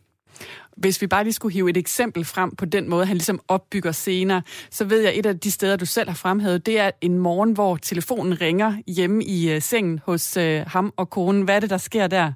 Hvis 0.77 1.03
vi 1.03 1.07
bare 1.07 1.25
lige 1.25 1.33
skulle 1.33 1.53
hive 1.53 1.71
et 1.71 1.77
eksempel 1.77 2.25
frem 2.25 2.57
på 2.57 2.65
den 2.65 2.91
måde, 2.91 3.07
han 3.07 3.17
ligesom 3.17 3.41
opbygger 3.49 3.93
scener, 3.93 4.41
så 4.71 4.85
ved 4.85 5.01
jeg, 5.01 5.12
at 5.12 5.19
et 5.19 5.27
af 5.27 5.39
de 5.39 5.51
steder, 5.51 5.77
du 5.77 5.87
selv 5.87 6.09
har 6.09 6.17
fremhævet, 6.17 6.67
det 6.67 6.81
er 6.81 6.91
en 7.01 7.19
morgen, 7.19 7.53
hvor 7.53 7.77
telefonen 7.77 8.41
ringer 8.41 8.75
hjemme 8.87 9.25
i 9.25 9.55
uh, 9.55 9.62
sengen 9.62 10.01
hos 10.05 10.37
uh, 10.37 10.43
ham 10.67 10.93
og 10.97 11.11
konen. 11.11 11.43
Hvad 11.43 11.57
er 11.57 11.61
det, 11.61 11.71
der 11.71 11.77
sker 11.77 12.07
der? 12.07 12.33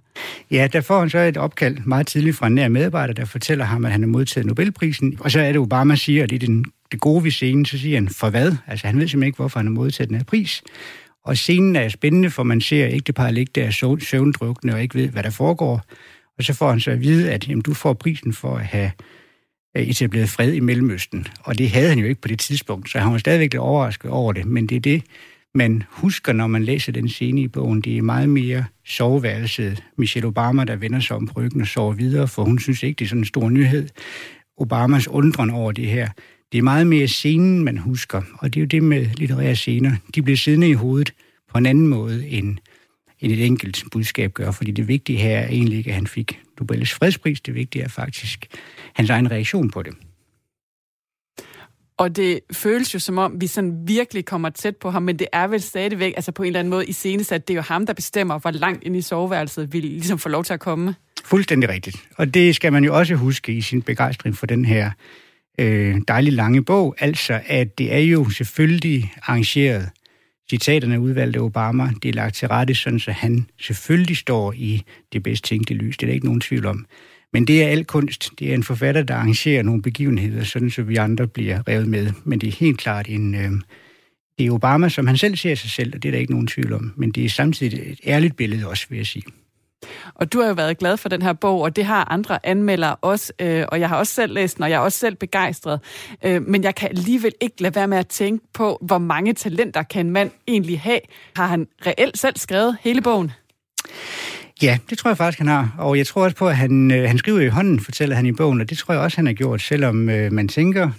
Ja, 0.50 0.68
der 0.72 0.80
får 0.80 1.00
han 1.00 1.10
så 1.10 1.18
et 1.18 1.36
opkald 1.36 1.78
meget 1.86 2.06
tidligt 2.06 2.36
fra 2.36 2.46
en 2.46 2.54
nær 2.54 2.68
medarbejder, 2.68 3.14
der 3.14 3.24
fortæller 3.24 3.64
ham, 3.64 3.84
at 3.84 3.92
han 3.92 4.02
har 4.02 4.08
modtaget 4.08 4.46
Nobelprisen. 4.46 5.16
Og 5.20 5.30
så 5.30 5.40
er 5.40 5.52
det 5.52 5.60
Obama 5.60 5.96
siger, 5.96 6.24
at 6.24 6.30
det 6.30 6.42
er 6.42 6.46
den, 6.46 6.64
det 6.92 7.00
gode 7.00 7.24
ved 7.24 7.30
scenen, 7.30 7.64
så 7.64 7.78
siger 7.78 7.96
han, 7.96 8.08
for 8.08 8.30
hvad? 8.30 8.56
Altså 8.66 8.86
han 8.86 8.98
ved 8.98 9.08
simpelthen 9.08 9.26
ikke, 9.26 9.36
hvorfor 9.36 9.58
han 9.58 9.66
har 9.66 9.74
modtaget 9.74 10.08
den 10.08 10.16
her 10.16 10.24
pris. 10.24 10.62
Og 11.24 11.36
scenen 11.36 11.76
er 11.76 11.88
spændende, 11.88 12.30
for 12.30 12.42
man 12.42 12.60
ser 12.60 12.88
ægteparet 12.88 13.34
ligge 13.34 13.52
der 13.54 13.96
søvndrukne 14.00 14.74
og 14.74 14.82
ikke 14.82 14.94
ved, 14.94 15.08
hvad 15.08 15.22
der 15.22 15.30
foregår. 15.30 15.82
Og 16.40 16.44
så 16.44 16.54
får 16.54 16.70
han 16.70 16.80
så 16.80 16.90
at 16.90 17.00
vide, 17.00 17.32
at 17.32 17.48
jamen, 17.48 17.62
du 17.62 17.74
får 17.74 17.92
prisen 17.92 18.32
for 18.32 18.56
at 18.56 18.64
have 18.64 18.90
øh, 19.76 19.82
etableret 19.82 20.28
fred 20.28 20.52
i 20.52 20.60
Mellemøsten. 20.60 21.26
Og 21.44 21.58
det 21.58 21.70
havde 21.70 21.88
han 21.88 21.98
jo 21.98 22.06
ikke 22.06 22.20
på 22.20 22.28
det 22.28 22.38
tidspunkt, 22.38 22.90
så 22.90 22.98
han 22.98 23.12
var 23.12 23.18
stadigvæk 23.18 23.52
lidt 23.52 23.60
overrasket 23.60 24.10
over 24.10 24.32
det. 24.32 24.46
Men 24.46 24.66
det 24.66 24.76
er 24.76 24.80
det, 24.80 25.02
man 25.54 25.82
husker, 25.88 26.32
når 26.32 26.46
man 26.46 26.64
læser 26.64 26.92
den 26.92 27.08
scene 27.08 27.40
i 27.40 27.48
bogen. 27.48 27.80
Det 27.80 27.98
er 27.98 28.02
meget 28.02 28.28
mere 28.28 28.64
soveværelset. 28.84 29.84
Michelle 29.98 30.26
Obama, 30.26 30.64
der 30.64 30.76
vender 30.76 31.00
sig 31.00 31.16
om 31.16 31.26
på 31.26 31.32
ryggen 31.40 31.60
og 31.60 31.66
sover 31.66 31.92
videre, 31.92 32.28
for 32.28 32.44
hun 32.44 32.58
synes 32.58 32.82
ikke, 32.82 32.98
det 32.98 33.04
er 33.04 33.08
sådan 33.08 33.20
en 33.20 33.24
stor 33.24 33.48
nyhed. 33.48 33.88
Obamas 34.56 35.08
undren 35.08 35.50
over 35.50 35.72
det 35.72 35.86
her. 35.86 36.08
Det 36.52 36.58
er 36.58 36.62
meget 36.62 36.86
mere 36.86 37.08
scenen, 37.08 37.64
man 37.64 37.78
husker. 37.78 38.22
Og 38.38 38.54
det 38.54 38.60
er 38.60 38.62
jo 38.62 38.66
det 38.66 38.82
med 38.82 39.06
litterære 39.16 39.56
scener. 39.56 39.92
De 40.14 40.22
bliver 40.22 40.36
siddende 40.36 40.68
i 40.68 40.72
hovedet 40.72 41.12
på 41.52 41.58
en 41.58 41.66
anden 41.66 41.86
måde, 41.86 42.28
end 42.28 42.58
end 43.20 43.32
et 43.32 43.46
enkelt 43.46 43.84
budskab 43.92 44.32
gør, 44.32 44.50
fordi 44.50 44.70
det 44.70 44.88
vigtige 44.88 45.18
her 45.18 45.38
er 45.38 45.48
egentlig 45.48 45.78
ikke, 45.78 45.90
at 45.90 45.94
han 45.94 46.06
fik 46.06 46.40
Nobels 46.60 46.92
fredspris, 46.92 47.40
det 47.40 47.54
vigtige 47.54 47.84
er 47.84 47.88
faktisk 47.88 48.46
hans 48.94 49.10
egen 49.10 49.30
reaktion 49.30 49.70
på 49.70 49.82
det. 49.82 49.94
Og 51.98 52.16
det 52.16 52.40
føles 52.52 52.94
jo 52.94 52.98
som 52.98 53.18
om, 53.18 53.40
vi 53.40 53.46
sådan 53.46 53.78
virkelig 53.86 54.24
kommer 54.24 54.50
tæt 54.50 54.76
på 54.76 54.90
ham, 54.90 55.02
men 55.02 55.18
det 55.18 55.26
er 55.32 55.46
vel 55.46 55.60
stadigvæk, 55.60 56.12
altså 56.16 56.32
på 56.32 56.42
en 56.42 56.46
eller 56.46 56.60
anden 56.60 56.70
måde 56.70 56.86
i 56.86 56.92
scene, 56.92 57.24
at 57.30 57.48
det 57.48 57.54
er 57.54 57.56
jo 57.56 57.62
ham, 57.62 57.86
der 57.86 57.92
bestemmer, 57.92 58.38
hvor 58.38 58.50
langt 58.50 58.84
ind 58.84 58.96
i 58.96 59.02
soveværelset 59.02 59.72
vi 59.72 59.80
ligesom 59.80 60.18
får 60.18 60.30
lov 60.30 60.44
til 60.44 60.52
at 60.52 60.60
komme. 60.60 60.94
Fuldstændig 61.24 61.68
rigtigt. 61.68 61.96
Og 62.16 62.34
det 62.34 62.56
skal 62.56 62.72
man 62.72 62.84
jo 62.84 62.98
også 62.98 63.14
huske 63.14 63.52
i 63.52 63.60
sin 63.60 63.82
begejstring 63.82 64.36
for 64.36 64.46
den 64.46 64.64
her 64.64 64.90
øh, 65.58 65.96
dejlige 66.08 66.34
lange 66.34 66.64
bog, 66.64 66.94
altså 66.98 67.40
at 67.46 67.78
det 67.78 67.94
er 67.94 67.98
jo 67.98 68.30
selvfølgelig 68.30 69.12
arrangeret 69.22 69.90
citaterne 70.50 71.00
udvalgte 71.00 71.38
Obama, 71.38 71.90
det 72.02 72.08
er 72.08 72.12
lagt 72.12 72.34
til 72.34 72.48
rette, 72.48 72.74
sådan 72.74 72.98
så 72.98 73.12
han 73.12 73.46
selvfølgelig 73.60 74.16
står 74.16 74.52
i 74.52 74.82
det 75.12 75.22
bedst 75.22 75.44
tænkte 75.44 75.74
lys. 75.74 75.96
Det 75.96 76.02
er 76.02 76.06
der 76.06 76.14
ikke 76.14 76.26
nogen 76.26 76.40
tvivl 76.40 76.66
om. 76.66 76.86
Men 77.32 77.46
det 77.46 77.62
er 77.62 77.68
al 77.68 77.84
kunst. 77.84 78.30
Det 78.38 78.50
er 78.50 78.54
en 78.54 78.62
forfatter, 78.62 79.02
der 79.02 79.14
arrangerer 79.14 79.62
nogle 79.62 79.82
begivenheder, 79.82 80.44
sådan 80.44 80.70
så 80.70 80.82
vi 80.82 80.96
andre 80.96 81.26
bliver 81.26 81.68
revet 81.68 81.88
med. 81.88 82.12
Men 82.24 82.38
det 82.38 82.48
er 82.48 82.52
helt 82.52 82.78
klart 82.78 83.08
en... 83.08 83.34
Øh, 83.34 83.50
det 84.38 84.46
er 84.46 84.50
Obama, 84.50 84.88
som 84.88 85.06
han 85.06 85.16
selv 85.16 85.36
ser 85.36 85.54
sig 85.54 85.70
selv, 85.70 85.94
og 85.94 86.02
det 86.02 86.08
er 86.08 86.12
der 86.12 86.18
ikke 86.18 86.32
nogen 86.32 86.46
tvivl 86.46 86.72
om. 86.72 86.92
Men 86.96 87.10
det 87.10 87.24
er 87.24 87.28
samtidig 87.28 87.92
et 87.92 88.00
ærligt 88.06 88.36
billede 88.36 88.68
også, 88.68 88.86
vil 88.88 88.96
jeg 88.96 89.06
sige. 89.06 89.22
Og 90.14 90.32
du 90.32 90.40
har 90.40 90.48
jo 90.48 90.54
været 90.54 90.78
glad 90.78 90.96
for 90.96 91.08
den 91.08 91.22
her 91.22 91.32
bog, 91.32 91.60
og 91.60 91.76
det 91.76 91.84
har 91.84 92.12
andre 92.12 92.46
anmeldere 92.46 92.94
også, 92.94 93.32
øh, 93.38 93.64
og 93.68 93.80
jeg 93.80 93.88
har 93.88 93.96
også 93.96 94.14
selv 94.14 94.34
læst 94.34 94.56
den, 94.56 94.62
og 94.62 94.70
jeg 94.70 94.76
er 94.76 94.80
også 94.80 94.98
selv 94.98 95.14
begejstret. 95.16 95.80
Øh, 96.24 96.42
men 96.42 96.64
jeg 96.64 96.74
kan 96.74 96.88
alligevel 96.88 97.32
ikke 97.40 97.62
lade 97.62 97.74
være 97.74 97.88
med 97.88 97.98
at 97.98 98.08
tænke 98.08 98.44
på, 98.52 98.78
hvor 98.80 98.98
mange 98.98 99.32
talenter 99.32 99.82
kan 99.82 100.06
en 100.06 100.12
mand 100.12 100.30
egentlig 100.48 100.80
have. 100.80 101.00
Har 101.36 101.46
han 101.46 101.66
reelt 101.86 102.18
selv 102.18 102.36
skrevet 102.36 102.76
hele 102.80 103.02
bogen? 103.02 103.32
Ja, 104.62 104.78
det 104.90 104.98
tror 104.98 105.10
jeg 105.10 105.16
faktisk, 105.16 105.38
han 105.38 105.48
har. 105.48 105.74
Og 105.78 105.98
jeg 105.98 106.06
tror 106.06 106.24
også 106.24 106.36
på, 106.36 106.48
at 106.48 106.56
han, 106.56 106.90
øh, 106.90 107.08
han 107.08 107.18
skriver 107.18 107.40
i 107.40 107.48
hånden, 107.48 107.80
fortæller 107.80 108.16
han 108.16 108.26
i 108.26 108.32
bogen, 108.32 108.60
og 108.60 108.70
det 108.70 108.78
tror 108.78 108.94
jeg 108.94 109.02
også, 109.02 109.16
han 109.16 109.26
har 109.26 109.32
gjort, 109.32 109.60
selvom 109.60 110.08
øh, 110.08 110.32
man 110.32 110.48
tænker 110.48 110.90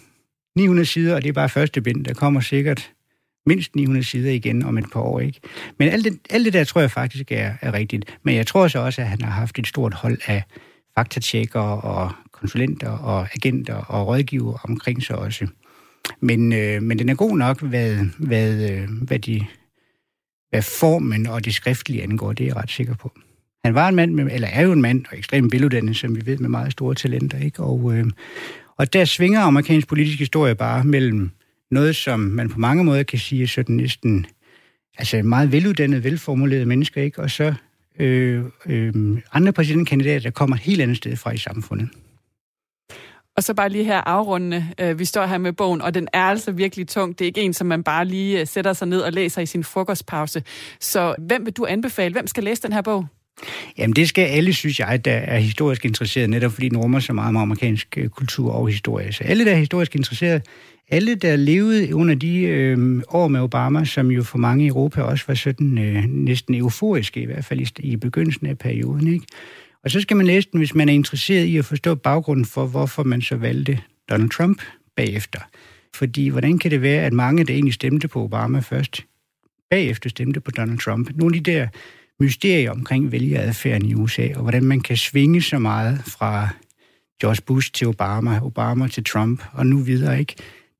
900 0.56 0.86
sider, 0.86 1.16
og 1.16 1.24
det 1.24 1.30
er 1.30 1.34
bare 1.34 1.50
første 1.50 1.82
bind, 1.82 2.06
der 2.06 2.14
kommer 2.14 2.42
sikkert 2.42 2.92
mindst 3.46 3.76
900 3.76 4.04
sider 4.06 4.32
igen 4.32 4.64
om 4.64 4.78
et 4.78 4.86
par 4.94 5.00
år. 5.00 5.20
Ikke? 5.20 5.40
Men 5.80 5.90
alt 5.90 6.06
det, 6.06 6.20
alt 6.30 6.46
det 6.46 6.54
der 6.54 6.64
tror 6.64 6.82
jeg 6.82 6.92
faktisk 6.92 7.32
er, 7.32 7.54
er 7.62 7.74
rigtigt. 7.74 8.18
Men 8.24 8.36
jeg 8.36 8.48
tror 8.48 8.68
så 8.68 8.80
også, 8.80 9.02
at 9.02 9.08
han 9.08 9.22
har 9.22 9.32
haft 9.32 9.60
et 9.60 9.68
stort 9.68 9.94
hold 9.94 10.18
af 10.28 10.44
faktatjekker 10.98 11.60
og 11.60 12.12
konsulenter 12.32 12.90
og 12.90 13.28
agenter 13.36 13.76
og 13.76 14.08
rådgiver 14.08 14.58
omkring 14.64 15.04
sig 15.04 15.16
også. 15.16 15.48
Men, 16.20 16.54
øh, 16.54 16.84
men 16.84 17.00
den 17.00 17.10
er 17.10 17.16
god 17.16 17.38
nok, 17.38 17.62
hvad, 17.62 17.96
hvad, 18.18 18.72
øh, 18.72 18.90
hvad, 19.02 19.20
de, 19.20 19.46
hvad 20.50 20.62
formen 20.62 21.28
og 21.28 21.46
det 21.46 21.56
skriftlige 21.56 22.04
angår, 22.04 22.34
det 22.34 22.44
er 22.44 22.48
jeg 22.48 22.56
ret 22.56 22.72
sikker 22.72 22.96
på. 22.96 23.12
Han 23.66 23.76
var 23.76 23.90
en 23.90 23.96
mand, 23.96 24.14
med, 24.14 24.30
eller 24.32 24.48
er 24.48 24.62
jo 24.62 24.72
en 24.72 24.82
mand, 24.82 25.06
og 25.12 25.18
ekstremt 25.18 25.54
veluddannet, 25.54 25.98
som 25.98 26.16
vi 26.16 26.26
ved, 26.26 26.38
med 26.38 26.50
meget 26.50 26.72
store 26.72 26.96
talenter. 26.96 27.38
Ikke? 27.38 27.64
Og, 27.64 27.94
øh, 27.94 28.06
og 28.78 28.94
der 28.94 29.06
svinger 29.06 29.42
amerikansk 29.42 29.88
politisk 29.88 30.20
historie 30.20 30.56
bare 30.56 30.84
mellem 30.84 31.32
noget, 31.72 31.96
som 31.96 32.20
man 32.20 32.50
på 32.50 32.60
mange 32.60 32.84
måder 32.84 33.04
kan 33.04 33.20
sige 33.20 33.44
er 33.44 33.48
sådan 33.48 33.76
næsten 33.76 34.26
altså 34.98 35.22
meget 35.24 35.52
veluddannede, 35.52 36.04
velformulerede 36.04 36.66
mennesker, 36.66 37.02
ikke? 37.02 37.22
og 37.22 37.32
så 37.32 37.54
øh, 38.00 38.44
øh, 38.66 38.94
andre 39.34 39.54
præsidentkandidater, 39.54 40.20
der 40.20 40.30
kommer 40.30 40.56
et 40.56 40.62
helt 40.62 40.82
andet 40.82 40.98
sted 40.98 41.16
fra 41.16 41.32
i 41.32 41.38
samfundet. 41.38 41.90
Og 43.38 43.44
så 43.44 43.54
bare 43.54 43.70
lige 43.70 43.84
her 43.84 44.02
afrundende. 44.02 44.66
Øh, 44.80 45.00
vi 45.00 45.06
står 45.06 45.26
her 45.26 45.38
med 45.38 45.54
bogen, 45.54 45.82
og 45.82 45.94
den 45.94 46.08
er 46.14 46.24
altså 46.24 46.52
virkelig 46.52 46.88
tung. 46.88 47.20
Det 47.20 47.26
er 47.26 47.28
ikke 47.28 47.42
en, 47.42 47.54
som 47.54 47.68
man 47.68 47.84
bare 47.84 48.06
lige 48.06 48.40
øh, 48.40 48.48
sætter 48.48 48.74
sig 48.74 48.88
ned 48.88 49.02
og 49.02 49.14
læser 49.14 49.42
i 49.42 49.46
sin 49.46 49.64
frokostpause. 49.64 50.44
Så 50.80 51.16
hvem 51.18 51.46
vil 51.46 51.54
du 51.54 51.66
anbefale? 51.66 52.14
Hvem 52.14 52.28
skal 52.28 52.44
læse 52.44 52.62
den 52.62 52.74
her 52.74 52.82
bog? 52.82 53.08
Jamen 53.78 53.96
det 53.96 54.10
skal 54.10 54.26
alle, 54.26 54.54
synes 54.54 54.80
jeg, 54.80 55.06
der 55.06 55.14
er 55.14 55.38
historisk 55.40 55.86
interesseret, 55.86 56.30
netop 56.30 56.52
fordi 56.52 56.70
den 56.70 56.78
rummer 56.78 57.00
så 57.00 57.14
meget 57.14 57.34
med 57.34 57.42
amerikansk 57.42 57.98
øh, 57.98 58.10
kultur 58.10 58.52
og 58.52 58.68
historie. 58.68 59.14
Så 59.14 59.24
alle, 59.24 59.46
der 59.46 59.52
er 59.52 59.56
historisk 59.56 59.96
interesseret, 59.96 60.46
alle, 60.92 61.16
der 61.16 61.36
levede 61.36 61.96
under 61.96 62.16
de 62.16 62.42
øh, 62.42 63.02
år 63.08 63.28
med 63.28 63.40
Obama, 63.40 63.86
som 63.86 64.12
jo 64.12 64.24
for 64.24 64.38
mange 64.38 64.66
i 64.66 64.68
Europa 64.68 65.02
også 65.02 65.24
var 65.28 65.34
sådan 65.34 65.78
øh, 65.78 66.04
næsten 66.04 66.56
euforiske, 66.56 67.22
i 67.22 67.26
hvert 67.26 67.46
fald 67.46 67.60
i, 67.60 67.68
i 67.80 67.96
begyndelsen 67.96 68.48
af 68.48 68.58
perioden. 68.58 69.14
Ikke? 69.14 69.26
Og 69.84 69.92
så 69.92 70.02
skal 70.02 70.18
man 70.18 70.26
læse 70.26 70.48
den, 70.52 70.58
hvis 70.58 70.76
man 70.76 70.90
er 70.90 70.94
interesseret 70.94 71.46
i 71.46 71.58
at 71.58 71.66
forstå 71.66 71.96
baggrunden 71.96 72.46
for, 72.46 72.66
hvorfor 72.66 73.04
man 73.04 73.22
så 73.22 73.36
valgte 73.36 73.80
Donald 74.10 74.30
Trump 74.30 74.62
bagefter. 74.96 75.40
Fordi 75.96 76.28
hvordan 76.28 76.60
kan 76.60 76.72
det 76.72 76.82
være, 76.82 77.06
at 77.06 77.14
mange, 77.14 77.44
der 77.44 77.54
egentlig 77.54 77.74
stemte 77.74 78.08
på 78.08 78.24
Obama 78.24 78.60
først, 78.60 79.06
bagefter 79.70 80.10
stemte 80.10 80.40
på 80.40 80.52
Donald 80.52 80.80
Trump? 80.80 81.10
Nogle 81.16 81.38
af 81.38 81.44
de 81.44 81.52
der 81.52 81.68
mysterier 82.20 82.72
omkring 82.72 83.12
vælgeradfærden 83.12 83.86
i 83.86 83.94
USA, 83.94 84.28
og 84.36 84.42
hvordan 84.42 84.64
man 84.64 84.82
kan 84.82 84.98
svinge 84.98 85.42
så 85.42 85.60
meget 85.60 86.02
fra 86.08 86.50
George 87.22 87.42
Bush 87.46 87.72
til 87.74 87.88
Obama, 87.88 88.40
Obama 88.44 88.88
til 88.88 89.04
Trump, 89.04 89.44
og 89.54 89.66
nu 89.66 89.78
videre, 89.78 90.20
ikke? 90.20 90.36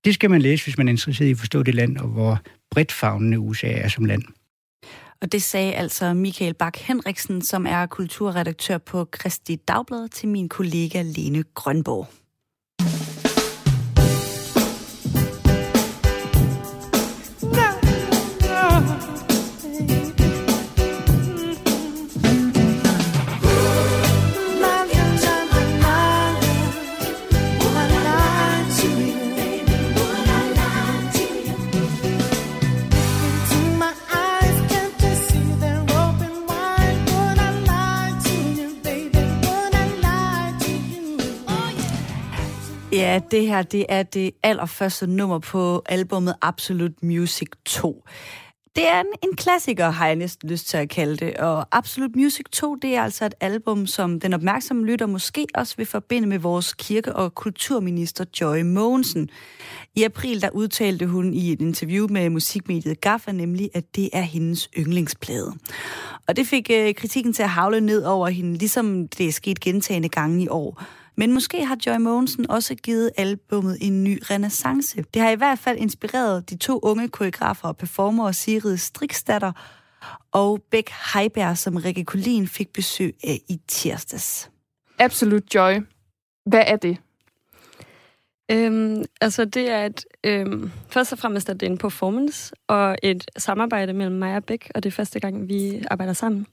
Det 0.06 0.14
skal 0.14 0.30
man 0.30 0.42
læse, 0.42 0.66
hvis 0.66 0.78
man 0.78 0.88
er 0.88 0.92
interesseret 0.92 1.28
i 1.28 1.32
at 1.32 1.38
forstå 1.38 1.64
det 1.64 1.76
land, 1.76 1.98
og 1.98 2.08
hvor 2.08 2.40
bredt 2.72 2.92
fagnende 2.92 3.40
USA 3.40 3.68
er 3.68 3.88
som 3.88 4.06
land. 4.06 4.24
Og 5.22 5.32
det 5.32 5.44
sagde 5.44 5.74
altså 5.74 6.14
Michael 6.14 6.54
Bak 6.54 6.78
Henriksen, 6.78 7.42
som 7.42 7.66
er 7.66 7.86
kulturredaktør 7.86 8.78
på 8.78 9.06
Kristi 9.06 9.56
Dagblad, 9.56 10.10
til 10.10 10.30
min 10.30 10.50
kollega 10.50 11.02
Lene 11.02 11.44
Grønborg. 11.54 12.08
Ja, 43.12 43.20
det 43.32 43.48
her 43.48 43.62
det 43.62 43.86
er 43.90 44.04
det 44.04 44.32
allerførste 44.44 45.08
nummer 45.08 45.40
på 45.40 45.84
albumet 45.86 46.36
Absolute 46.42 46.96
Music 47.02 47.48
2. 47.66 48.04
Det 48.76 48.88
er 48.88 49.00
en, 49.00 49.08
en 49.24 49.36
klassiker, 49.36 49.90
har 49.90 50.08
jeg 50.08 50.16
næsten 50.16 50.50
lyst 50.50 50.68
til 50.68 50.78
at 50.78 50.90
kalde 50.90 51.18
det. 51.26 51.38
Og 51.38 51.68
Absolute 51.72 52.20
Music 52.20 52.46
2, 52.52 52.76
det 52.76 52.96
er 52.96 53.04
altså 53.04 53.26
et 53.26 53.34
album, 53.40 53.88
som 53.88 54.20
den 54.20 54.34
opmærksomme 54.34 54.86
lytter 54.86 55.06
måske 55.06 55.48
også 55.56 55.78
vil 55.78 55.86
forbinde 55.86 56.28
med 56.28 56.40
vores 56.40 56.74
kirke- 56.74 57.16
og 57.16 57.36
kulturminister 57.36 58.26
Joy 58.42 58.62
Mogensen. 58.62 59.30
I 59.96 60.04
april 60.04 60.42
der 60.42 60.50
udtalte 60.50 61.08
hun 61.08 61.34
i 61.34 61.52
et 61.52 61.62
interview 61.62 62.08
med 62.08 62.30
musikmediet 62.30 63.02
Gaffa 63.02 63.32
nemlig, 63.32 63.70
at 63.74 63.96
det 63.96 64.10
er 64.14 64.22
hendes 64.22 64.70
yndlingsplade. 64.78 65.54
Og 66.28 66.36
det 66.36 66.48
fik 66.48 66.70
øh, 66.74 66.96
kritikken 66.96 67.34
til 67.34 67.44
at 67.44 67.50
havle 67.50 67.82
ned 67.82 68.04
over 68.04 68.28
hende, 68.28 68.58
ligesom 68.58 69.08
det 69.08 69.28
er 69.28 69.32
sket 69.32 69.60
gentagende 69.60 70.10
gange 70.10 70.44
i 70.44 70.48
år. 70.48 70.84
Men 71.22 71.34
måske 71.34 71.66
har 71.66 71.78
Joy 71.86 71.98
Mogensen 71.98 72.52
også 72.52 72.76
givet 72.76 73.12
albummet 73.18 73.78
en 73.82 74.04
ny 74.04 74.20
renaissance. 74.32 75.04
Det 75.14 75.22
har 75.22 75.30
i 75.30 75.36
hvert 75.36 75.60
fald 75.60 75.78
inspireret 75.78 76.50
de 76.50 76.58
to 76.58 76.80
unge 76.84 77.10
koreografer 77.10 77.68
og 77.68 77.78
performere 77.78 78.34
Sigrid 78.34 78.78
Strikstatter 78.78 79.52
og 80.32 80.62
Bæk 80.72 80.90
Heiberg, 81.14 81.58
som 81.58 81.76
Rikke 81.76 82.04
Collin 82.04 82.48
fik 82.48 82.74
besøg 82.74 83.16
af 83.24 83.40
i 83.50 83.60
tirsdags. 83.68 84.52
Absolute 85.00 85.56
Joy. 85.56 85.74
Hvad 86.46 86.64
er 86.68 86.76
det? 86.76 86.98
Øhm, 88.52 89.04
altså 89.22 89.46
det 89.46 89.70
er 89.70 89.86
et, 89.86 90.06
øhm, 90.24 90.72
først 90.90 91.14
og 91.14 91.20
fremmest 91.20 91.50
er 91.50 91.54
det 91.54 91.66
en 91.66 91.78
performance 91.78 92.54
og 92.68 92.98
et 93.04 93.32
samarbejde 93.38 93.94
mellem 93.94 94.16
mig 94.16 94.36
og 94.36 94.44
Bæk, 94.44 94.72
og 94.76 94.84
det 94.84 94.90
er 94.90 94.96
første 94.96 95.20
gang, 95.20 95.48
vi 95.48 95.84
arbejder 95.92 96.14
sammen. 96.14 96.48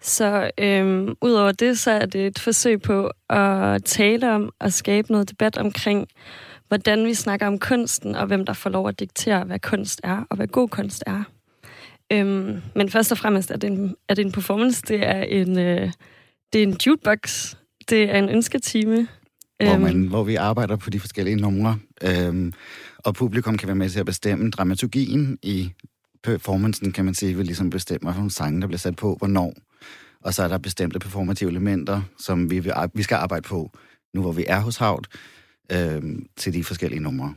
Så 0.00 0.50
øhm, 0.58 1.14
udover 1.22 1.52
det, 1.52 1.78
så 1.78 1.90
er 1.90 2.06
det 2.06 2.26
et 2.26 2.38
forsøg 2.38 2.82
på 2.82 3.10
at 3.30 3.84
tale 3.84 4.34
om 4.34 4.50
og 4.60 4.72
skabe 4.72 5.12
noget 5.12 5.30
debat 5.30 5.58
omkring, 5.58 6.08
hvordan 6.68 7.06
vi 7.06 7.14
snakker 7.14 7.46
om 7.46 7.58
kunsten, 7.58 8.14
og 8.14 8.26
hvem 8.26 8.46
der 8.46 8.52
får 8.52 8.70
lov 8.70 8.88
at 8.88 9.00
diktere, 9.00 9.44
hvad 9.44 9.58
kunst 9.58 10.00
er, 10.04 10.24
og 10.30 10.36
hvad 10.36 10.46
god 10.46 10.68
kunst 10.68 11.04
er. 11.06 11.22
Øhm, 12.12 12.62
men 12.74 12.90
først 12.90 13.12
og 13.12 13.18
fremmest 13.18 13.50
er 13.50 13.56
det 13.56 13.70
en, 13.70 13.94
er 14.08 14.14
det 14.14 14.26
en 14.26 14.32
performance. 14.32 14.82
Det 14.88 15.06
er 15.06 15.22
en, 15.22 15.58
øh, 15.58 15.92
det 16.52 16.62
er 16.62 16.66
en 16.66 16.76
jukebox. 16.86 17.54
Det 17.88 18.10
er 18.10 18.18
en 18.18 18.28
ønsketime. 18.28 19.08
Hvor, 19.62 19.72
øhm. 19.72 19.82
man, 19.82 20.06
hvor 20.06 20.24
vi 20.24 20.34
arbejder 20.34 20.76
på 20.76 20.90
de 20.90 21.00
forskellige 21.00 21.36
numre, 21.36 21.78
øhm, 22.02 22.52
og 22.98 23.14
publikum 23.14 23.58
kan 23.58 23.66
være 23.66 23.76
med 23.76 23.90
til 23.90 24.00
at 24.00 24.06
bestemme 24.06 24.50
dramaturgien 24.50 25.38
i 25.42 25.72
performancen, 26.22 26.92
kan 26.92 27.04
man 27.04 27.14
sige, 27.14 27.36
vi 27.36 27.42
ligesom 27.42 27.70
bestemmer, 27.70 28.12
hvilke 28.12 28.30
sange, 28.30 28.60
der 28.60 28.66
bliver 28.66 28.78
sat 28.78 28.96
på, 28.96 29.14
hvornår. 29.18 29.54
Og 30.24 30.34
så 30.34 30.42
er 30.42 30.48
der 30.48 30.58
bestemte 30.58 30.98
performative 30.98 31.50
elementer, 31.50 32.02
som 32.18 32.50
vi, 32.50 32.58
vil, 32.58 32.72
vi 32.94 33.02
skal 33.02 33.14
arbejde 33.14 33.48
på, 33.48 33.70
nu 34.14 34.20
hvor 34.20 34.32
vi 34.32 34.44
er 34.46 34.60
hos 34.60 34.76
Havt, 34.76 35.08
øh, 35.72 36.02
til 36.36 36.54
de 36.54 36.64
forskellige 36.64 37.00
numre. 37.00 37.34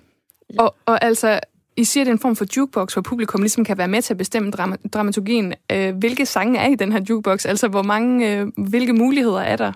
Og, 0.60 0.76
og 0.86 1.04
altså, 1.04 1.40
I 1.78 1.84
siger, 1.84 2.04
det 2.04 2.10
er 2.10 2.14
en 2.14 2.20
form 2.20 2.36
for 2.36 2.46
jukebox, 2.58 2.94
hvor 2.94 3.02
publikum 3.02 3.42
ligesom 3.42 3.66
kan 3.66 3.78
være 3.78 3.88
med 3.88 4.02
til 4.02 4.14
at 4.14 4.18
bestemme 4.18 4.52
dram- 4.52 4.90
dramaturgien. 4.94 5.54
Øh, 5.72 5.96
hvilke 5.96 6.26
sange 6.26 6.60
er 6.60 6.68
i 6.68 6.76
den 6.76 6.92
her 6.92 7.02
jukebox? 7.10 7.46
Altså, 7.46 7.68
hvor 7.68 7.84
mange, 7.84 8.40
øh, 8.40 8.48
hvilke 8.58 8.94
muligheder 8.94 9.42
er 9.42 9.56
der? 9.56 9.72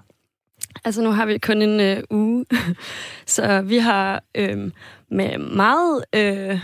Altså, 0.85 1.01
nu 1.01 1.11
har 1.11 1.25
vi 1.25 1.37
kun 1.37 1.61
en 1.61 1.79
øh, 1.79 2.03
uge, 2.09 2.45
så 3.35 3.61
vi 3.61 3.77
har 3.77 4.23
øh, 4.35 4.71
med 5.11 5.37
meget... 5.37 6.05
Øh, 6.15 6.59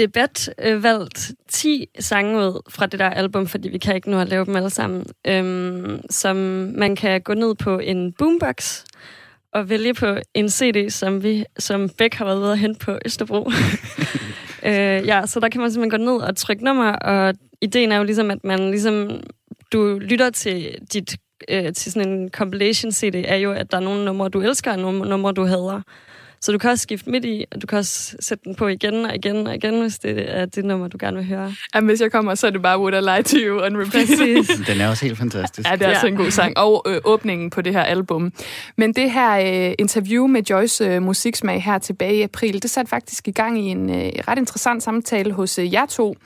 debat 0.00 0.54
øh, 0.58 0.82
valgt 0.82 1.32
10 1.48 1.86
sange 1.98 2.38
ud 2.38 2.62
fra 2.68 2.86
det 2.86 3.00
der 3.00 3.10
album, 3.10 3.46
fordi 3.46 3.68
vi 3.68 3.78
kan 3.78 3.94
ikke 3.94 4.10
nu 4.10 4.18
at 4.18 4.28
lave 4.28 4.44
dem 4.44 4.56
alle 4.56 4.70
sammen, 4.70 5.06
øhm, 5.26 6.00
som 6.10 6.36
man 6.76 6.96
kan 6.96 7.20
gå 7.20 7.34
ned 7.34 7.54
på 7.54 7.78
en 7.78 8.12
boombox 8.12 8.84
og 9.52 9.68
vælge 9.68 9.94
på 9.94 10.16
en 10.34 10.48
CD, 10.48 10.90
som 10.90 11.22
vi 11.22 11.44
som 11.58 11.88
Bæk 11.88 12.14
har 12.14 12.24
været 12.24 12.40
ved 12.40 12.52
at 12.52 12.58
hente 12.58 12.84
på 12.84 12.98
Østerbro. 13.04 13.50
øh, 14.68 15.06
ja, 15.06 15.26
så 15.26 15.40
der 15.40 15.48
kan 15.48 15.60
man 15.60 15.72
simpelthen 15.72 16.00
gå 16.00 16.12
ned 16.12 16.22
og 16.22 16.36
trykke 16.36 16.64
nummer, 16.64 16.92
og 16.92 17.34
ideen 17.62 17.92
er 17.92 17.96
jo 17.96 18.04
ligesom, 18.04 18.30
at 18.30 18.44
man 18.44 18.70
ligesom, 18.70 19.20
du 19.72 19.98
lytter 19.98 20.30
til 20.30 20.78
dit 20.92 21.16
øh, 21.48 21.72
til 21.72 21.92
sådan 21.92 22.08
en 22.08 22.30
compilation 22.30 22.92
CD, 22.92 23.14
er 23.14 23.36
jo, 23.36 23.52
at 23.52 23.70
der 23.70 23.76
er 23.76 23.80
nogle 23.80 24.04
numre, 24.04 24.28
du 24.28 24.40
elsker, 24.40 24.72
og 24.72 24.78
nogle 24.78 25.08
numre, 25.08 25.32
du 25.32 25.44
hader. 25.44 25.82
Så 26.42 26.52
du 26.52 26.58
kan 26.58 26.70
også 26.70 26.82
skifte 26.82 27.10
midt 27.10 27.24
i, 27.24 27.44
og 27.52 27.62
du 27.62 27.66
kan 27.66 27.78
også 27.78 28.16
sætte 28.20 28.44
den 28.44 28.54
på 28.54 28.68
igen 28.68 29.04
og 29.04 29.14
igen 29.14 29.46
og 29.46 29.54
igen, 29.54 29.80
hvis 29.80 29.98
det 29.98 30.38
er 30.38 30.46
det 30.46 30.64
nummer, 30.64 30.88
du 30.88 30.96
gerne 31.00 31.16
vil 31.16 31.26
høre. 31.26 31.54
Jamen, 31.74 31.88
hvis 31.88 32.00
jeg 32.00 32.12
kommer, 32.12 32.34
så 32.34 32.46
er 32.46 32.50
det 32.50 32.62
bare 32.62 32.78
Would 32.78 32.94
I 32.94 33.00
Lie 33.00 33.22
To 33.22 33.36
You 33.36 33.64
on 33.64 33.76
repeat. 33.76 34.08
Præcis. 34.08 34.50
Den 34.68 34.80
er 34.80 34.88
også 34.88 35.04
helt 35.04 35.18
fantastisk. 35.18 35.68
Ja, 35.68 35.74
det 35.74 35.82
er 35.82 35.86
ja. 35.86 35.92
altså 35.92 36.06
en 36.06 36.16
god 36.16 36.30
sang. 36.30 36.58
Og 36.58 36.84
øh, 36.86 37.00
åbningen 37.04 37.50
på 37.50 37.62
det 37.62 37.72
her 37.72 37.82
album. 37.82 38.32
Men 38.76 38.92
det 38.92 39.10
her 39.10 39.68
øh, 39.68 39.74
interview 39.78 40.26
med 40.26 40.42
Joyce 40.42 40.84
øh, 40.84 41.02
musiksmag 41.02 41.62
her 41.62 41.78
tilbage 41.78 42.16
i 42.16 42.22
april, 42.22 42.62
det 42.62 42.70
satte 42.70 42.90
faktisk 42.90 43.28
i 43.28 43.30
gang 43.30 43.58
i 43.58 43.68
en 43.68 43.90
øh, 43.90 44.12
ret 44.28 44.38
interessant 44.38 44.82
samtale 44.82 45.32
hos 45.32 45.58
øh, 45.58 45.72
jer 45.72 45.86
to, 45.86 46.16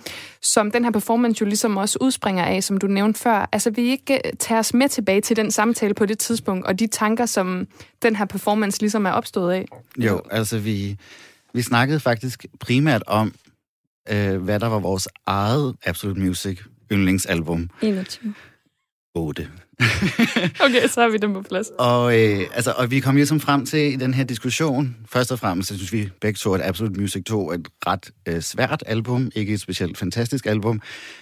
som 0.45 0.71
den 0.71 0.85
her 0.85 0.91
performance 0.91 1.41
jo 1.41 1.47
ligesom 1.47 1.77
også 1.77 1.99
udspringer 2.01 2.45
af, 2.45 2.65
som 2.65 2.79
du 2.79 2.87
nævnte 2.87 3.21
før. 3.21 3.49
Altså, 3.53 3.71
vi 3.71 3.83
ikke 3.83 4.21
øh, 4.25 4.33
tager 4.39 4.59
os 4.59 4.75
med 4.75 4.89
tilbage 4.89 5.21
til 5.21 5.37
den 5.37 5.51
samtale 5.51 5.95
på 5.95 6.07
det 6.07 6.19
tidspunkt, 6.19 6.67
og 6.67 6.79
de 6.79 6.87
tanker, 6.87 7.27
som 7.27 7.67
den 8.03 8.17
her 8.17 8.25
performance 8.25 8.81
ligesom 8.81 9.07
er 9.07 9.11
opstået 9.11 9.53
af? 9.53 9.67
Jo, 9.99 10.21
altså 10.31 10.59
vi, 10.59 10.97
vi 11.55 11.63
snakkede 11.63 12.01
faktisk 12.01 12.47
primært 12.61 13.03
om, 13.07 13.35
øh, 14.11 14.43
hvad 14.43 14.61
der 14.61 14.67
var 14.67 14.79
vores 14.79 15.09
eget 15.27 15.77
Absolute 15.85 16.21
Music 16.21 16.61
yndlingsalbum. 16.93 17.71
21. 17.83 18.35
8. 19.15 19.49
okay, 20.65 20.89
så 20.89 21.01
har 21.01 21.09
vi 21.09 21.17
dem 21.17 21.33
på 21.33 21.43
plads. 21.43 21.69
Og, 21.79 22.21
øh, 22.21 22.41
altså, 22.55 22.75
og 22.77 22.91
vi 22.91 23.01
kom 23.01 23.17
ligesom 23.17 23.41
frem 23.41 23.67
til 23.67 23.93
i 23.93 23.97
den 23.97 24.15
her 24.15 24.25
diskussion, 24.25 24.97
først 25.07 25.33
og 25.33 25.39
fremmest, 25.39 25.69
så 25.69 25.77
synes 25.77 25.93
vi 25.93 26.09
begge 26.21 26.37
to, 26.37 26.55
at 26.55 26.61
Absolute 26.63 27.01
Music 27.01 27.25
2 27.25 27.51
er 27.51 27.55
et 27.55 27.69
ret 27.87 28.11
øh, 28.27 28.41
svært 28.41 28.83
album, 28.87 29.31
ikke 29.35 29.55
et 29.55 29.61
specielt 29.61 29.99
fantastisk 29.99 30.47
album, 30.47 30.81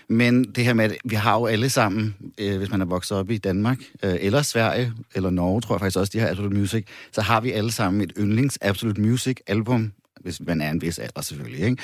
men 0.08 0.44
det 0.44 0.64
her 0.64 0.74
med, 0.74 0.84
at 0.84 0.96
vi 1.04 1.14
har 1.14 1.38
jo 1.38 1.46
alle 1.46 1.70
sammen, 1.70 2.14
øh, 2.38 2.58
hvis 2.58 2.70
man 2.70 2.80
er 2.80 2.84
vokset 2.86 3.18
op 3.18 3.30
i 3.30 3.38
Danmark, 3.38 3.78
øh, 4.02 4.16
eller 4.20 4.42
Sverige, 4.42 4.92
eller 5.14 5.30
Norge, 5.30 5.60
tror 5.60 5.74
jeg 5.74 5.80
faktisk 5.80 5.98
også, 5.98 6.10
de 6.14 6.18
har 6.18 6.28
Absolute 6.28 6.56
Music, 6.56 6.86
så 7.12 7.20
har 7.20 7.40
vi 7.40 7.52
alle 7.52 7.72
sammen 7.72 8.00
et 8.00 8.12
yndlings 8.18 8.58
Absolute 8.62 9.00
Music 9.00 9.36
album, 9.46 9.92
hvis 10.20 10.40
man 10.40 10.60
er 10.60 10.70
en 10.70 10.82
vis 10.82 10.98
alder 10.98 11.20
selvfølgelig, 11.20 11.64
ikke? 11.64 11.82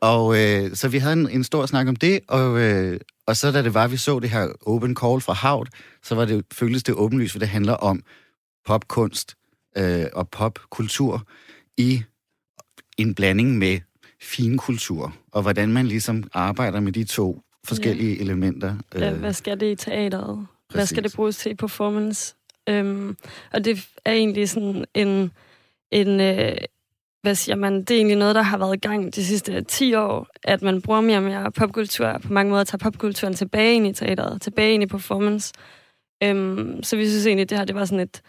Og 0.00 0.38
øh, 0.38 0.76
så 0.76 0.88
vi 0.88 0.98
havde 0.98 1.12
en, 1.12 1.28
en 1.30 1.44
stor 1.44 1.66
snak 1.66 1.88
om 1.88 1.96
det, 1.96 2.20
og, 2.28 2.60
øh, 2.60 3.00
og 3.26 3.36
så 3.36 3.50
da 3.50 3.62
det 3.62 3.74
var, 3.74 3.86
vi 3.86 3.96
så 3.96 4.18
det 4.18 4.30
her 4.30 4.48
open 4.66 4.96
call 4.96 5.20
fra 5.20 5.32
Havt, 5.32 5.68
så 6.02 6.14
var 6.14 6.24
det, 6.24 6.44
føltes 6.52 6.82
det 6.82 6.94
åbenlyst, 6.94 7.32
for 7.32 7.38
det 7.38 7.48
handler 7.48 7.72
om 7.72 8.02
popkunst 8.66 9.34
øh, 9.76 10.06
og 10.12 10.28
popkultur 10.28 11.26
i 11.76 12.02
en 12.98 13.14
blanding 13.14 13.58
med 13.58 13.80
finkultur, 14.20 15.14
og 15.32 15.42
hvordan 15.42 15.72
man 15.72 15.86
ligesom 15.86 16.24
arbejder 16.32 16.80
med 16.80 16.92
de 16.92 17.04
to 17.04 17.42
forskellige 17.64 18.14
ja. 18.14 18.22
elementer. 18.22 18.76
Ja, 18.94 19.12
hvad 19.12 19.32
skal 19.32 19.60
det 19.60 19.72
i 19.72 19.74
teateret? 19.74 20.46
Præcis. 20.68 20.74
Hvad 20.74 20.86
skal 20.86 21.04
det 21.04 21.12
bruges 21.16 21.36
til 21.36 21.52
i 21.52 21.54
performance? 21.54 22.34
Øhm, 22.68 23.16
og 23.52 23.64
det 23.64 23.88
er 24.04 24.12
egentlig 24.12 24.48
sådan 24.48 24.84
en, 24.94 25.32
en 25.90 26.20
øh, 26.20 26.56
hvad 27.22 27.34
siger 27.34 27.56
man, 27.56 27.80
det 27.80 27.90
er 27.90 27.96
egentlig 27.96 28.16
noget, 28.16 28.34
der 28.34 28.42
har 28.42 28.58
været 28.58 28.74
i 28.74 28.78
gang 28.78 29.14
de 29.14 29.24
sidste 29.24 29.62
10 29.62 29.94
år, 29.94 30.26
at 30.42 30.62
man 30.62 30.82
bruger 30.82 31.00
mere 31.00 31.16
og 31.16 31.22
mere 31.22 31.52
popkultur, 31.52 32.18
på 32.18 32.32
mange 32.32 32.50
måder 32.50 32.64
tager 32.64 32.78
popkulturen 32.78 33.34
tilbage 33.34 33.74
ind 33.74 33.86
i 33.86 33.92
teateret, 33.92 34.42
tilbage 34.42 34.74
ind 34.74 34.82
i 34.82 34.86
performance. 34.86 35.52
Øhm, 36.22 36.82
så 36.82 36.96
vi 36.96 37.08
synes 37.08 37.26
egentlig, 37.26 37.50
det 37.50 37.58
her 37.58 37.64
det 37.64 37.74
var 37.74 37.84
sådan 37.84 38.00
et, 38.00 38.22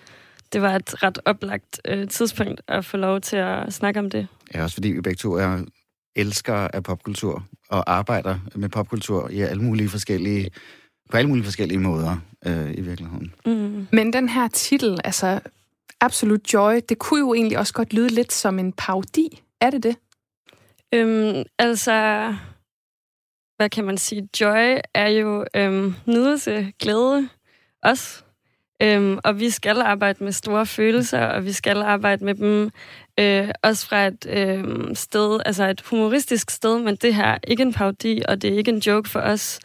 det 0.54 0.62
var 0.62 0.76
et 0.76 1.04
ret 1.04 1.20
oplagt 1.26 1.82
øh, 1.88 2.08
tidspunkt 2.08 2.62
at 2.68 2.86
få 2.86 2.98
lov 2.98 3.22
til 3.22 3.38
at 3.38 3.74
snakke 3.74 4.00
om 4.00 4.10
det. 4.10 4.28
Ja, 4.54 4.64
også 4.64 4.76
fordi 4.76 4.90
vi 4.90 5.02
begge 5.02 5.18
to 5.18 5.34
er 5.34 5.66
elskere 6.16 6.76
af 6.76 6.84
popkultur 6.84 7.44
og 7.70 7.92
arbejder 7.92 8.40
med 8.56 8.70
popkultur 8.70 9.30
i 9.30 9.42
alle 9.42 9.64
mulige 9.64 9.90
forskellige, 9.90 10.50
på 11.12 11.18
alle 11.18 11.28
mulige 11.28 11.46
forskellige 11.46 11.80
måder 11.80 12.18
øh, 12.46 12.72
i 12.72 12.82
virkeligheden. 12.82 13.34
Mm. 13.46 13.88
Men 13.92 14.14
den 14.14 14.30
her 14.30 14.48
titel, 14.48 14.98
altså 15.04 15.40
Absolute 16.02 16.44
Joy, 16.54 16.80
det 16.90 17.00
kunne 17.00 17.20
jo 17.20 17.34
egentlig 17.34 17.58
også 17.58 17.74
godt 17.74 17.94
lyde 17.94 18.10
lidt 18.10 18.34
som 18.34 18.60
en 18.60 18.74
parodi. 18.74 19.42
Er 19.62 19.70
det 19.70 19.84
det? 19.84 19.96
Øhm, 20.94 21.44
altså, 21.60 21.92
hvad 23.58 23.70
kan 23.70 23.84
man 23.84 23.98
sige? 23.98 24.30
Joy 24.42 24.78
er 24.94 25.08
jo 25.08 25.46
øhm, 25.56 25.96
nydelse, 26.08 26.74
glæde, 26.80 27.30
os. 27.84 28.24
Øhm, 28.82 29.20
og 29.24 29.40
vi 29.40 29.50
skal 29.50 29.82
arbejde 29.82 30.24
med 30.24 30.32
store 30.32 30.66
følelser, 30.66 31.26
og 31.26 31.46
vi 31.46 31.52
skal 31.52 31.78
arbejde 31.78 32.26
med 32.26 32.36
dem 32.36 32.72
øh, 33.20 33.50
også 33.62 33.88
fra 33.88 34.08
et 34.08 34.26
øh, 34.30 34.96
sted, 34.96 35.40
altså 35.46 35.70
et 35.70 35.82
humoristisk 35.82 36.52
sted, 36.52 36.80
men 36.80 36.96
det 36.96 37.16
her 37.16 37.26
er 37.26 37.38
ikke 37.48 37.64
en 37.64 37.74
parodi, 37.74 38.22
og 38.28 38.42
det 38.42 38.54
er 38.54 38.58
ikke 38.58 38.72
en 38.72 38.78
joke 38.78 39.10
for 39.10 39.20
os. 39.20 39.60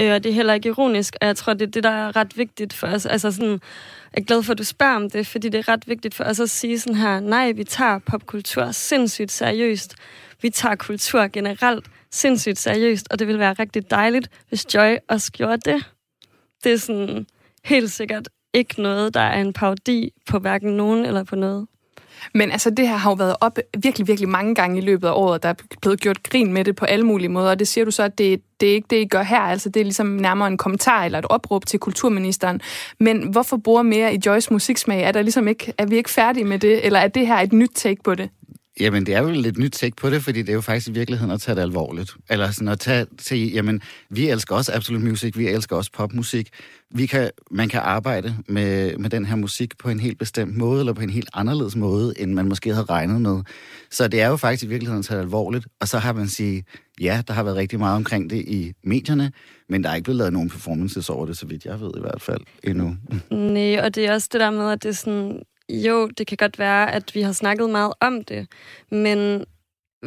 Øh, 0.00 0.12
og 0.12 0.24
det 0.24 0.30
er 0.30 0.34
heller 0.34 0.54
ikke 0.54 0.68
ironisk, 0.68 1.16
og 1.20 1.26
jeg 1.26 1.36
tror, 1.36 1.54
det 1.54 1.62
er 1.62 1.70
det, 1.70 1.84
der 1.84 1.90
er 1.90 2.16
ret 2.16 2.38
vigtigt 2.38 2.72
for 2.72 2.86
os. 2.86 3.06
Altså 3.06 3.30
sådan, 3.30 3.50
jeg 3.50 4.20
er 4.20 4.20
glad 4.20 4.42
for, 4.42 4.52
at 4.52 4.58
du 4.58 4.64
spørger 4.64 4.96
om 4.96 5.10
det, 5.10 5.26
fordi 5.26 5.48
det 5.48 5.58
er 5.58 5.68
ret 5.68 5.88
vigtigt 5.88 6.14
for 6.14 6.24
os 6.24 6.40
at 6.40 6.50
sige 6.50 6.78
sådan 6.78 6.94
her, 6.96 7.20
nej, 7.20 7.52
vi 7.52 7.64
tager 7.64 7.98
popkultur 7.98 8.70
sindssygt 8.70 9.32
seriøst. 9.32 9.94
Vi 10.42 10.50
tager 10.50 10.74
kultur 10.74 11.26
generelt 11.32 11.86
sindssygt 12.10 12.58
seriøst, 12.58 13.06
og 13.10 13.18
det 13.18 13.26
vil 13.26 13.38
være 13.38 13.52
rigtig 13.52 13.90
dejligt, 13.90 14.28
hvis 14.48 14.74
Joy 14.74 14.96
også 15.08 15.32
gjorde 15.32 15.70
det. 15.70 15.84
Det 16.64 16.72
er 16.72 16.76
sådan 16.76 17.26
helt 17.64 17.90
sikkert 17.90 18.28
ikke 18.54 18.82
noget, 18.82 19.14
der 19.14 19.20
er 19.20 19.40
en 19.40 19.52
parodi 19.52 20.12
på 20.30 20.38
hverken 20.38 20.76
nogen 20.76 21.04
eller 21.04 21.24
på 21.24 21.36
noget. 21.36 21.66
Men 22.34 22.50
altså, 22.50 22.70
det 22.70 22.88
her 22.88 22.96
har 22.96 23.10
jo 23.10 23.14
været 23.14 23.36
op 23.40 23.58
virkelig, 23.82 24.08
virkelig 24.08 24.28
mange 24.28 24.54
gange 24.54 24.78
i 24.78 24.80
løbet 24.80 25.08
af 25.08 25.12
året. 25.12 25.42
Der 25.42 25.48
er 25.48 25.54
blevet 25.82 26.00
gjort 26.00 26.22
grin 26.22 26.52
med 26.52 26.64
det 26.64 26.76
på 26.76 26.84
alle 26.84 27.06
mulige 27.06 27.28
måder, 27.28 27.50
og 27.50 27.58
det 27.58 27.68
siger 27.68 27.84
du 27.84 27.90
så, 27.90 28.02
at 28.02 28.18
det, 28.18 28.40
det 28.60 28.70
er 28.70 28.74
ikke 28.74 28.86
det, 28.90 28.96
I 28.96 29.04
gør 29.04 29.22
her. 29.22 29.40
Altså, 29.40 29.68
det 29.68 29.80
er 29.80 29.84
ligesom 29.84 30.06
nærmere 30.06 30.48
en 30.48 30.58
kommentar 30.58 31.04
eller 31.04 31.18
et 31.18 31.24
opråb 31.24 31.66
til 31.66 31.78
kulturministeren. 31.78 32.60
Men 33.00 33.28
hvorfor 33.28 33.56
bruger 33.56 33.82
mere 33.82 34.14
i 34.14 34.18
Joyce 34.26 34.52
musiksmag? 34.52 35.02
Er, 35.02 35.12
der 35.12 35.22
ligesom 35.22 35.48
ikke, 35.48 35.72
er 35.78 35.86
vi 35.86 35.96
ikke 35.96 36.10
færdige 36.10 36.44
med 36.44 36.58
det, 36.58 36.86
eller 36.86 36.98
er 36.98 37.08
det 37.08 37.26
her 37.26 37.36
et 37.36 37.52
nyt 37.52 37.72
take 37.74 38.02
på 38.04 38.14
det? 38.14 38.30
Jamen, 38.80 39.06
det 39.06 39.14
er 39.14 39.22
jo 39.22 39.30
lidt 39.30 39.58
nyt 39.58 39.72
tæk 39.72 39.96
på 39.96 40.10
det, 40.10 40.22
fordi 40.22 40.42
det 40.42 40.48
er 40.48 40.54
jo 40.54 40.60
faktisk 40.60 40.88
i 40.88 40.92
virkeligheden 40.92 41.32
at 41.32 41.40
tage 41.40 41.54
det 41.54 41.62
alvorligt. 41.62 42.14
Eller 42.30 42.50
sådan 42.50 42.68
at 42.68 42.80
tage, 42.80 43.06
sige, 43.18 43.46
jamen, 43.46 43.82
vi 44.10 44.28
elsker 44.28 44.54
også 44.54 44.72
Absolute 44.74 45.04
Music, 45.04 45.36
vi 45.36 45.46
elsker 45.46 45.76
også 45.76 45.90
popmusik. 45.92 46.48
Vi 46.90 47.06
kan, 47.06 47.30
man 47.50 47.68
kan 47.68 47.80
arbejde 47.80 48.36
med, 48.48 48.96
med 48.96 49.10
den 49.10 49.24
her 49.24 49.36
musik 49.36 49.78
på 49.78 49.88
en 49.88 50.00
helt 50.00 50.18
bestemt 50.18 50.56
måde, 50.56 50.80
eller 50.80 50.92
på 50.92 51.02
en 51.02 51.10
helt 51.10 51.28
anderledes 51.34 51.76
måde, 51.76 52.20
end 52.20 52.32
man 52.32 52.48
måske 52.48 52.74
havde 52.74 52.84
regnet 52.84 53.20
med. 53.20 53.42
Så 53.90 54.08
det 54.08 54.20
er 54.20 54.28
jo 54.28 54.36
faktisk 54.36 54.64
i 54.64 54.66
virkeligheden 54.66 54.98
at 54.98 55.04
tage 55.04 55.18
det 55.18 55.24
alvorligt. 55.24 55.66
Og 55.80 55.88
så 55.88 55.98
har 55.98 56.12
man 56.12 56.28
sige, 56.28 56.64
ja, 57.00 57.22
der 57.28 57.34
har 57.34 57.42
været 57.42 57.56
rigtig 57.56 57.78
meget 57.78 57.96
omkring 57.96 58.30
det 58.30 58.36
i 58.36 58.72
medierne, 58.84 59.32
men 59.68 59.84
der 59.84 59.90
er 59.90 59.94
ikke 59.94 60.04
blevet 60.04 60.18
lavet 60.18 60.32
nogen 60.32 60.50
performances 60.50 61.10
over 61.10 61.26
det, 61.26 61.36
så 61.36 61.46
vidt 61.46 61.64
jeg 61.64 61.80
ved 61.80 61.90
i 61.96 62.00
hvert 62.00 62.22
fald, 62.22 62.40
endnu. 62.64 62.96
Mm. 63.30 63.36
Nej, 63.36 63.80
og 63.80 63.94
det 63.94 64.06
er 64.06 64.12
også 64.12 64.28
det 64.32 64.40
der 64.40 64.50
med, 64.50 64.70
at 64.70 64.82
det 64.82 64.88
er 64.88 64.92
sådan, 64.92 65.42
jo, 65.68 66.06
det 66.06 66.26
kan 66.26 66.36
godt 66.36 66.58
være, 66.58 66.92
at 66.92 67.14
vi 67.14 67.22
har 67.22 67.32
snakket 67.32 67.70
meget 67.70 67.92
om 68.00 68.24
det, 68.24 68.46
men 68.90 69.44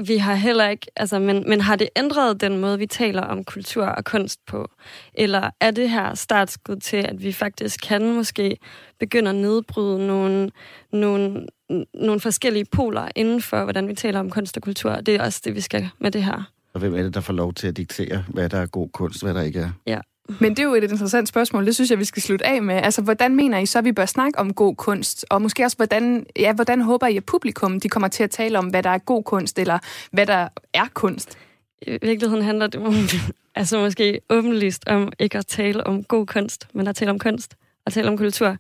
vi 0.06 0.18
har 0.18 0.36
heller 0.36 0.70
ikke, 0.70 0.88
altså, 0.96 1.20
men, 1.20 1.44
men 1.50 1.62
har 1.62 1.76
det 1.76 1.90
ændret 1.96 2.42
den 2.42 2.58
måde, 2.58 2.80
vi 2.80 2.86
taler 2.88 3.22
om 3.22 3.44
kultur 3.44 3.86
og 3.86 4.06
kunst 4.06 4.46
på? 4.46 4.72
Eller 5.14 5.50
er 5.62 5.72
det 5.72 5.90
her 5.90 6.16
startskud 6.16 6.76
til, 6.76 6.98
at 6.98 7.24
vi 7.24 7.32
faktisk 7.32 7.80
kan 7.88 8.14
måske 8.14 8.58
begynde 9.00 9.30
at 9.30 9.36
nedbryde 9.36 10.08
nogle, 10.08 10.52
nogle, 10.92 11.48
nogle 11.94 12.20
forskellige 12.20 12.66
poler 12.66 13.10
inden 13.16 13.42
for, 13.42 13.64
hvordan 13.64 13.88
vi 13.88 13.94
taler 13.94 14.20
om 14.20 14.30
kunst 14.30 14.58
og 14.58 14.64
kultur? 14.64 14.96
Det 14.96 15.16
er 15.16 15.24
også 15.24 15.42
det, 15.46 15.56
vi 15.56 15.62
skal 15.62 15.90
med 16.00 16.12
det 16.12 16.24
her. 16.24 16.52
Og 16.74 16.80
hvem 16.80 16.96
er 16.96 17.04
det, 17.04 17.14
der 17.14 17.22
får 17.22 17.34
lov 17.34 17.54
til 17.54 17.68
at 17.68 17.78
diktere, 17.78 18.24
hvad 18.28 18.50
der 18.50 18.58
er 18.58 18.66
god 18.66 18.90
kunst, 18.90 19.24
hvad 19.24 19.34
der 19.34 19.42
ikke 19.42 19.60
er? 19.60 19.70
Ja. 19.88 20.00
Men 20.40 20.50
det 20.52 20.60
er 20.60 20.64
jo 20.64 20.74
et 20.74 20.84
interessant 20.84 21.28
spørgsmål. 21.28 21.66
Det 21.66 21.76
synes 21.76 21.92
jeg, 21.92 22.00
vi 22.00 22.06
skal 22.06 22.22
slutte 22.22 22.46
af 22.46 22.62
med. 22.62 22.76
Altså, 22.76 23.02
hvordan 23.02 23.36
mener 23.36 23.58
I 23.58 23.66
så, 23.66 23.78
at 23.78 23.86
vi 23.86 23.92
bør 23.92 24.06
snakke 24.06 24.40
om 24.40 24.54
god 24.54 24.76
kunst? 24.76 25.26
Og 25.30 25.42
måske 25.42 25.64
også, 25.64 25.78
hvordan, 25.78 26.26
ja, 26.36 26.54
hvordan 26.54 26.82
håber 26.82 27.08
I, 27.08 27.18
at 27.18 27.26
publikum 27.26 27.80
de 27.80 27.90
kommer 27.90 28.08
til 28.08 28.24
at 28.24 28.32
tale 28.32 28.58
om, 28.58 28.66
hvad 28.68 28.84
der 28.84 28.90
er 28.90 28.98
god 28.98 29.24
kunst, 29.24 29.60
eller 29.60 29.80
hvad 30.12 30.26
der 30.26 30.48
er 30.74 30.86
kunst? 30.94 31.38
I 31.82 31.98
virkeligheden 32.02 32.44
handler 32.44 32.68
det 32.68 32.82
om, 32.82 32.94
altså 33.56 33.80
måske 33.80 34.22
åbenlyst 34.30 34.84
om 34.88 35.12
ikke 35.20 35.38
at 35.38 35.46
tale 35.48 35.88
om 35.88 36.04
god 36.04 36.26
kunst, 36.26 36.68
men 36.74 36.88
at 36.88 36.96
tale 36.96 37.12
om 37.12 37.20
kunst 37.20 37.56
og 37.86 37.94
tale 37.94 38.10
om 38.10 38.18
kultur. 38.18 38.58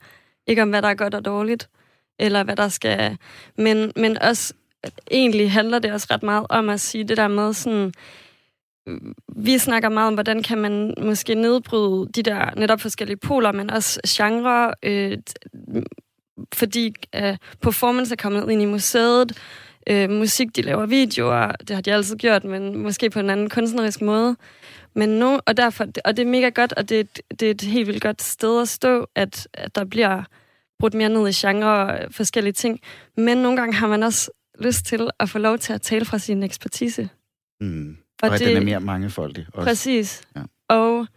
Ikke 0.48 0.62
om, 0.62 0.70
hvad 0.70 0.82
der 0.82 0.88
er 0.88 0.94
godt 0.94 1.14
og 1.14 1.26
dårligt, 1.26 1.70
eller 2.20 2.44
hvad 2.44 2.56
der 2.56 2.68
skal... 2.68 3.18
Men, 3.58 3.92
men 3.96 4.18
også, 4.18 4.54
egentlig 5.12 5.52
handler 5.52 5.80
det 5.80 5.94
også 5.94 6.08
ret 6.12 6.24
meget 6.24 6.46
om 6.50 6.70
at 6.70 6.82
sige 6.82 7.04
det 7.04 7.18
der 7.18 7.28
med 7.28 7.54
sådan 7.54 7.94
vi 9.36 9.58
snakker 9.58 9.90
meget 9.90 10.08
om, 10.08 10.14
hvordan 10.14 10.44
kan 10.44 10.58
man 10.58 10.94
måske 11.02 11.36
nedbryde 11.36 12.10
de 12.16 12.24
der 12.24 12.56
netop 12.58 12.82
forskellige 12.82 13.18
poler, 13.18 13.52
men 13.52 13.70
også 13.70 14.00
genre, 14.08 14.74
øh, 14.84 15.18
fordi 16.54 16.94
øh, 17.16 17.38
performance 17.62 18.12
er 18.12 18.16
kommet 18.16 18.50
ind 18.50 18.62
i 18.62 18.66
museet, 18.66 19.38
øh, 19.90 20.10
musik, 20.10 20.56
de 20.56 20.62
laver 20.62 20.86
videoer, 20.86 21.52
det 21.52 21.70
har 21.70 21.82
de 21.82 21.94
altid 21.94 22.16
gjort, 22.16 22.44
men 22.44 22.78
måske 22.78 23.10
på 23.10 23.20
en 23.20 23.30
anden 23.30 23.50
kunstnerisk 23.50 24.02
måde. 24.02 24.36
Men 24.96 25.10
nu, 25.10 25.40
og, 25.46 25.58
derfor, 25.58 25.86
og 26.06 26.18
det 26.18 26.24
er 26.24 26.30
mega 26.30 26.50
godt, 26.50 26.74
og 26.74 26.90
det, 26.90 27.20
det 27.40 27.42
er 27.42 27.52
et 27.52 27.62
helt 27.62 27.88
vildt 27.88 28.02
godt 28.02 28.22
sted 28.22 28.62
at 28.62 28.68
stå, 28.68 29.08
at, 29.16 29.48
at 29.54 29.76
der 29.76 29.86
bliver 29.86 30.24
brudt 30.80 30.94
mere 30.94 31.10
ned 31.10 31.28
i 31.28 31.32
genre 31.34 31.68
og 31.68 32.14
forskellige 32.14 32.54
ting. 32.54 32.80
Men 33.18 33.38
nogle 33.38 33.58
gange 33.58 33.74
har 33.74 33.88
man 33.88 34.04
også 34.04 34.32
lyst 34.60 34.86
til 34.86 35.10
at 35.20 35.30
få 35.30 35.38
lov 35.38 35.58
til 35.58 35.74
at 35.74 35.82
tale 35.82 36.06
fra 36.06 36.18
sin 36.18 36.44
ekspertise. 36.44 37.10
Mm. 37.62 37.98
Og, 38.24 38.30
og 38.30 38.40
det, 38.40 38.48
den 38.48 38.58
er 38.58 38.62
mere 38.62 38.80
mangefoldig. 38.80 39.46
Også. 39.54 39.66
Præcis. 39.66 40.22
Ja. 40.36 40.42
Og 40.70 41.08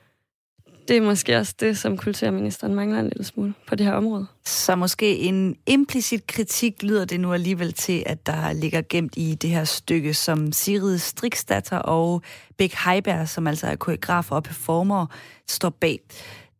det 0.88 0.96
er 0.96 1.00
måske 1.00 1.36
også 1.36 1.54
det, 1.60 1.78
som 1.78 1.96
kulturministeren 1.96 2.74
mangler 2.74 2.98
en 2.98 3.04
lille 3.04 3.24
smule 3.24 3.54
på 3.66 3.74
det 3.74 3.86
her 3.86 3.92
område. 3.92 4.26
Så 4.44 4.76
måske 4.76 5.18
en 5.18 5.56
implicit 5.66 6.26
kritik 6.26 6.82
lyder 6.82 7.04
det 7.04 7.20
nu 7.20 7.32
alligevel 7.32 7.72
til, 7.72 8.02
at 8.06 8.26
der 8.26 8.52
ligger 8.52 8.82
gemt 8.88 9.14
i 9.16 9.34
det 9.34 9.50
her 9.50 9.64
stykke, 9.64 10.14
som 10.14 10.52
Sigrid 10.52 10.98
Strikstatter 10.98 11.78
og 11.78 12.22
Bæk 12.56 12.74
Heiberg, 12.84 13.28
som 13.28 13.46
altså 13.46 13.66
er 13.66 13.76
koreografer 13.76 14.36
og 14.36 14.42
performer, 14.42 15.06
står 15.48 15.70
bag. 15.70 16.00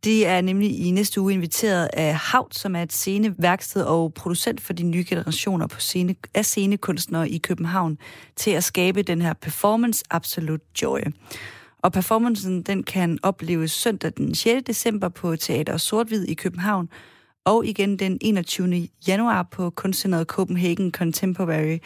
De 0.05 0.25
er 0.25 0.41
nemlig 0.41 0.79
i 0.79 0.91
næste 0.91 1.21
uge 1.21 1.33
inviteret 1.33 1.89
af 1.93 2.15
Havt, 2.15 2.55
som 2.55 2.77
er 2.77 2.83
et 2.83 2.93
sceneværksted 2.93 3.83
og 3.83 4.15
producent 4.15 4.61
for 4.61 4.73
de 4.73 4.83
nye 4.83 5.05
generationer 5.09 5.67
på 5.67 5.81
scene, 5.81 6.15
af 6.35 6.45
scenekunstnere 6.45 7.31
i 7.31 7.39
København, 7.39 7.99
til 8.37 8.51
at 8.51 8.65
skabe 8.65 9.03
den 9.03 9.23
her 9.23 9.33
performance 9.33 10.05
Absolute 10.11 10.65
Joy. 10.83 11.01
Og 11.83 11.93
performancen 11.93 12.63
den 12.63 12.83
kan 12.83 13.19
opleves 13.23 13.73
søndag 13.73 14.13
den 14.17 14.35
6. 14.35 14.63
december 14.67 15.09
på 15.09 15.37
Teater 15.37 15.77
Sortvid 15.77 16.25
i 16.25 16.35
København, 16.35 16.89
og 17.45 17.67
igen 17.67 17.99
den 17.99 18.19
21. 18.21 18.89
januar 19.09 19.49
på 19.53 19.71
kunstcenteret 19.71 20.27
Copenhagen 20.27 20.91
Contemporary, 20.91 21.79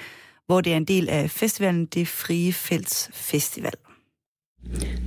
hvor 0.46 0.60
det 0.60 0.72
er 0.72 0.76
en 0.76 0.84
del 0.84 1.08
af 1.08 1.30
festivalen 1.30 1.86
Det 1.86 2.08
Frie 2.08 2.52
Felts 2.52 3.10
Festival. 3.12 3.74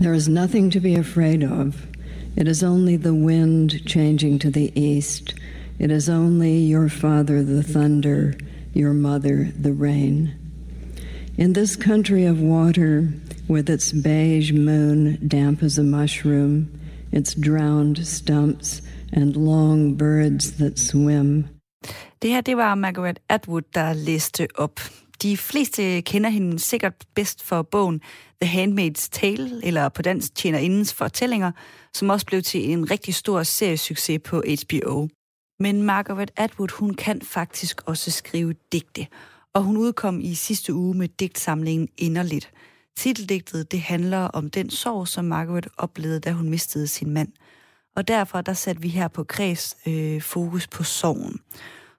There 0.01 0.16
is 0.16 0.30
nothing 0.30 0.74
to 0.74 0.80
be 0.80 0.97
afraid 0.97 1.43
of. 1.43 1.97
It 2.38 2.47
is 2.47 2.63
only 2.63 2.97
the 2.97 3.15
wind 3.15 3.83
changing 3.88 4.38
to 4.39 4.51
the 4.51 4.71
east. 4.79 5.33
It 5.79 5.89
is 5.89 6.07
only 6.07 6.57
your 6.59 6.88
father, 6.88 7.41
the 7.41 7.63
thunder, 7.63 8.35
your 8.73 8.93
mother, 8.93 9.51
the 9.59 9.73
rain. 9.73 10.35
In 11.38 11.53
this 11.53 11.75
country 11.75 12.25
of 12.25 12.39
water, 12.39 13.09
with 13.47 13.69
its 13.69 13.91
beige 13.91 14.51
moon 14.51 15.17
damp 15.27 15.63
as 15.63 15.79
a 15.79 15.83
mushroom, 15.83 16.69
its 17.11 17.33
drowned 17.33 18.05
stumps, 18.05 18.81
and 19.11 19.35
long 19.35 19.95
birds 19.95 20.57
that 20.57 20.77
swim. 20.77 21.47
Det 22.21 22.29
her, 22.31 22.41
det 22.41 22.57
var 22.57 22.75
Margaret 22.75 23.19
Atwood, 23.29 23.63
der 23.73 23.93
læste 23.93 24.47
op. 24.55 24.79
De 25.21 25.38
fleste 25.38 26.01
kender 26.01 26.29
hende 26.29 26.59
sikkert 26.59 27.05
bedst 27.15 27.43
for 27.43 27.61
bogen 27.61 28.01
The 28.41 28.63
Handmaid's 28.63 29.09
Tale, 29.11 29.65
eller 29.65 29.89
på 29.89 30.01
dansk 30.01 30.35
Tjenerindens 30.35 30.93
fortællinger, 30.93 31.51
som 31.93 32.09
også 32.09 32.25
blev 32.25 32.41
til 32.41 32.71
en 32.71 32.91
rigtig 32.91 33.15
stor 33.15 33.43
seriesucces 33.43 34.21
på 34.23 34.43
HBO. 34.63 35.07
Men 35.59 35.83
Margaret 35.83 36.31
Atwood, 36.35 36.71
hun 36.73 36.93
kan 36.93 37.21
faktisk 37.21 37.81
også 37.85 38.11
skrive 38.11 38.55
digte, 38.71 39.07
og 39.53 39.63
hun 39.63 39.77
udkom 39.77 40.19
i 40.19 40.33
sidste 40.33 40.73
uge 40.73 40.97
med 40.97 41.07
digtsamlingen 41.07 41.89
Inderligt. 41.97 42.51
Titeldigtet 42.97 43.71
det 43.71 43.81
handler 43.81 44.19
om 44.19 44.49
den 44.49 44.69
sorg, 44.69 45.07
som 45.07 45.25
Margaret 45.25 45.67
oplevede, 45.77 46.19
da 46.19 46.31
hun 46.31 46.49
mistede 46.49 46.88
sin 46.88 47.09
mand. 47.09 47.31
Og 47.95 48.07
derfor 48.07 48.41
der 48.41 48.53
satte 48.53 48.81
vi 48.81 48.88
her 48.88 49.07
på 49.07 49.23
Kreds 49.23 49.77
øh, 49.88 50.21
fokus 50.21 50.67
på 50.67 50.83
sorgen. 50.83 51.39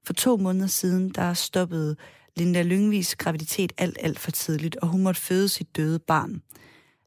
For 0.04 0.12
to 0.12 0.36
måneder 0.36 0.66
siden, 0.66 1.10
der 1.10 1.34
stoppede 1.34 1.96
Linda 2.38 2.62
Lyngvis 2.62 3.16
graviditet 3.16 3.72
alt, 3.78 3.98
alt 4.00 4.18
for 4.18 4.30
tidligt, 4.30 4.76
og 4.76 4.88
hun 4.88 5.02
måtte 5.02 5.20
føde 5.20 5.48
sit 5.48 5.76
døde 5.76 5.98
barn. 5.98 6.42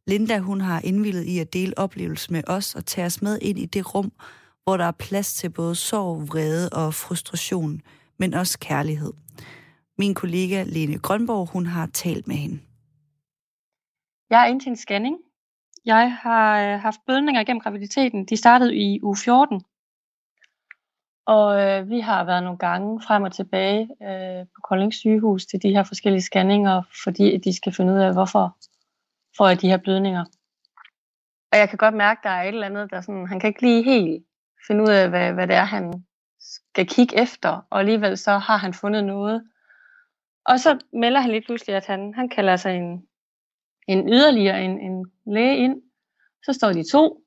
Linda, 0.08 0.40
hun 0.40 0.62
har 0.62 0.82
indvillet 0.84 1.24
i 1.24 1.40
at 1.40 1.54
dele 1.54 1.78
oplevelsen 1.78 2.34
med 2.34 2.44
os 2.48 2.76
og 2.76 2.86
tage 2.86 3.06
os 3.06 3.22
med 3.22 3.40
ind 3.42 3.60
i 3.60 3.66
det 3.66 3.96
rum, 3.96 4.12
hvor 4.64 4.78
der 4.78 4.86
er 4.86 4.92
plads 4.92 5.34
til 5.34 5.50
både 5.50 5.76
sorg, 5.76 6.30
vrede 6.30 6.70
og 6.70 6.94
frustration, 6.94 7.82
men 8.20 8.34
også 8.34 8.60
kærlighed. 8.60 9.14
Min 9.98 10.14
kollega 10.14 10.64
Lene 10.64 11.00
Grønborg, 11.00 11.50
hun 11.52 11.66
har 11.66 11.86
talt 11.94 12.28
med 12.28 12.36
hende. 12.36 12.60
Jeg 14.30 14.42
er 14.44 14.46
ind 14.46 14.62
til 14.62 14.70
en 14.70 14.78
scanning. 14.78 15.18
Jeg 15.86 16.14
har 16.14 16.74
øh, 16.74 16.80
haft 16.80 17.00
blødninger 17.06 17.44
gennem 17.44 17.62
graviditeten. 17.62 18.26
De 18.26 18.38
startede 18.38 18.76
i 18.76 19.00
uge 19.04 19.18
14. 19.18 19.62
Og 21.26 21.62
øh, 21.62 21.90
vi 21.90 22.00
har 22.00 22.24
været 22.24 22.44
nogle 22.44 22.58
gange 22.58 23.02
frem 23.02 23.24
og 23.24 23.32
tilbage 23.32 23.82
øh, 23.82 24.46
på 24.56 24.62
Kolding 24.64 24.94
sygehus 24.94 25.46
til 25.46 25.62
de 25.62 25.70
her 25.70 25.84
forskellige 25.84 26.22
scanninger, 26.22 26.82
fordi 27.04 27.38
de 27.38 27.56
skal 27.56 27.74
finde 27.74 27.94
ud 27.94 28.00
af, 28.00 28.14
hvorfor 28.14 28.58
får 29.38 29.48
jeg 29.48 29.62
de 29.62 29.70
her 29.70 29.78
blødninger. 29.78 30.26
Og 31.52 31.58
jeg 31.58 31.70
kan 31.70 31.78
godt 31.78 31.96
mærke, 31.96 32.20
at 32.20 32.24
der 32.24 32.30
er 32.30 32.44
et 32.44 32.48
eller 32.48 32.66
andet, 32.66 32.92
der 32.92 33.02
sådan, 33.02 33.28
han 33.28 33.40
kan 33.40 33.48
ikke 33.48 33.62
lige 33.62 33.84
helt 33.84 34.26
finde 34.68 34.84
ud 34.84 34.90
af, 34.90 35.10
hvad, 35.10 35.34
hvad 35.34 35.48
det 35.48 35.56
er, 35.56 35.64
han 35.64 36.06
skal 36.40 36.88
kigge 36.88 37.22
efter, 37.22 37.68
og 37.70 37.80
alligevel 37.80 38.18
så 38.18 38.32
har 38.32 38.58
han 38.58 38.74
fundet 38.74 39.04
noget. 39.04 39.44
Og 40.46 40.60
så 40.60 40.80
melder 40.94 41.20
han 41.20 41.32
lige 41.32 41.46
pludselig, 41.46 41.76
at 41.76 41.86
han, 41.86 42.14
han 42.14 42.30
kalder 42.30 42.56
sig 42.56 42.78
en, 42.78 43.08
en 43.88 44.10
yderligere 44.10 44.64
en, 44.64 44.80
en 44.80 45.12
læge 45.26 45.58
ind. 45.58 45.82
Så 46.44 46.54
står 46.54 46.74
de 46.74 46.92
to 46.92 47.24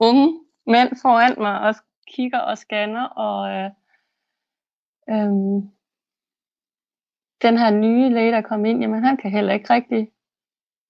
unge 0.00 0.40
mænd 0.66 0.90
foran 1.02 1.34
mig 1.38 1.60
og 1.60 1.74
kigger 2.14 2.38
og 2.38 2.58
scanner, 2.58 3.04
og 3.04 3.50
øh, 3.50 3.70
øh, 5.10 5.62
den 7.42 7.58
her 7.58 7.70
nye 7.70 8.08
læge, 8.08 8.32
der 8.32 8.40
kom 8.40 8.64
ind, 8.64 8.80
jamen 8.80 9.04
han 9.04 9.16
kan 9.16 9.30
heller 9.30 9.52
ikke 9.52 9.74
rigtig 9.74 10.08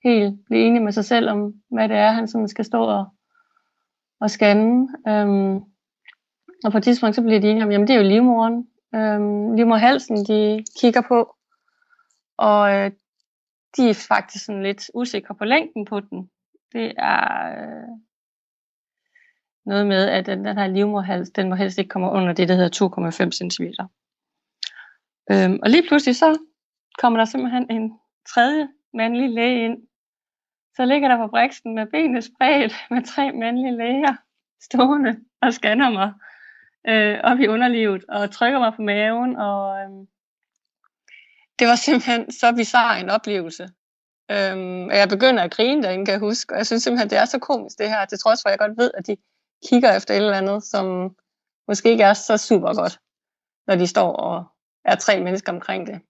helt 0.05 0.45
blive 0.47 0.67
enig 0.67 0.83
med 0.83 0.93
sig 0.93 1.05
selv 1.05 1.31
om, 1.31 1.55
hvad 1.71 1.89
det 1.89 1.97
er, 1.97 2.11
han 2.11 2.29
sådan 2.29 2.49
skal 2.49 2.65
stå 2.65 2.83
og, 2.83 3.07
og 4.21 4.31
scanne. 4.31 4.89
Øhm, 5.09 5.57
og 6.65 6.73
på 6.73 6.79
et 6.79 6.85
tidspunkt, 6.85 7.17
så 7.17 7.23
bliver 7.23 7.41
de 7.41 7.51
enige 7.51 7.65
om, 7.65 7.71
jamen 7.71 7.89
det 7.89 7.95
er 7.95 8.01
jo 8.01 8.09
livmoren. 8.09 8.69
Øhm, 8.95 9.53
livmorhalsen, 9.53 10.17
de 10.17 10.65
kigger 10.81 11.03
på, 11.09 11.35
og 12.37 12.75
øh, 12.75 12.91
de 13.77 13.91
er 13.91 14.07
faktisk 14.09 14.45
sådan 14.45 14.63
lidt 14.63 14.91
usikre 14.95 15.35
på 15.35 15.45
længden 15.45 15.85
på 15.85 16.01
den. 16.01 16.31
Det 16.73 16.93
er 16.99 17.51
øh, 17.59 17.89
noget 19.69 19.87
med, 19.87 20.09
at 20.09 20.27
den, 20.27 20.45
den 20.45 20.59
her 20.59 20.67
livmorhals, 20.67 21.31
den 21.31 21.49
må 21.49 21.55
helst 21.55 21.79
ikke 21.79 21.89
komme 21.89 22.11
under 22.11 22.33
det, 22.33 22.49
der 22.49 22.55
hedder 22.55 22.89
2,5 23.25 23.31
cm. 23.31 23.65
Øhm, 25.31 25.59
og 25.63 25.71
lige 25.71 25.89
pludselig 25.89 26.17
så 26.17 26.39
kommer 26.99 27.19
der 27.19 27.25
simpelthen 27.25 27.71
en 27.71 27.93
tredje 28.35 28.69
mandlig 28.95 29.31
læge 29.31 29.65
ind. 29.65 29.79
Så 30.77 30.85
ligger 30.85 31.09
der 31.09 31.17
på 31.17 31.27
briksen 31.27 31.75
med 31.75 31.87
benene 31.87 32.23
spredt 32.23 32.75
med 32.91 33.03
tre 33.03 33.33
mandlige 33.33 33.77
læger 33.77 34.15
stående 34.61 35.17
og 35.43 35.53
scanner 35.53 35.91
mig 35.91 36.13
øh, 36.89 37.21
op 37.25 37.39
i 37.41 37.49
underlivet 37.49 38.05
og 38.09 38.31
trykker 38.31 38.59
mig 38.59 38.73
på 38.77 38.83
maven. 38.83 39.37
Og, 39.37 39.79
øh, 39.81 39.91
det 41.59 41.67
var 41.67 41.75
simpelthen 41.75 42.33
så 42.33 42.55
bizarre 42.57 43.01
en 43.01 43.11
oplevelse. 43.11 43.69
Øhm, 44.31 44.85
og 44.85 44.97
jeg 44.97 45.09
begynder 45.09 45.43
at 45.43 45.51
grine 45.51 45.83
derinde, 45.83 46.05
kan 46.07 46.13
jeg 46.13 46.21
huske. 46.21 46.55
Og 46.55 46.59
jeg 46.59 46.67
synes 46.67 46.83
simpelthen, 46.83 47.11
det 47.11 47.19
er 47.19 47.25
så 47.25 47.39
komisk 47.39 47.79
det 47.79 47.89
her, 47.89 48.05
til 48.05 48.19
trods 48.19 48.43
for, 48.43 48.49
at 48.49 48.53
jeg 48.53 48.59
godt 48.59 48.79
ved, 48.79 48.91
at 48.95 49.07
de 49.07 49.17
kigger 49.67 49.97
efter 49.97 50.15
et 50.15 50.19
eller 50.19 50.37
andet, 50.37 50.65
som 50.65 51.17
måske 51.69 51.91
ikke 51.91 52.05
er 52.05 52.13
så 52.13 52.37
super 52.37 52.75
godt, 52.75 52.99
når 53.67 53.75
de 53.77 53.87
står 53.87 54.13
og 54.13 54.45
er 54.85 54.97
tre 54.97 55.21
mennesker 55.21 55.53
omkring 55.53 55.87
det. 55.87 56.01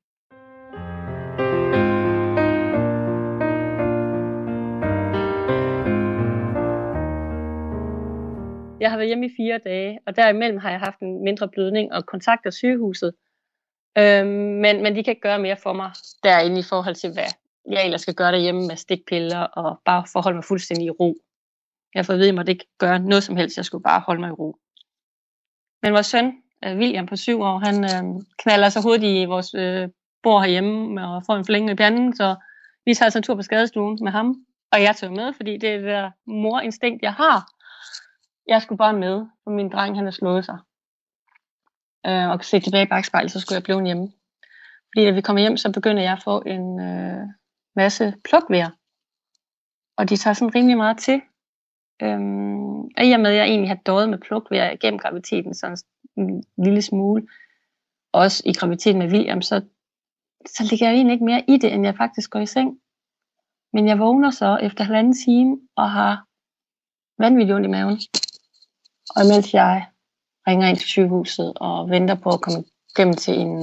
Jeg 8.80 8.90
har 8.90 8.96
været 8.96 9.08
hjemme 9.08 9.26
i 9.26 9.34
fire 9.36 9.58
dage, 9.64 9.98
og 10.06 10.16
derimellem 10.16 10.58
har 10.58 10.70
jeg 10.70 10.80
haft 10.80 11.00
en 11.00 11.24
mindre 11.24 11.48
blødning 11.48 11.92
og 11.92 12.06
kontakter 12.06 12.50
sygehuset. 12.50 13.14
Øhm, 13.98 14.28
men, 14.64 14.82
men 14.82 14.96
de 14.96 15.04
kan 15.04 15.10
ikke 15.10 15.20
gøre 15.20 15.38
mere 15.38 15.56
for 15.56 15.72
mig 15.72 15.90
derinde 16.22 16.58
i 16.58 16.68
forhold 16.68 16.94
til, 16.94 17.12
hvad 17.12 17.30
jeg 17.70 17.84
ellers 17.84 18.00
skal 18.00 18.14
gøre 18.14 18.32
derhjemme 18.32 18.66
med 18.66 18.76
stikpiller 18.76 19.40
og 19.40 19.80
bare 19.84 20.04
forholde 20.12 20.36
mig 20.36 20.44
fuldstændig 20.44 20.86
i 20.86 20.90
ro. 20.90 21.14
Jeg 21.94 22.06
får 22.06 22.12
at 22.12 22.18
vide, 22.18 22.26
at 22.26 22.32
jeg 22.32 22.34
måtte 22.34 22.52
ikke 22.52 22.66
gøre 22.78 22.98
noget 22.98 23.24
som 23.24 23.36
helst. 23.36 23.56
Jeg 23.56 23.64
skulle 23.64 23.82
bare 23.82 24.00
holde 24.00 24.20
mig 24.20 24.28
i 24.28 24.32
ro. 24.32 24.56
Men 25.82 25.92
vores 25.92 26.06
søn, 26.06 26.42
øh, 26.64 26.76
William 26.78 27.06
på 27.06 27.16
syv 27.16 27.40
år, 27.40 27.58
han 27.58 27.84
øh, 27.84 28.22
knaller 28.38 28.68
så 28.68 28.80
hurtigt 28.82 29.22
i 29.22 29.24
vores 29.24 29.54
øh, 29.54 29.88
bord 30.22 30.42
herhjemme 30.42 31.06
og 31.08 31.22
får 31.26 31.36
en 31.36 31.44
forlængende 31.44 31.72
i 31.72 31.76
panden, 31.76 32.16
så 32.16 32.36
vi 32.86 32.94
tager 32.94 33.04
altså 33.04 33.18
en 33.18 33.22
tur 33.22 33.34
på 33.34 33.42
skadestuen 33.42 33.98
med 34.02 34.12
ham. 34.12 34.34
Og 34.72 34.82
jeg 34.82 34.96
tager 34.96 35.12
med, 35.12 35.32
fordi 35.32 35.56
det 35.56 35.70
er 35.70 35.76
det 35.76 35.86
der 35.86 36.10
morinstinkt, 36.26 37.02
jeg 37.02 37.12
har. 37.12 37.48
Jeg 38.46 38.62
skulle 38.62 38.78
bare 38.78 38.92
med, 38.92 39.26
for 39.44 39.50
min 39.50 39.68
dreng 39.68 39.96
han 39.96 40.04
har 40.04 40.10
slået 40.10 40.44
sig. 40.44 40.58
Øh, 42.06 42.28
og 42.30 42.44
se 42.44 42.60
tilbage 42.60 42.84
i 42.84 42.88
bagspejlet, 42.88 43.30
så 43.32 43.40
skulle 43.40 43.56
jeg 43.56 43.62
blive 43.62 43.86
hjemme. 43.86 44.12
Fordi 44.90 45.06
da 45.06 45.10
vi 45.10 45.20
kommer 45.20 45.40
hjem, 45.40 45.56
så 45.56 45.72
begynder 45.72 46.02
jeg 46.02 46.12
at 46.12 46.22
få 46.22 46.42
en 46.46 46.80
øh, 46.80 47.26
masse 47.76 48.14
plukvejr. 48.24 48.70
Og 49.96 50.08
de 50.08 50.16
tager 50.16 50.34
sådan 50.34 50.54
rimelig 50.54 50.76
meget 50.76 50.98
til. 50.98 51.20
Øhm, 52.02 52.80
og 52.80 53.04
i 53.04 53.12
og 53.12 53.20
med, 53.20 53.30
at 53.30 53.36
jeg 53.36 53.46
egentlig 53.46 53.70
har 53.70 53.78
døjet 53.86 54.08
med 54.08 54.18
plukvejr 54.18 54.76
gennem 54.76 54.98
graviditeten, 54.98 55.54
sådan 55.54 55.76
en 56.16 56.44
lille 56.64 56.82
smule, 56.82 57.26
også 58.12 58.42
i 58.46 58.52
graviditeten 58.52 58.98
med 58.98 59.12
William, 59.12 59.42
så, 59.42 59.62
så 60.46 60.66
ligger 60.70 60.86
jeg 60.86 60.94
egentlig 60.94 61.12
ikke 61.12 61.24
mere 61.24 61.44
i 61.48 61.56
det, 61.56 61.72
end 61.72 61.84
jeg 61.84 61.96
faktisk 61.96 62.30
går 62.30 62.40
i 62.40 62.46
seng. 62.46 62.80
Men 63.72 63.88
jeg 63.88 63.98
vågner 63.98 64.30
så 64.30 64.58
efter 64.62 64.84
halvanden 64.84 65.14
time 65.24 65.60
og 65.76 65.90
har 65.90 66.24
vanvittigt 67.22 67.54
ondt 67.54 67.66
i 67.66 67.70
maven. 67.70 67.98
Og 69.16 69.24
imens 69.24 69.54
jeg 69.54 69.86
ringer 70.46 70.68
ind 70.68 70.76
til 70.76 70.88
sygehuset 70.88 71.52
og 71.56 71.90
venter 71.90 72.14
på 72.14 72.28
at 72.30 72.40
komme 72.40 72.64
gennem 72.96 73.14
til 73.14 73.34
en, 73.38 73.62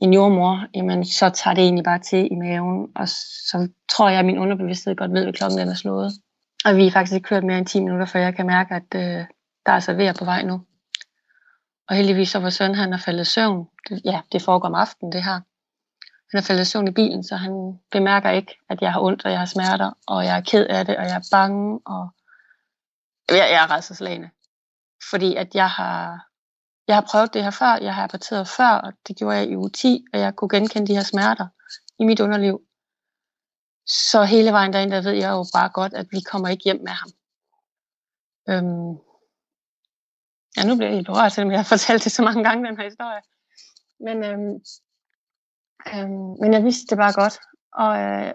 en 0.00 0.14
jordmor, 0.14 0.66
jamen 0.74 1.04
så 1.04 1.30
tager 1.30 1.54
det 1.54 1.64
egentlig 1.64 1.84
bare 1.84 1.98
til 1.98 2.32
i 2.32 2.34
maven, 2.34 2.92
og 2.96 3.08
så 3.08 3.68
tror 3.88 4.08
jeg, 4.08 4.18
at 4.18 4.24
min 4.24 4.38
underbevidsthed 4.38 4.96
godt 4.96 5.12
ved, 5.12 5.26
at 5.26 5.34
klokken 5.34 5.58
den 5.58 5.68
er 5.68 5.74
slået. 5.74 6.12
Og 6.64 6.76
vi 6.76 6.86
er 6.86 6.90
faktisk 6.90 7.14
ikke 7.14 7.28
kørt 7.28 7.44
mere 7.44 7.58
end 7.58 7.66
10 7.66 7.80
minutter, 7.80 8.06
før 8.06 8.20
jeg 8.20 8.34
kan 8.36 8.46
mærke, 8.46 8.74
at 8.74 8.94
øh, 8.94 9.26
der 9.66 9.72
er 9.72 9.80
serveret 9.80 10.18
på 10.18 10.24
vej 10.24 10.42
nu. 10.42 10.64
Og 11.88 11.96
heldigvis 11.96 12.28
så 12.28 12.38
var 12.38 12.50
søn, 12.50 12.74
han 12.74 12.92
er 12.92 12.96
faldet 12.98 13.22
i 13.22 13.30
søvn. 13.30 13.68
Det, 13.88 14.00
ja, 14.04 14.20
det 14.32 14.42
foregår 14.42 14.68
om 14.68 14.74
aftenen, 14.74 15.12
det 15.12 15.24
her. 15.24 15.40
Han 16.30 16.38
er 16.38 16.42
faldet 16.42 16.62
i 16.62 16.70
søvn 16.70 16.88
i 16.88 16.90
bilen, 16.90 17.24
så 17.24 17.36
han 17.36 17.78
bemærker 17.90 18.30
ikke, 18.30 18.58
at 18.68 18.82
jeg 18.82 18.92
har 18.92 19.00
ondt, 19.00 19.24
og 19.24 19.30
jeg 19.30 19.38
har 19.38 19.46
smerter, 19.46 19.90
og 20.06 20.24
jeg 20.24 20.36
er 20.36 20.40
ked 20.40 20.66
af 20.66 20.86
det, 20.86 20.96
og 20.96 21.04
jeg 21.04 21.16
er 21.16 21.28
bange, 21.30 21.80
og 21.86 22.08
jeg, 23.28 23.38
jeg 23.38 23.62
er 23.62 23.70
rædselslagende. 23.70 24.30
Fordi 25.10 25.36
at 25.36 25.54
jeg 25.54 25.70
har, 25.70 26.26
jeg 26.88 26.96
har 26.96 27.06
prøvet 27.10 27.34
det 27.34 27.42
her 27.42 27.50
før, 27.50 27.78
jeg 27.82 27.94
har 27.94 28.04
aborteret 28.04 28.48
før, 28.48 28.70
og 28.70 28.92
det 29.08 29.16
gjorde 29.16 29.36
jeg 29.36 29.48
i 29.48 29.56
uge 29.56 29.70
10, 29.70 30.04
og 30.12 30.20
jeg 30.20 30.36
kunne 30.36 30.48
genkende 30.48 30.86
de 30.86 30.94
her 30.94 31.02
smerter 31.02 31.46
i 31.98 32.04
mit 32.04 32.20
underliv. 32.20 32.60
Så 33.90 34.24
hele 34.24 34.52
vejen 34.52 34.72
derind, 34.72 34.90
der 34.90 35.02
ved 35.02 35.12
jeg 35.12 35.30
jo 35.30 35.44
bare 35.54 35.68
godt, 35.68 35.94
at 35.94 36.06
vi 36.10 36.20
kommer 36.20 36.48
ikke 36.48 36.64
hjem 36.64 36.80
med 36.80 36.94
ham. 37.00 37.10
Øhm, 38.50 38.92
ja, 40.56 40.62
nu 40.68 40.76
bliver 40.76 40.88
jeg 40.88 40.96
helt 40.96 41.06
berørt, 41.06 41.32
selvom 41.32 41.50
jeg 41.50 41.58
har 41.58 41.70
fortalt 41.74 42.04
det 42.04 42.12
så 42.12 42.22
mange 42.22 42.44
gange, 42.44 42.68
den 42.68 42.76
her 42.76 42.84
historie. 42.84 43.22
Men, 44.06 44.16
øhm, 44.24 44.54
øhm, 45.92 46.30
men 46.40 46.52
jeg 46.52 46.64
vidste 46.64 46.86
det 46.90 46.98
bare 46.98 47.12
godt. 47.22 47.36
Og, 47.72 47.92
øh, 48.04 48.34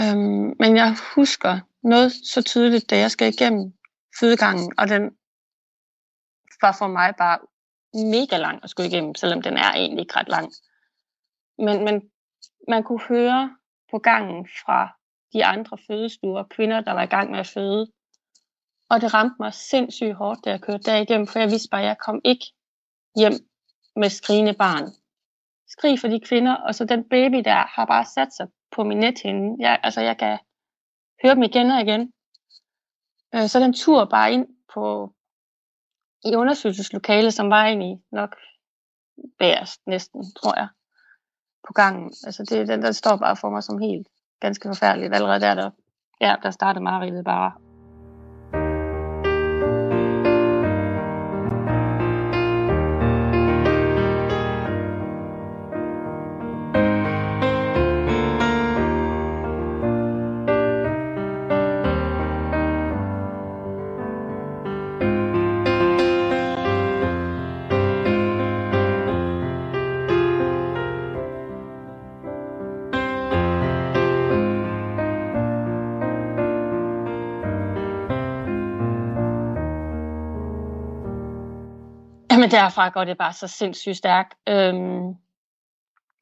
øhm, 0.00 0.48
men 0.60 0.76
jeg 0.76 0.96
husker 1.14 1.60
noget 1.82 2.12
så 2.12 2.42
tydeligt, 2.42 2.90
da 2.90 2.98
jeg 2.98 3.10
skal 3.10 3.32
igennem 3.34 3.72
fødegangen, 4.20 4.72
og 4.78 4.88
den 4.88 5.02
var 6.62 6.76
for 6.78 6.86
mig 6.86 7.14
bare 7.18 7.38
mega 7.94 8.36
lang 8.36 8.64
at 8.64 8.70
skulle 8.70 8.88
igennem, 8.88 9.14
selvom 9.14 9.42
den 9.42 9.56
er 9.56 9.72
egentlig 9.72 10.02
ikke 10.02 10.16
ret 10.16 10.28
lang. 10.28 10.52
Men, 11.58 11.84
men 11.84 12.10
man 12.68 12.82
kunne 12.82 13.00
høre 13.08 13.57
på 13.90 13.98
gangen 13.98 14.48
fra 14.64 14.98
de 15.32 15.44
andre 15.44 15.78
fødestuer, 15.86 16.42
kvinder, 16.42 16.80
der 16.80 16.92
var 16.92 17.02
i 17.02 17.06
gang 17.06 17.30
med 17.30 17.38
at 17.38 17.46
føde. 17.46 17.92
Og 18.90 19.00
det 19.00 19.14
ramte 19.14 19.36
mig 19.40 19.54
sindssygt 19.54 20.14
hårdt, 20.14 20.44
da 20.44 20.50
jeg 20.50 20.60
kørte 20.60 20.90
derigennem, 20.90 21.26
for 21.26 21.38
jeg 21.38 21.50
vidste 21.50 21.68
bare, 21.70 21.80
at 21.80 21.86
jeg 21.86 21.98
kom 21.98 22.20
ikke 22.24 22.46
hjem 23.16 23.32
med 23.96 24.10
skrigende 24.10 24.54
barn. 24.54 24.84
Skrig 25.68 26.00
for 26.00 26.08
de 26.08 26.20
kvinder, 26.20 26.54
og 26.54 26.74
så 26.74 26.84
den 26.84 27.08
baby 27.08 27.36
der 27.36 27.66
har 27.74 27.86
bare 27.86 28.04
sat 28.04 28.32
sig 28.32 28.48
på 28.70 28.84
min 28.84 28.98
nethinde. 28.98 29.56
Jeg, 29.66 29.80
altså, 29.82 30.00
jeg 30.00 30.18
kan 30.18 30.38
høre 31.22 31.34
dem 31.34 31.42
igen 31.42 31.70
og 31.70 31.80
igen. 31.80 32.12
Øh, 33.34 33.48
så 33.48 33.60
den 33.60 33.72
tur 33.72 34.04
bare 34.04 34.32
ind 34.32 34.46
på 34.74 35.12
i 36.24 36.36
undersøgelseslokalet, 36.36 37.34
som 37.34 37.50
var 37.50 37.64
egentlig 37.64 38.02
nok 38.12 38.36
værst 39.38 39.86
næsten, 39.86 40.32
tror 40.34 40.58
jeg 40.58 40.68
på 41.66 41.72
gangen. 41.72 42.12
Altså 42.26 42.42
det, 42.50 42.68
den, 42.68 42.82
der 42.82 42.92
står 42.92 43.16
bare 43.16 43.36
for 43.36 43.50
mig 43.50 43.62
som 43.62 43.78
helt 43.78 44.06
ganske 44.40 44.68
forfærdeligt. 44.68 45.14
Allerede 45.14 45.40
der, 45.40 45.54
der, 45.54 45.70
ja, 46.20 46.34
der 46.42 46.50
startede 46.50 46.84
mareridtet 46.84 47.24
bare. 47.24 47.52
Jamen 82.40 82.50
derfra 82.50 82.88
går 82.88 83.04
det 83.04 83.18
bare 83.18 83.32
så 83.32 83.46
sindssygt 83.46 83.96
stærkt. 83.96 84.34
Øhm, 84.48 85.14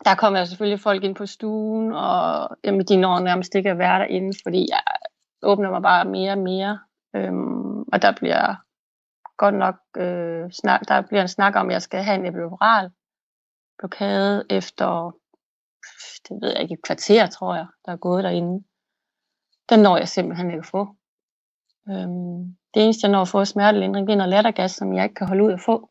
der 0.04 0.14
kommer 0.18 0.44
selvfølgelig 0.44 0.80
folk 0.80 1.04
ind 1.04 1.14
på 1.14 1.26
stuen, 1.26 1.92
og 1.92 2.48
jamen, 2.64 2.86
de 2.86 2.96
når 2.96 3.20
nærmest 3.20 3.54
ikke 3.54 3.70
at 3.70 3.78
være 3.78 3.98
derinde, 3.98 4.38
fordi 4.42 4.66
jeg 4.70 4.82
åbner 5.42 5.70
mig 5.70 5.82
bare 5.82 6.04
mere 6.04 6.32
og 6.32 6.38
mere. 6.38 6.78
Øhm, 7.16 7.80
og 7.80 8.02
der 8.02 8.12
bliver 8.16 8.54
godt 9.36 9.54
nok 9.54 9.74
øh, 9.96 10.50
snak, 10.52 10.80
der 10.88 11.02
bliver 11.02 11.22
en 11.22 11.28
snak 11.28 11.56
om, 11.56 11.66
at 11.68 11.72
jeg 11.72 11.82
skal 11.82 12.02
have 12.02 12.18
en 12.18 12.26
epidural 12.26 12.90
blokade 13.78 14.44
efter, 14.50 15.16
det 16.28 16.38
ved 16.42 16.50
jeg 16.52 16.62
ikke, 16.62 16.74
et 16.74 16.82
kvarter, 16.82 17.26
tror 17.26 17.54
jeg, 17.54 17.66
der 17.86 17.92
er 17.92 17.96
gået 17.96 18.24
derinde. 18.24 18.64
Den 19.68 19.80
når 19.80 19.96
jeg 19.96 20.08
simpelthen 20.08 20.50
ikke 20.50 20.58
at 20.58 20.66
få. 20.66 20.88
Øhm, 21.88 22.56
det 22.74 22.84
eneste, 22.84 23.04
jeg 23.04 23.12
når 23.12 23.22
at 23.22 23.28
få 23.28 23.44
smertelindring, 23.44 24.06
det 24.06 24.12
er 24.12 24.16
noget 24.16 24.30
lattergas, 24.30 24.70
som 24.70 24.94
jeg 24.94 25.04
ikke 25.04 25.14
kan 25.14 25.26
holde 25.26 25.44
ud 25.44 25.52
at 25.52 25.60
få. 25.60 25.90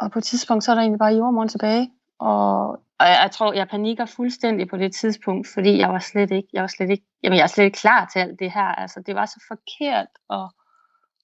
Og 0.00 0.10
på 0.10 0.18
et 0.18 0.24
tidspunkt, 0.24 0.64
så 0.64 0.70
er 0.70 0.74
der 0.74 0.82
egentlig 0.82 0.98
bare 0.98 1.14
jordmoren 1.14 1.48
tilbage. 1.48 1.92
Og, 2.18 2.68
og 2.70 3.06
jeg, 3.06 3.18
jeg, 3.22 3.30
tror, 3.30 3.52
jeg 3.52 3.68
panikker 3.68 4.06
fuldstændig 4.06 4.68
på 4.68 4.76
det 4.76 4.94
tidspunkt, 4.94 5.48
fordi 5.54 5.78
jeg 5.78 5.88
var 5.88 5.98
slet 5.98 6.30
ikke, 6.30 6.48
jeg 6.52 6.62
var 6.62 6.68
slet 6.68 6.90
ikke, 6.90 7.04
jamen 7.22 7.36
jeg 7.36 7.42
er 7.42 7.46
slet 7.46 7.64
ikke 7.64 7.78
klar 7.78 8.10
til 8.12 8.18
alt 8.18 8.38
det 8.38 8.52
her. 8.52 8.64
Altså, 8.82 9.02
det 9.06 9.14
var 9.14 9.26
så 9.26 9.44
forkert 9.48 10.08
og 10.28 10.50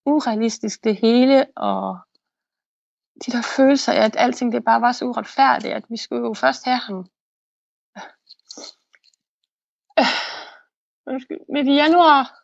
urealistisk 0.06 0.84
det 0.84 0.96
hele, 0.96 1.46
og 1.56 1.98
de 3.26 3.32
der 3.32 3.52
følelser 3.56 3.92
af, 3.92 4.04
at 4.04 4.16
alting 4.18 4.52
det 4.52 4.64
bare 4.64 4.80
var 4.80 4.92
så 4.92 5.04
uretfærdigt, 5.04 5.74
at 5.74 5.84
vi 5.88 5.96
skulle 5.96 6.26
jo 6.26 6.34
først 6.34 6.64
have 6.64 6.78
ham 6.78 6.98
øh. 7.96 8.02
Øh. 9.98 10.06
Undskyld, 11.06 11.40
midt 11.52 11.68
i 11.68 11.74
januar. 11.74 12.40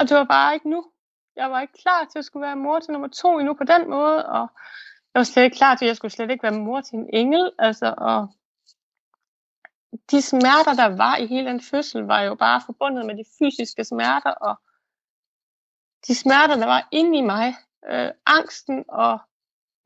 Og 0.00 0.08
det 0.08 0.16
var 0.16 0.24
bare 0.24 0.54
ikke 0.54 0.70
nu. 0.70 0.90
Jeg 1.36 1.50
var 1.50 1.60
ikke 1.60 1.82
klar 1.82 2.04
til 2.04 2.18
at 2.18 2.24
skulle 2.24 2.46
være 2.46 2.56
mor 2.56 2.80
til 2.80 2.92
nummer 2.92 3.08
to 3.08 3.38
endnu 3.38 3.54
på 3.54 3.64
den 3.64 3.90
måde, 3.90 4.26
og 4.26 4.48
jeg 5.14 5.20
var 5.20 5.22
slet 5.22 5.44
ikke 5.44 5.56
klar 5.56 5.74
til, 5.74 5.84
at 5.84 5.88
jeg 5.88 5.96
skulle 5.96 6.12
slet 6.12 6.30
ikke 6.30 6.42
være 6.42 6.60
mor 6.60 6.80
til 6.80 6.94
en 6.98 7.10
engel. 7.12 7.52
Altså, 7.58 7.94
og 7.98 8.28
de 10.10 10.22
smerter, 10.22 10.74
der 10.74 10.96
var 10.96 11.16
i 11.16 11.26
hele 11.26 11.50
den 11.50 11.60
fødsel, 11.60 12.02
var 12.02 12.20
jo 12.20 12.34
bare 12.34 12.62
forbundet 12.66 13.06
med 13.06 13.14
de 13.16 13.24
fysiske 13.38 13.84
smerter, 13.84 14.30
og 14.30 14.60
de 16.06 16.14
smerter, 16.14 16.56
der 16.56 16.66
var 16.66 16.88
inde 16.92 17.18
i 17.18 17.20
mig, 17.20 17.54
øh, 17.88 18.10
angsten, 18.26 18.84
og 18.88 19.18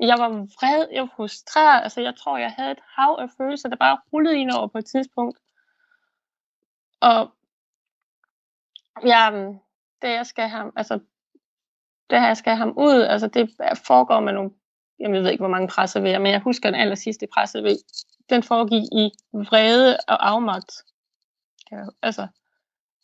jeg 0.00 0.18
var 0.18 0.28
vred, 0.28 0.86
jeg 0.92 1.02
var 1.02 1.12
frustreret, 1.16 1.82
altså 1.82 2.00
jeg 2.00 2.16
tror, 2.16 2.38
jeg 2.38 2.52
havde 2.58 2.72
et 2.72 2.82
hav 2.96 3.16
af 3.20 3.28
følelser, 3.36 3.68
der 3.68 3.76
bare 3.76 4.00
rullede 4.12 4.38
ind 4.38 4.50
over 4.50 4.66
på 4.66 4.78
et 4.78 4.86
tidspunkt. 4.86 5.38
Og 7.00 7.30
ja, 9.04 9.30
det 10.02 10.08
jeg 10.08 10.26
skal 10.26 10.48
have, 10.48 10.72
altså 10.76 11.00
det 12.10 12.20
her, 12.20 12.34
skal 12.34 12.50
have 12.50 12.58
ham 12.58 12.78
ud, 12.78 13.00
altså 13.00 13.26
det 13.26 13.50
foregår 13.86 14.20
med 14.20 14.32
nogle, 14.32 14.50
jeg 14.98 15.12
ved 15.12 15.30
ikke, 15.30 15.42
hvor 15.42 15.48
mange 15.48 15.68
presser 15.68 16.00
vi 16.00 16.18
men 16.18 16.32
jeg 16.32 16.40
husker 16.40 16.70
den 16.70 16.80
aller 16.80 16.94
sidste 16.94 17.26
presse 17.34 17.62
ved, 17.62 17.76
den 18.30 18.42
foregik 18.42 18.82
i 18.82 19.10
vrede 19.32 19.96
og 20.08 20.28
afmagt. 20.28 20.72
Ja, 21.72 21.84
altså, 22.02 22.26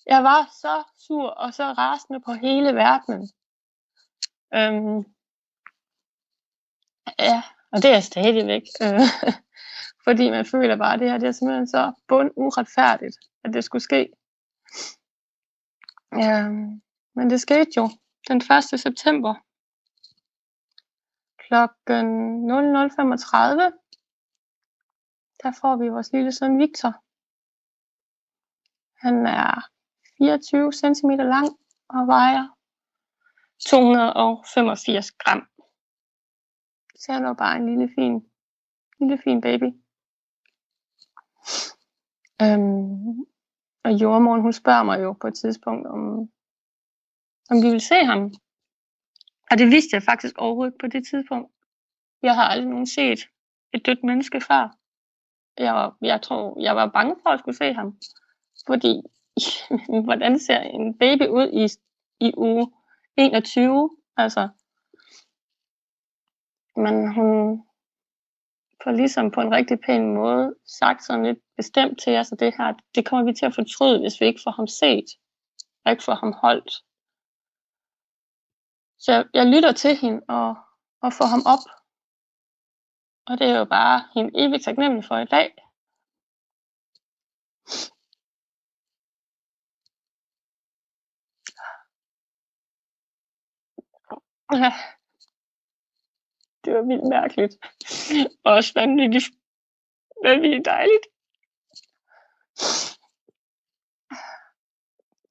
jeg 0.07 0.25
var 0.25 0.49
så 0.53 0.83
sur 0.99 1.29
og 1.29 1.55
så 1.55 1.65
rasende 1.65 2.21
på 2.21 2.33
hele 2.33 2.75
verdenen. 2.75 3.29
Øhm, 4.55 5.05
ja, 7.19 7.43
og 7.73 7.83
det 7.83 7.91
er 7.91 8.01
stadigvæk. 8.01 8.63
Øh, 8.83 9.01
fordi 10.05 10.31
man 10.31 10.45
føler 10.45 10.77
bare, 10.77 10.95
at 10.95 11.01
det 11.01 11.11
her 11.11 11.19
det 11.19 11.27
er 11.27 11.33
simpelthen 11.33 11.67
så 11.67 11.93
bund 12.09 12.31
uretfærdigt, 12.37 13.17
at 13.45 13.55
det 13.55 13.65
skulle 13.65 13.83
ske. 13.83 14.09
Ja, 16.13 16.49
men 17.15 17.31
det 17.31 17.41
skete 17.41 17.71
jo 17.77 17.91
den 18.29 18.37
1. 18.37 18.81
september 18.81 19.35
klokken 21.39 22.07
00.35 22.51 23.87
der 25.43 25.53
får 25.61 25.77
vi 25.77 25.89
vores 25.89 26.13
lille 26.13 26.33
søn 26.33 26.59
Victor. 26.59 26.93
Han 29.05 29.27
er 29.27 29.53
24 30.19 30.73
cm 30.73 31.11
lang 31.11 31.49
og 31.89 32.07
vejer 32.07 32.47
285 33.71 35.13
gram. 35.13 35.43
Så 37.01 37.13
han 37.13 37.25
var 37.25 37.33
bare 37.33 37.57
en 37.57 37.67
lille 37.67 37.89
fin, 37.95 38.31
lille 39.01 39.19
fin 39.25 39.41
baby. 39.41 39.69
Øhm, 42.43 43.19
og 43.85 43.93
jordmoren, 44.03 44.43
hun 44.43 44.53
spørger 44.53 44.83
mig 44.83 45.03
jo 45.03 45.13
på 45.13 45.27
et 45.27 45.35
tidspunkt, 45.35 45.87
om, 45.87 46.31
om 47.51 47.63
vi 47.63 47.71
vil 47.71 47.81
se 47.81 47.95
ham. 47.95 48.35
Og 49.51 49.59
det 49.59 49.67
vidste 49.67 49.95
jeg 49.95 50.03
faktisk 50.03 50.39
overhovedet 50.39 50.75
på 50.81 50.87
det 50.87 51.07
tidspunkt. 51.11 51.53
Jeg 52.23 52.35
har 52.35 52.45
aldrig 52.45 52.71
nogen 52.71 52.87
set 52.87 53.21
et 53.75 53.87
dødt 53.87 54.05
menneske 54.05 54.41
før 54.41 54.77
jeg, 55.59 55.91
jeg 56.03 56.23
tror, 56.23 56.61
jeg 56.61 56.77
var 56.77 56.87
bange 56.87 57.17
for 57.23 57.31
at 57.31 57.41
skulle 57.41 57.57
se 57.57 57.73
ham. 57.73 57.99
Fordi, 58.67 59.03
hvordan 60.05 60.39
ser 60.39 60.61
en 60.61 60.99
baby 60.99 61.29
ud 61.29 61.49
i, 61.53 61.65
i 62.27 62.33
uge 62.37 62.73
21? 63.17 63.91
Altså, 64.17 64.49
men 66.77 67.15
hun 67.15 67.63
får 68.85 68.91
ligesom 68.91 69.31
på 69.31 69.41
en 69.41 69.53
rigtig 69.53 69.79
pæn 69.87 70.15
måde 70.15 70.55
sagt 70.67 71.05
sådan 71.05 71.25
lidt 71.25 71.39
bestemt 71.57 72.01
til 72.01 72.17
os, 72.17 72.33
at 72.33 72.41
det 72.41 72.55
her, 72.59 72.75
det 72.95 73.07
kommer 73.07 73.25
vi 73.25 73.33
til 73.33 73.47
at 73.47 73.55
fortryde, 73.55 74.01
hvis 74.01 74.21
vi 74.21 74.27
ikke 74.27 74.41
får 74.45 74.51
ham 74.51 74.67
set, 74.67 75.05
og 75.85 75.93
ikke 75.93 76.05
får 76.05 76.15
ham 76.15 76.33
holdt. 76.33 76.73
Så 78.99 79.13
jeg, 79.13 79.25
jeg 79.35 79.47
lytter 79.47 79.73
til 79.73 79.97
hende 79.97 80.23
og, 80.29 80.49
og 81.03 81.13
får 81.13 81.27
ham 81.35 81.43
op 81.47 81.65
og 83.29 83.39
det 83.39 83.47
er 83.51 83.59
jo 83.59 83.65
bare 83.65 84.09
hende 84.15 84.31
evigt 84.35 84.65
taknemmelig 84.65 85.05
for 85.05 85.19
i 85.19 85.25
dag. 85.25 85.49
Ja. 94.53 94.73
Det 96.65 96.75
var 96.75 96.83
vildt 96.83 97.09
mærkeligt. 97.09 97.55
Og 98.45 98.53
også 98.53 98.73
vanvittigt, 98.75 99.27
vanvittigt 100.25 100.65
dejligt. 100.65 101.07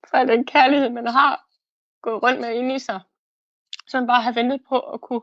For 0.10 0.18
den 0.18 0.46
kærlighed, 0.46 0.90
man 0.90 1.08
har 1.08 1.46
gået 2.02 2.24
rundt 2.24 2.42
med 2.42 2.54
ind 2.56 2.72
i 2.72 2.80
sig, 2.80 3.02
som 3.88 4.08
bare 4.08 4.22
har 4.22 4.32
ventet 4.32 4.62
på 4.70 4.80
at 4.80 5.02
kunne 5.02 5.22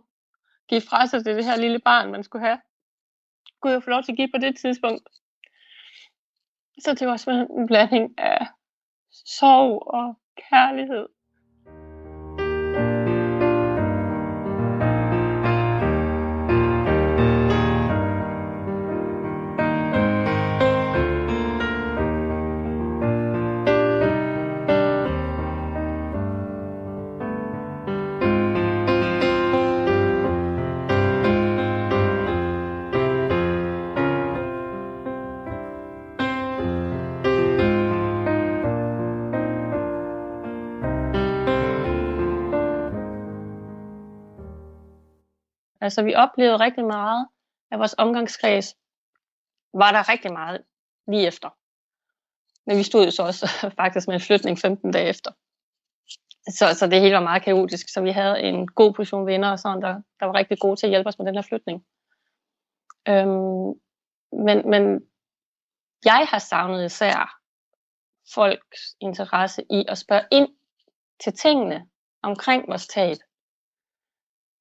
give 0.69 0.81
fra 0.81 1.07
sig 1.07 1.25
til 1.25 1.37
det 1.37 1.45
her 1.45 1.57
lille 1.57 1.79
barn, 1.79 2.13
man 2.13 2.25
skulle 2.25 2.47
have, 2.47 2.61
kunne 3.61 3.73
jeg 3.73 3.83
få 3.83 3.91
lov 3.91 4.03
til 4.03 4.13
at 4.13 4.17
give 4.17 4.31
på 4.35 4.39
det 4.39 4.57
tidspunkt. 4.57 5.09
Så 6.79 6.95
det 6.95 7.09
var 7.09 7.17
simpelthen 7.17 7.59
en 7.59 7.67
blanding 7.67 8.19
af 8.19 8.47
sorg 9.13 9.87
og 9.87 10.19
kærlighed. 10.37 11.09
Altså 45.83 46.03
vi 46.03 46.15
oplevede 46.15 46.57
rigtig 46.57 46.85
meget 46.85 47.29
af 47.71 47.79
vores 47.79 47.95
omgangskreds, 47.99 48.75
var 49.75 49.93
der 49.93 50.09
rigtig 50.09 50.33
meget 50.33 50.65
lige 51.09 51.27
efter. 51.27 51.51
Men 52.67 52.79
vi 52.79 52.83
stod 52.83 53.05
jo 53.05 53.11
så 53.11 53.23
også 53.23 53.47
faktisk 53.81 54.09
med 54.09 54.15
en 54.15 54.21
flytning 54.21 54.59
15 54.59 54.93
dage 54.93 55.09
efter. 55.09 55.31
Så, 56.59 56.75
så 56.79 56.87
det 56.87 57.01
hele 57.01 57.15
var 57.15 57.21
meget 57.23 57.43
kaotisk, 57.43 57.89
så 57.93 58.01
vi 58.01 58.11
havde 58.11 58.41
en 58.41 58.69
god 58.69 58.93
portion 58.93 59.27
venner 59.27 59.51
og 59.51 59.59
sådan, 59.59 59.83
der, 59.83 60.03
der 60.21 60.27
var 60.27 60.35
rigtig 60.35 60.59
gode 60.59 60.77
til 60.77 60.87
at 60.87 60.91
hjælpe 60.91 61.09
os 61.09 61.19
med 61.19 61.27
den 61.27 61.35
her 61.35 61.43
flytning. 61.43 61.85
Øhm, 63.09 63.73
men, 64.47 64.71
men 64.71 65.01
jeg 66.05 66.27
har 66.31 66.39
savnet 66.39 66.85
især 66.85 67.39
folks 68.35 68.97
interesse 69.01 69.63
i 69.71 69.85
at 69.89 69.99
spørge 69.99 70.25
ind 70.31 70.49
til 71.25 71.33
tingene 71.33 71.89
omkring 72.23 72.69
vores 72.69 72.87
tab 72.87 73.17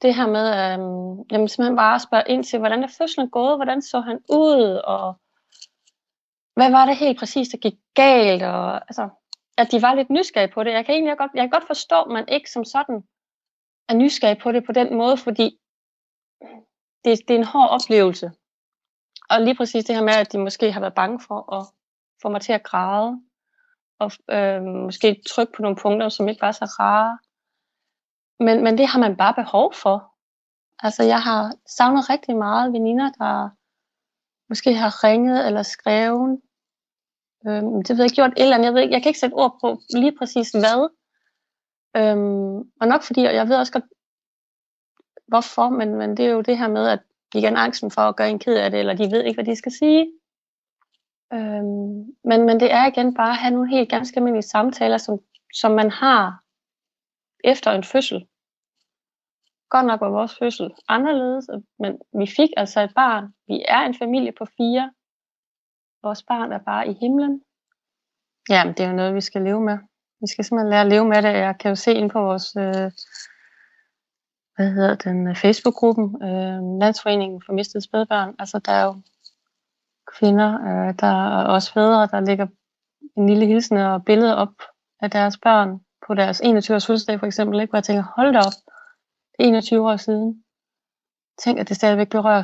det 0.01 0.15
her 0.15 0.27
med, 0.27 0.47
øhm, 0.47 1.25
jamen 1.31 1.47
simpelthen 1.47 1.75
bare 1.75 1.95
at 1.95 2.01
spørge 2.01 2.23
ind 2.27 2.43
til, 2.43 2.59
hvordan 2.59 2.83
er 2.83 2.95
fødslen 2.97 3.29
gået, 3.29 3.57
hvordan 3.57 3.81
så 3.81 3.99
han 3.99 4.19
ud, 4.29 4.81
og 4.83 5.15
hvad 6.53 6.71
var 6.71 6.85
det 6.85 6.97
helt 6.97 7.19
præcis, 7.19 7.47
der 7.49 7.57
gik 7.57 7.73
galt, 7.93 8.43
og 8.43 8.75
altså, 8.75 9.09
at 9.57 9.71
de 9.71 9.81
var 9.81 9.95
lidt 9.95 10.09
nysgerrige 10.09 10.53
på 10.53 10.63
det. 10.63 10.71
Jeg 10.71 10.85
kan 10.85 10.95
egentlig 10.95 11.17
godt, 11.17 11.31
jeg 11.35 11.43
kan 11.43 11.49
godt 11.49 11.67
forstå, 11.67 12.01
at 12.01 12.11
man 12.11 12.27
ikke 12.27 12.51
som 12.51 12.65
sådan 12.65 13.03
er 13.89 13.95
nysgerrig 13.95 14.37
på 14.37 14.51
det 14.51 14.65
på 14.65 14.71
den 14.71 14.97
måde, 14.97 15.17
fordi 15.17 15.59
det, 17.05 17.19
det 17.27 17.33
er 17.33 17.39
en 17.39 17.53
hård 17.53 17.69
oplevelse. 17.69 18.31
Og 19.29 19.41
lige 19.41 19.55
præcis 19.55 19.85
det 19.85 19.95
her 19.95 20.03
med, 20.03 20.13
at 20.13 20.31
de 20.31 20.37
måske 20.37 20.71
har 20.71 20.79
været 20.79 20.93
bange 20.93 21.19
for 21.27 21.53
at 21.53 21.65
få 22.21 22.29
mig 22.29 22.41
til 22.41 22.53
at 22.53 22.63
græde, 22.63 23.21
og 23.99 24.11
øh, 24.31 24.63
måske 24.63 25.21
trykke 25.29 25.53
på 25.55 25.61
nogle 25.61 25.77
punkter, 25.77 26.09
som 26.09 26.29
ikke 26.29 26.41
var 26.41 26.51
så 26.51 26.65
rare. 26.65 27.17
Men, 28.45 28.63
men 28.63 28.77
det 28.77 28.87
har 28.87 28.99
man 28.99 29.17
bare 29.17 29.33
behov 29.33 29.73
for. 29.73 30.13
Altså, 30.83 31.03
jeg 31.03 31.21
har 31.21 31.55
savnet 31.77 32.09
rigtig 32.09 32.37
meget 32.37 32.73
veninder, 32.73 33.11
der 33.11 33.49
måske 34.49 34.73
har 34.73 35.03
ringet 35.03 35.47
eller 35.47 35.63
skrevet. 35.63 36.41
Øhm, 37.47 37.83
det 37.83 37.97
ved 37.97 38.03
jeg 38.03 38.11
gjort 38.11 38.31
et 38.31 38.41
eller 38.41 38.55
andet. 38.55 38.65
Jeg, 38.65 38.73
ved 38.73 38.81
ikke, 38.81 38.93
jeg 38.93 39.01
kan 39.01 39.09
ikke 39.09 39.19
sætte 39.19 39.33
ord 39.33 39.57
på 39.61 39.81
lige 39.93 40.17
præcis 40.17 40.51
hvad. 40.51 40.89
Øhm, 41.97 42.57
og 42.81 42.87
nok 42.87 43.03
fordi, 43.03 43.25
og 43.25 43.35
jeg 43.35 43.47
ved 43.47 43.55
også 43.55 43.73
godt, 43.73 43.83
hvorfor, 45.27 45.69
men, 45.69 45.95
men 45.95 46.17
det 46.17 46.25
er 46.25 46.29
jo 46.29 46.41
det 46.41 46.57
her 46.57 46.67
med, 46.67 46.87
at 46.87 46.99
de 47.33 47.39
igen 47.39 47.57
angsten 47.57 47.91
for 47.91 48.01
at 48.01 48.15
gøre 48.15 48.29
en 48.29 48.39
ked 48.39 48.55
af 48.55 48.71
det, 48.71 48.79
eller 48.79 48.93
de 48.93 49.11
ved 49.11 49.23
ikke, 49.23 49.37
hvad 49.37 49.45
de 49.45 49.55
skal 49.55 49.71
sige. 49.71 50.11
Øhm, 51.33 52.15
men, 52.23 52.45
men 52.45 52.59
det 52.59 52.71
er 52.71 52.85
igen 52.87 53.13
bare 53.13 53.31
at 53.31 53.37
have 53.37 53.53
nogle 53.53 53.69
helt 53.69 53.89
ganske 53.89 54.17
almindelige 54.17 54.49
samtaler, 54.49 54.97
som, 54.97 55.19
som 55.53 55.71
man 55.71 55.91
har 55.91 56.43
efter 57.43 57.71
en 57.71 57.83
fødsel 57.83 58.27
godt 59.71 59.85
nok 59.85 60.01
var 60.01 60.09
vores 60.09 60.37
fødsel 60.39 60.71
anderledes, 60.87 61.49
men 61.79 61.91
vi 62.19 62.27
fik 62.37 62.49
altså 62.57 62.81
et 62.81 62.93
barn. 62.95 63.23
Vi 63.47 63.65
er 63.67 63.79
en 63.79 63.95
familie 63.95 64.33
på 64.39 64.45
fire. 64.57 64.91
Vores 66.03 66.23
barn 66.23 66.51
er 66.51 66.59
bare 66.59 66.87
i 66.87 66.93
himlen. 67.01 67.41
Jamen, 68.49 68.73
det 68.73 68.83
er 68.83 68.89
jo 68.89 68.95
noget, 68.95 69.15
vi 69.15 69.21
skal 69.21 69.41
leve 69.41 69.61
med. 69.61 69.77
Vi 70.21 70.27
skal 70.27 70.45
simpelthen 70.45 70.69
lære 70.69 70.81
at 70.81 70.87
leve 70.87 71.05
med 71.05 71.21
det. 71.21 71.33
Jeg 71.33 71.57
kan 71.59 71.69
jo 71.69 71.75
se 71.75 71.93
ind 71.93 72.09
på 72.09 72.19
vores 72.21 72.55
øh, 72.55 72.91
hvad 74.55 74.71
hedder 74.71 74.95
den, 74.95 75.27
øh, 75.27 75.35
Facebook-gruppen, 75.35 76.23
øh, 76.23 76.79
Landsforeningen 76.81 77.41
for 77.45 77.53
Mistede 77.53 77.83
Spædbørn. 77.83 78.35
Altså, 78.39 78.59
der 78.59 78.71
er 78.71 78.85
jo 78.85 78.95
kvinder, 80.17 80.49
øh, 80.67 80.93
der 80.99 81.07
er 81.07 81.43
også 81.45 81.73
fædre, 81.73 82.07
der 82.07 82.19
lægger 82.19 82.47
en 83.17 83.29
lille 83.29 83.45
hilsen 83.45 83.77
og 83.77 84.05
billede 84.05 84.37
op 84.37 84.53
af 85.01 85.11
deres 85.11 85.37
børn 85.37 85.79
på 86.07 86.13
deres 86.13 86.41
21-års 86.41 86.87
fødselsdag 86.87 87.19
for 87.19 87.25
eksempel, 87.25 87.59
ikke? 87.59 87.71
hvor 87.71 87.77
jeg 87.77 87.83
tænker, 87.83 88.03
hold 88.15 88.33
da 88.33 88.39
op, 88.39 88.70
21 89.41 89.91
år 89.91 89.95
siden. 89.95 90.43
Tænk, 91.37 91.59
at 91.59 91.69
det 91.69 91.77
stadigvæk 91.77 92.09
berører 92.09 92.43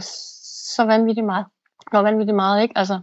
så 0.75 0.83
vanvittigt 0.85 1.25
meget. 1.25 1.45
Når 1.91 2.01
vanvittigt 2.01 2.35
meget, 2.35 2.61
ikke? 2.61 2.77
Altså, 2.77 3.01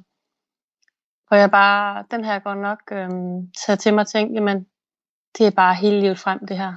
hvor 1.29 1.37
jeg 1.37 1.51
bare, 1.51 2.05
den 2.11 2.25
her 2.25 2.39
går 2.39 2.55
nok 2.55 2.81
øhm, 2.93 3.53
taget 3.67 3.81
til 3.81 3.95
mig 3.95 4.01
og 4.01 4.09
tænkt, 4.09 4.35
jamen, 4.35 4.67
det 5.39 5.47
er 5.47 5.51
bare 5.51 5.75
hele 5.75 6.01
livet 6.01 6.19
frem, 6.19 6.47
det 6.47 6.59
her. 6.59 6.75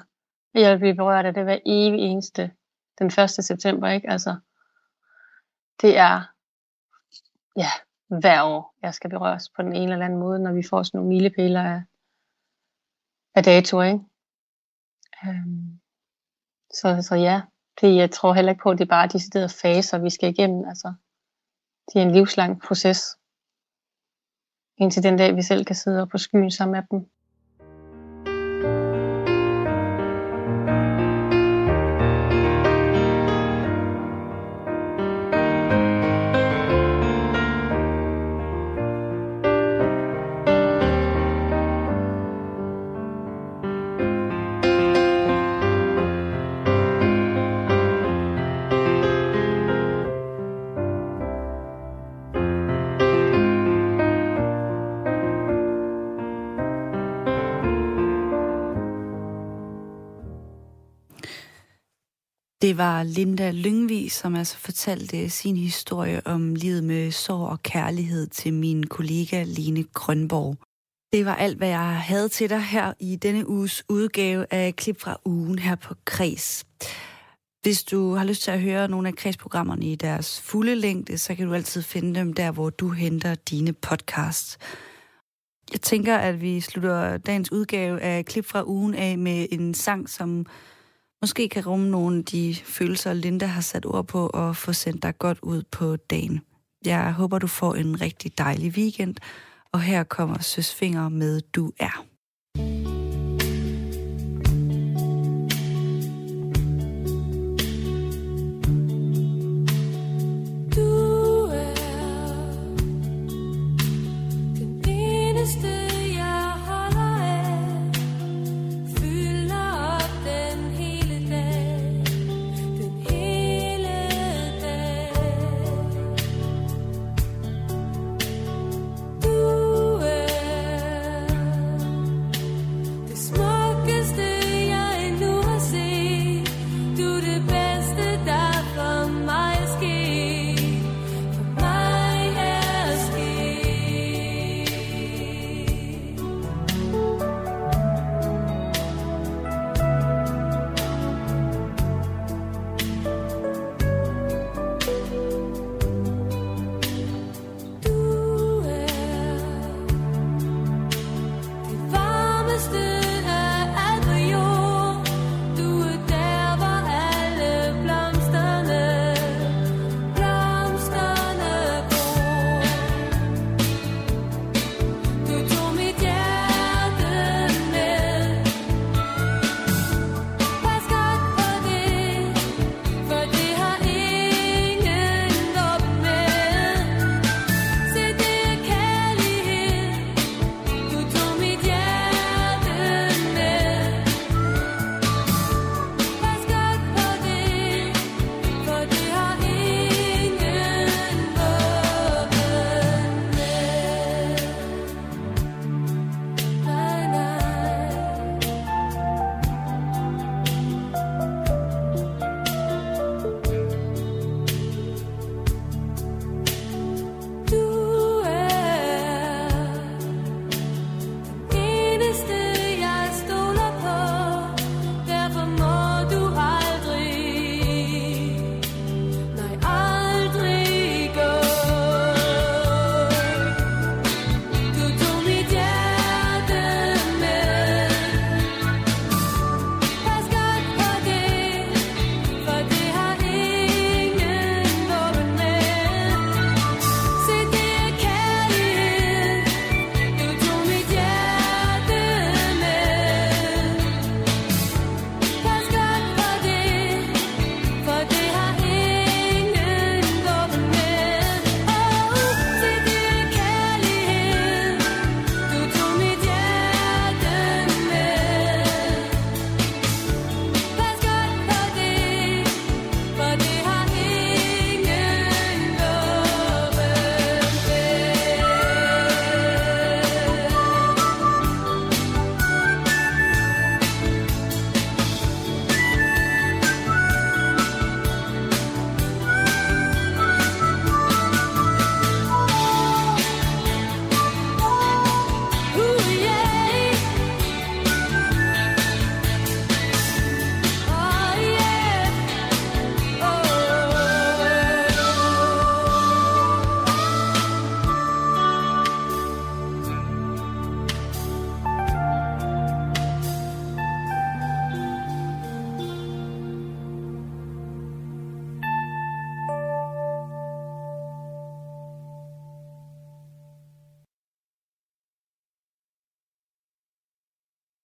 Jeg 0.54 0.72
vil 0.72 0.80
blive 0.80 0.96
berørt 0.96 1.26
af 1.26 1.34
det 1.34 1.44
hver 1.44 1.60
evig 1.66 2.00
eneste 2.00 2.52
den 3.00 3.08
1. 3.08 3.30
september, 3.30 3.88
ikke? 3.88 4.10
Altså, 4.10 4.36
det 5.82 5.98
er, 5.98 6.22
ja, 7.56 7.70
hver 8.08 8.44
år, 8.44 8.76
jeg 8.82 8.94
skal 8.94 9.10
berøres 9.10 9.50
på 9.50 9.62
den 9.62 9.76
ene 9.76 9.92
eller 9.92 10.06
anden 10.06 10.20
måde, 10.20 10.40
når 10.40 10.54
vi 10.54 10.64
får 10.70 10.84
sådan 10.84 10.98
nogle 10.98 11.10
milepæler 11.10 11.64
af, 11.64 11.82
af 13.36 13.44
dato, 13.44 13.82
ikke? 13.82 14.00
Øhm, 15.26 15.80
så, 16.80 17.02
så 17.08 17.16
ja, 17.16 17.42
det, 17.82 17.96
jeg 17.96 18.12
tror 18.12 18.34
heller 18.34 18.52
ikke 18.52 18.64
på, 18.64 18.70
at 18.72 18.78
det 18.78 18.84
er 18.84 18.96
bare 18.98 19.08
de 19.08 19.20
steder 19.20 19.48
faser, 19.62 19.98
vi 19.98 20.10
skal 20.10 20.30
igennem. 20.30 20.66
Altså, 20.72 20.94
det 21.88 21.96
er 22.02 22.06
en 22.06 22.12
livslang 22.12 22.62
proces, 22.62 23.00
indtil 24.78 25.04
den 25.04 25.18
dag, 25.18 25.36
vi 25.36 25.42
selv 25.42 25.66
kan 25.66 25.76
sidde 25.76 26.02
op 26.02 26.10
på 26.10 26.18
skyen 26.18 26.52
sammen 26.52 26.76
med 26.76 26.84
dem. 26.92 27.10
Det 62.68 62.78
var 62.78 63.04
Linda 63.04 63.52
Lyngvi, 63.52 64.10
som 64.10 64.36
altså 64.36 64.58
fortalte 64.58 65.30
sin 65.30 65.58
historie 65.58 66.22
om 66.28 66.56
livet 66.56 66.84
med 66.84 67.12
sorg 67.12 67.50
og 67.50 67.64
kærlighed 67.64 68.28
til 68.28 68.54
min 68.54 68.84
kollega 68.84 69.44
Line 69.44 69.84
Grønborg. 69.84 70.58
Det 71.14 71.26
var 71.26 71.36
alt, 71.36 71.58
hvad 71.58 71.68
jeg 71.68 72.02
havde 72.02 72.30
til 72.30 72.50
dig 72.50 72.62
her 72.62 72.94
i 73.00 73.16
denne 73.16 73.50
uges 73.50 73.84
udgave 73.90 74.46
af 74.54 74.76
Klip 74.76 75.02
fra 75.02 75.18
ugen 75.26 75.60
her 75.60 75.76
på 75.76 75.96
Kres. 76.06 76.66
Hvis 77.62 77.84
du 77.84 78.14
har 78.14 78.26
lyst 78.26 78.44
til 78.44 78.52
at 78.52 78.62
høre 78.62 78.88
nogle 78.88 79.08
af 79.08 79.16
kredsprogrammerne 79.16 79.86
i 79.86 79.96
deres 79.96 80.42
fulde 80.42 80.76
længde, 80.76 81.18
så 81.18 81.36
kan 81.36 81.48
du 81.48 81.54
altid 81.54 81.82
finde 81.82 82.20
dem 82.20 82.34
der, 82.34 82.52
hvor 82.52 82.70
du 82.70 82.90
henter 82.90 83.36
dine 83.36 83.74
podcasts. 83.74 84.58
Jeg 85.72 85.82
tænker, 85.82 86.18
at 86.18 86.42
vi 86.42 86.62
slutter 86.62 87.18
dagens 87.18 87.52
udgave 87.52 88.02
af 88.02 88.26
Klip 88.26 88.46
fra 88.46 88.64
ugen 88.66 88.94
af 88.94 89.18
med 89.18 89.48
en 89.52 89.74
sang, 89.74 90.10
som 90.10 90.46
måske 91.22 91.50
kan 91.50 91.66
rumme 91.66 91.90
nogle 91.90 92.18
af 92.18 92.26
de 92.26 92.56
følelser, 92.56 93.14
Linda 93.14 93.46
har 93.46 93.62
sat 93.62 93.86
ord 93.86 94.08
på, 94.08 94.28
og 94.28 94.56
få 94.56 94.74
sendt 94.74 95.04
dig 95.04 95.18
godt 95.18 95.40
ud 95.42 95.64
på 95.72 95.96
dagen. 95.96 96.42
Jeg 96.86 97.14
håber, 97.14 97.40
du 97.40 97.48
får 97.48 97.76
en 97.76 98.02
rigtig 98.02 98.38
dejlig 98.38 98.72
weekend, 98.72 99.16
og 99.72 99.82
her 99.82 100.04
kommer 100.04 100.40
Søs 100.40 100.76
Finger 100.76 101.10
med 101.10 101.42
Du 101.42 101.72
er. 101.80 102.06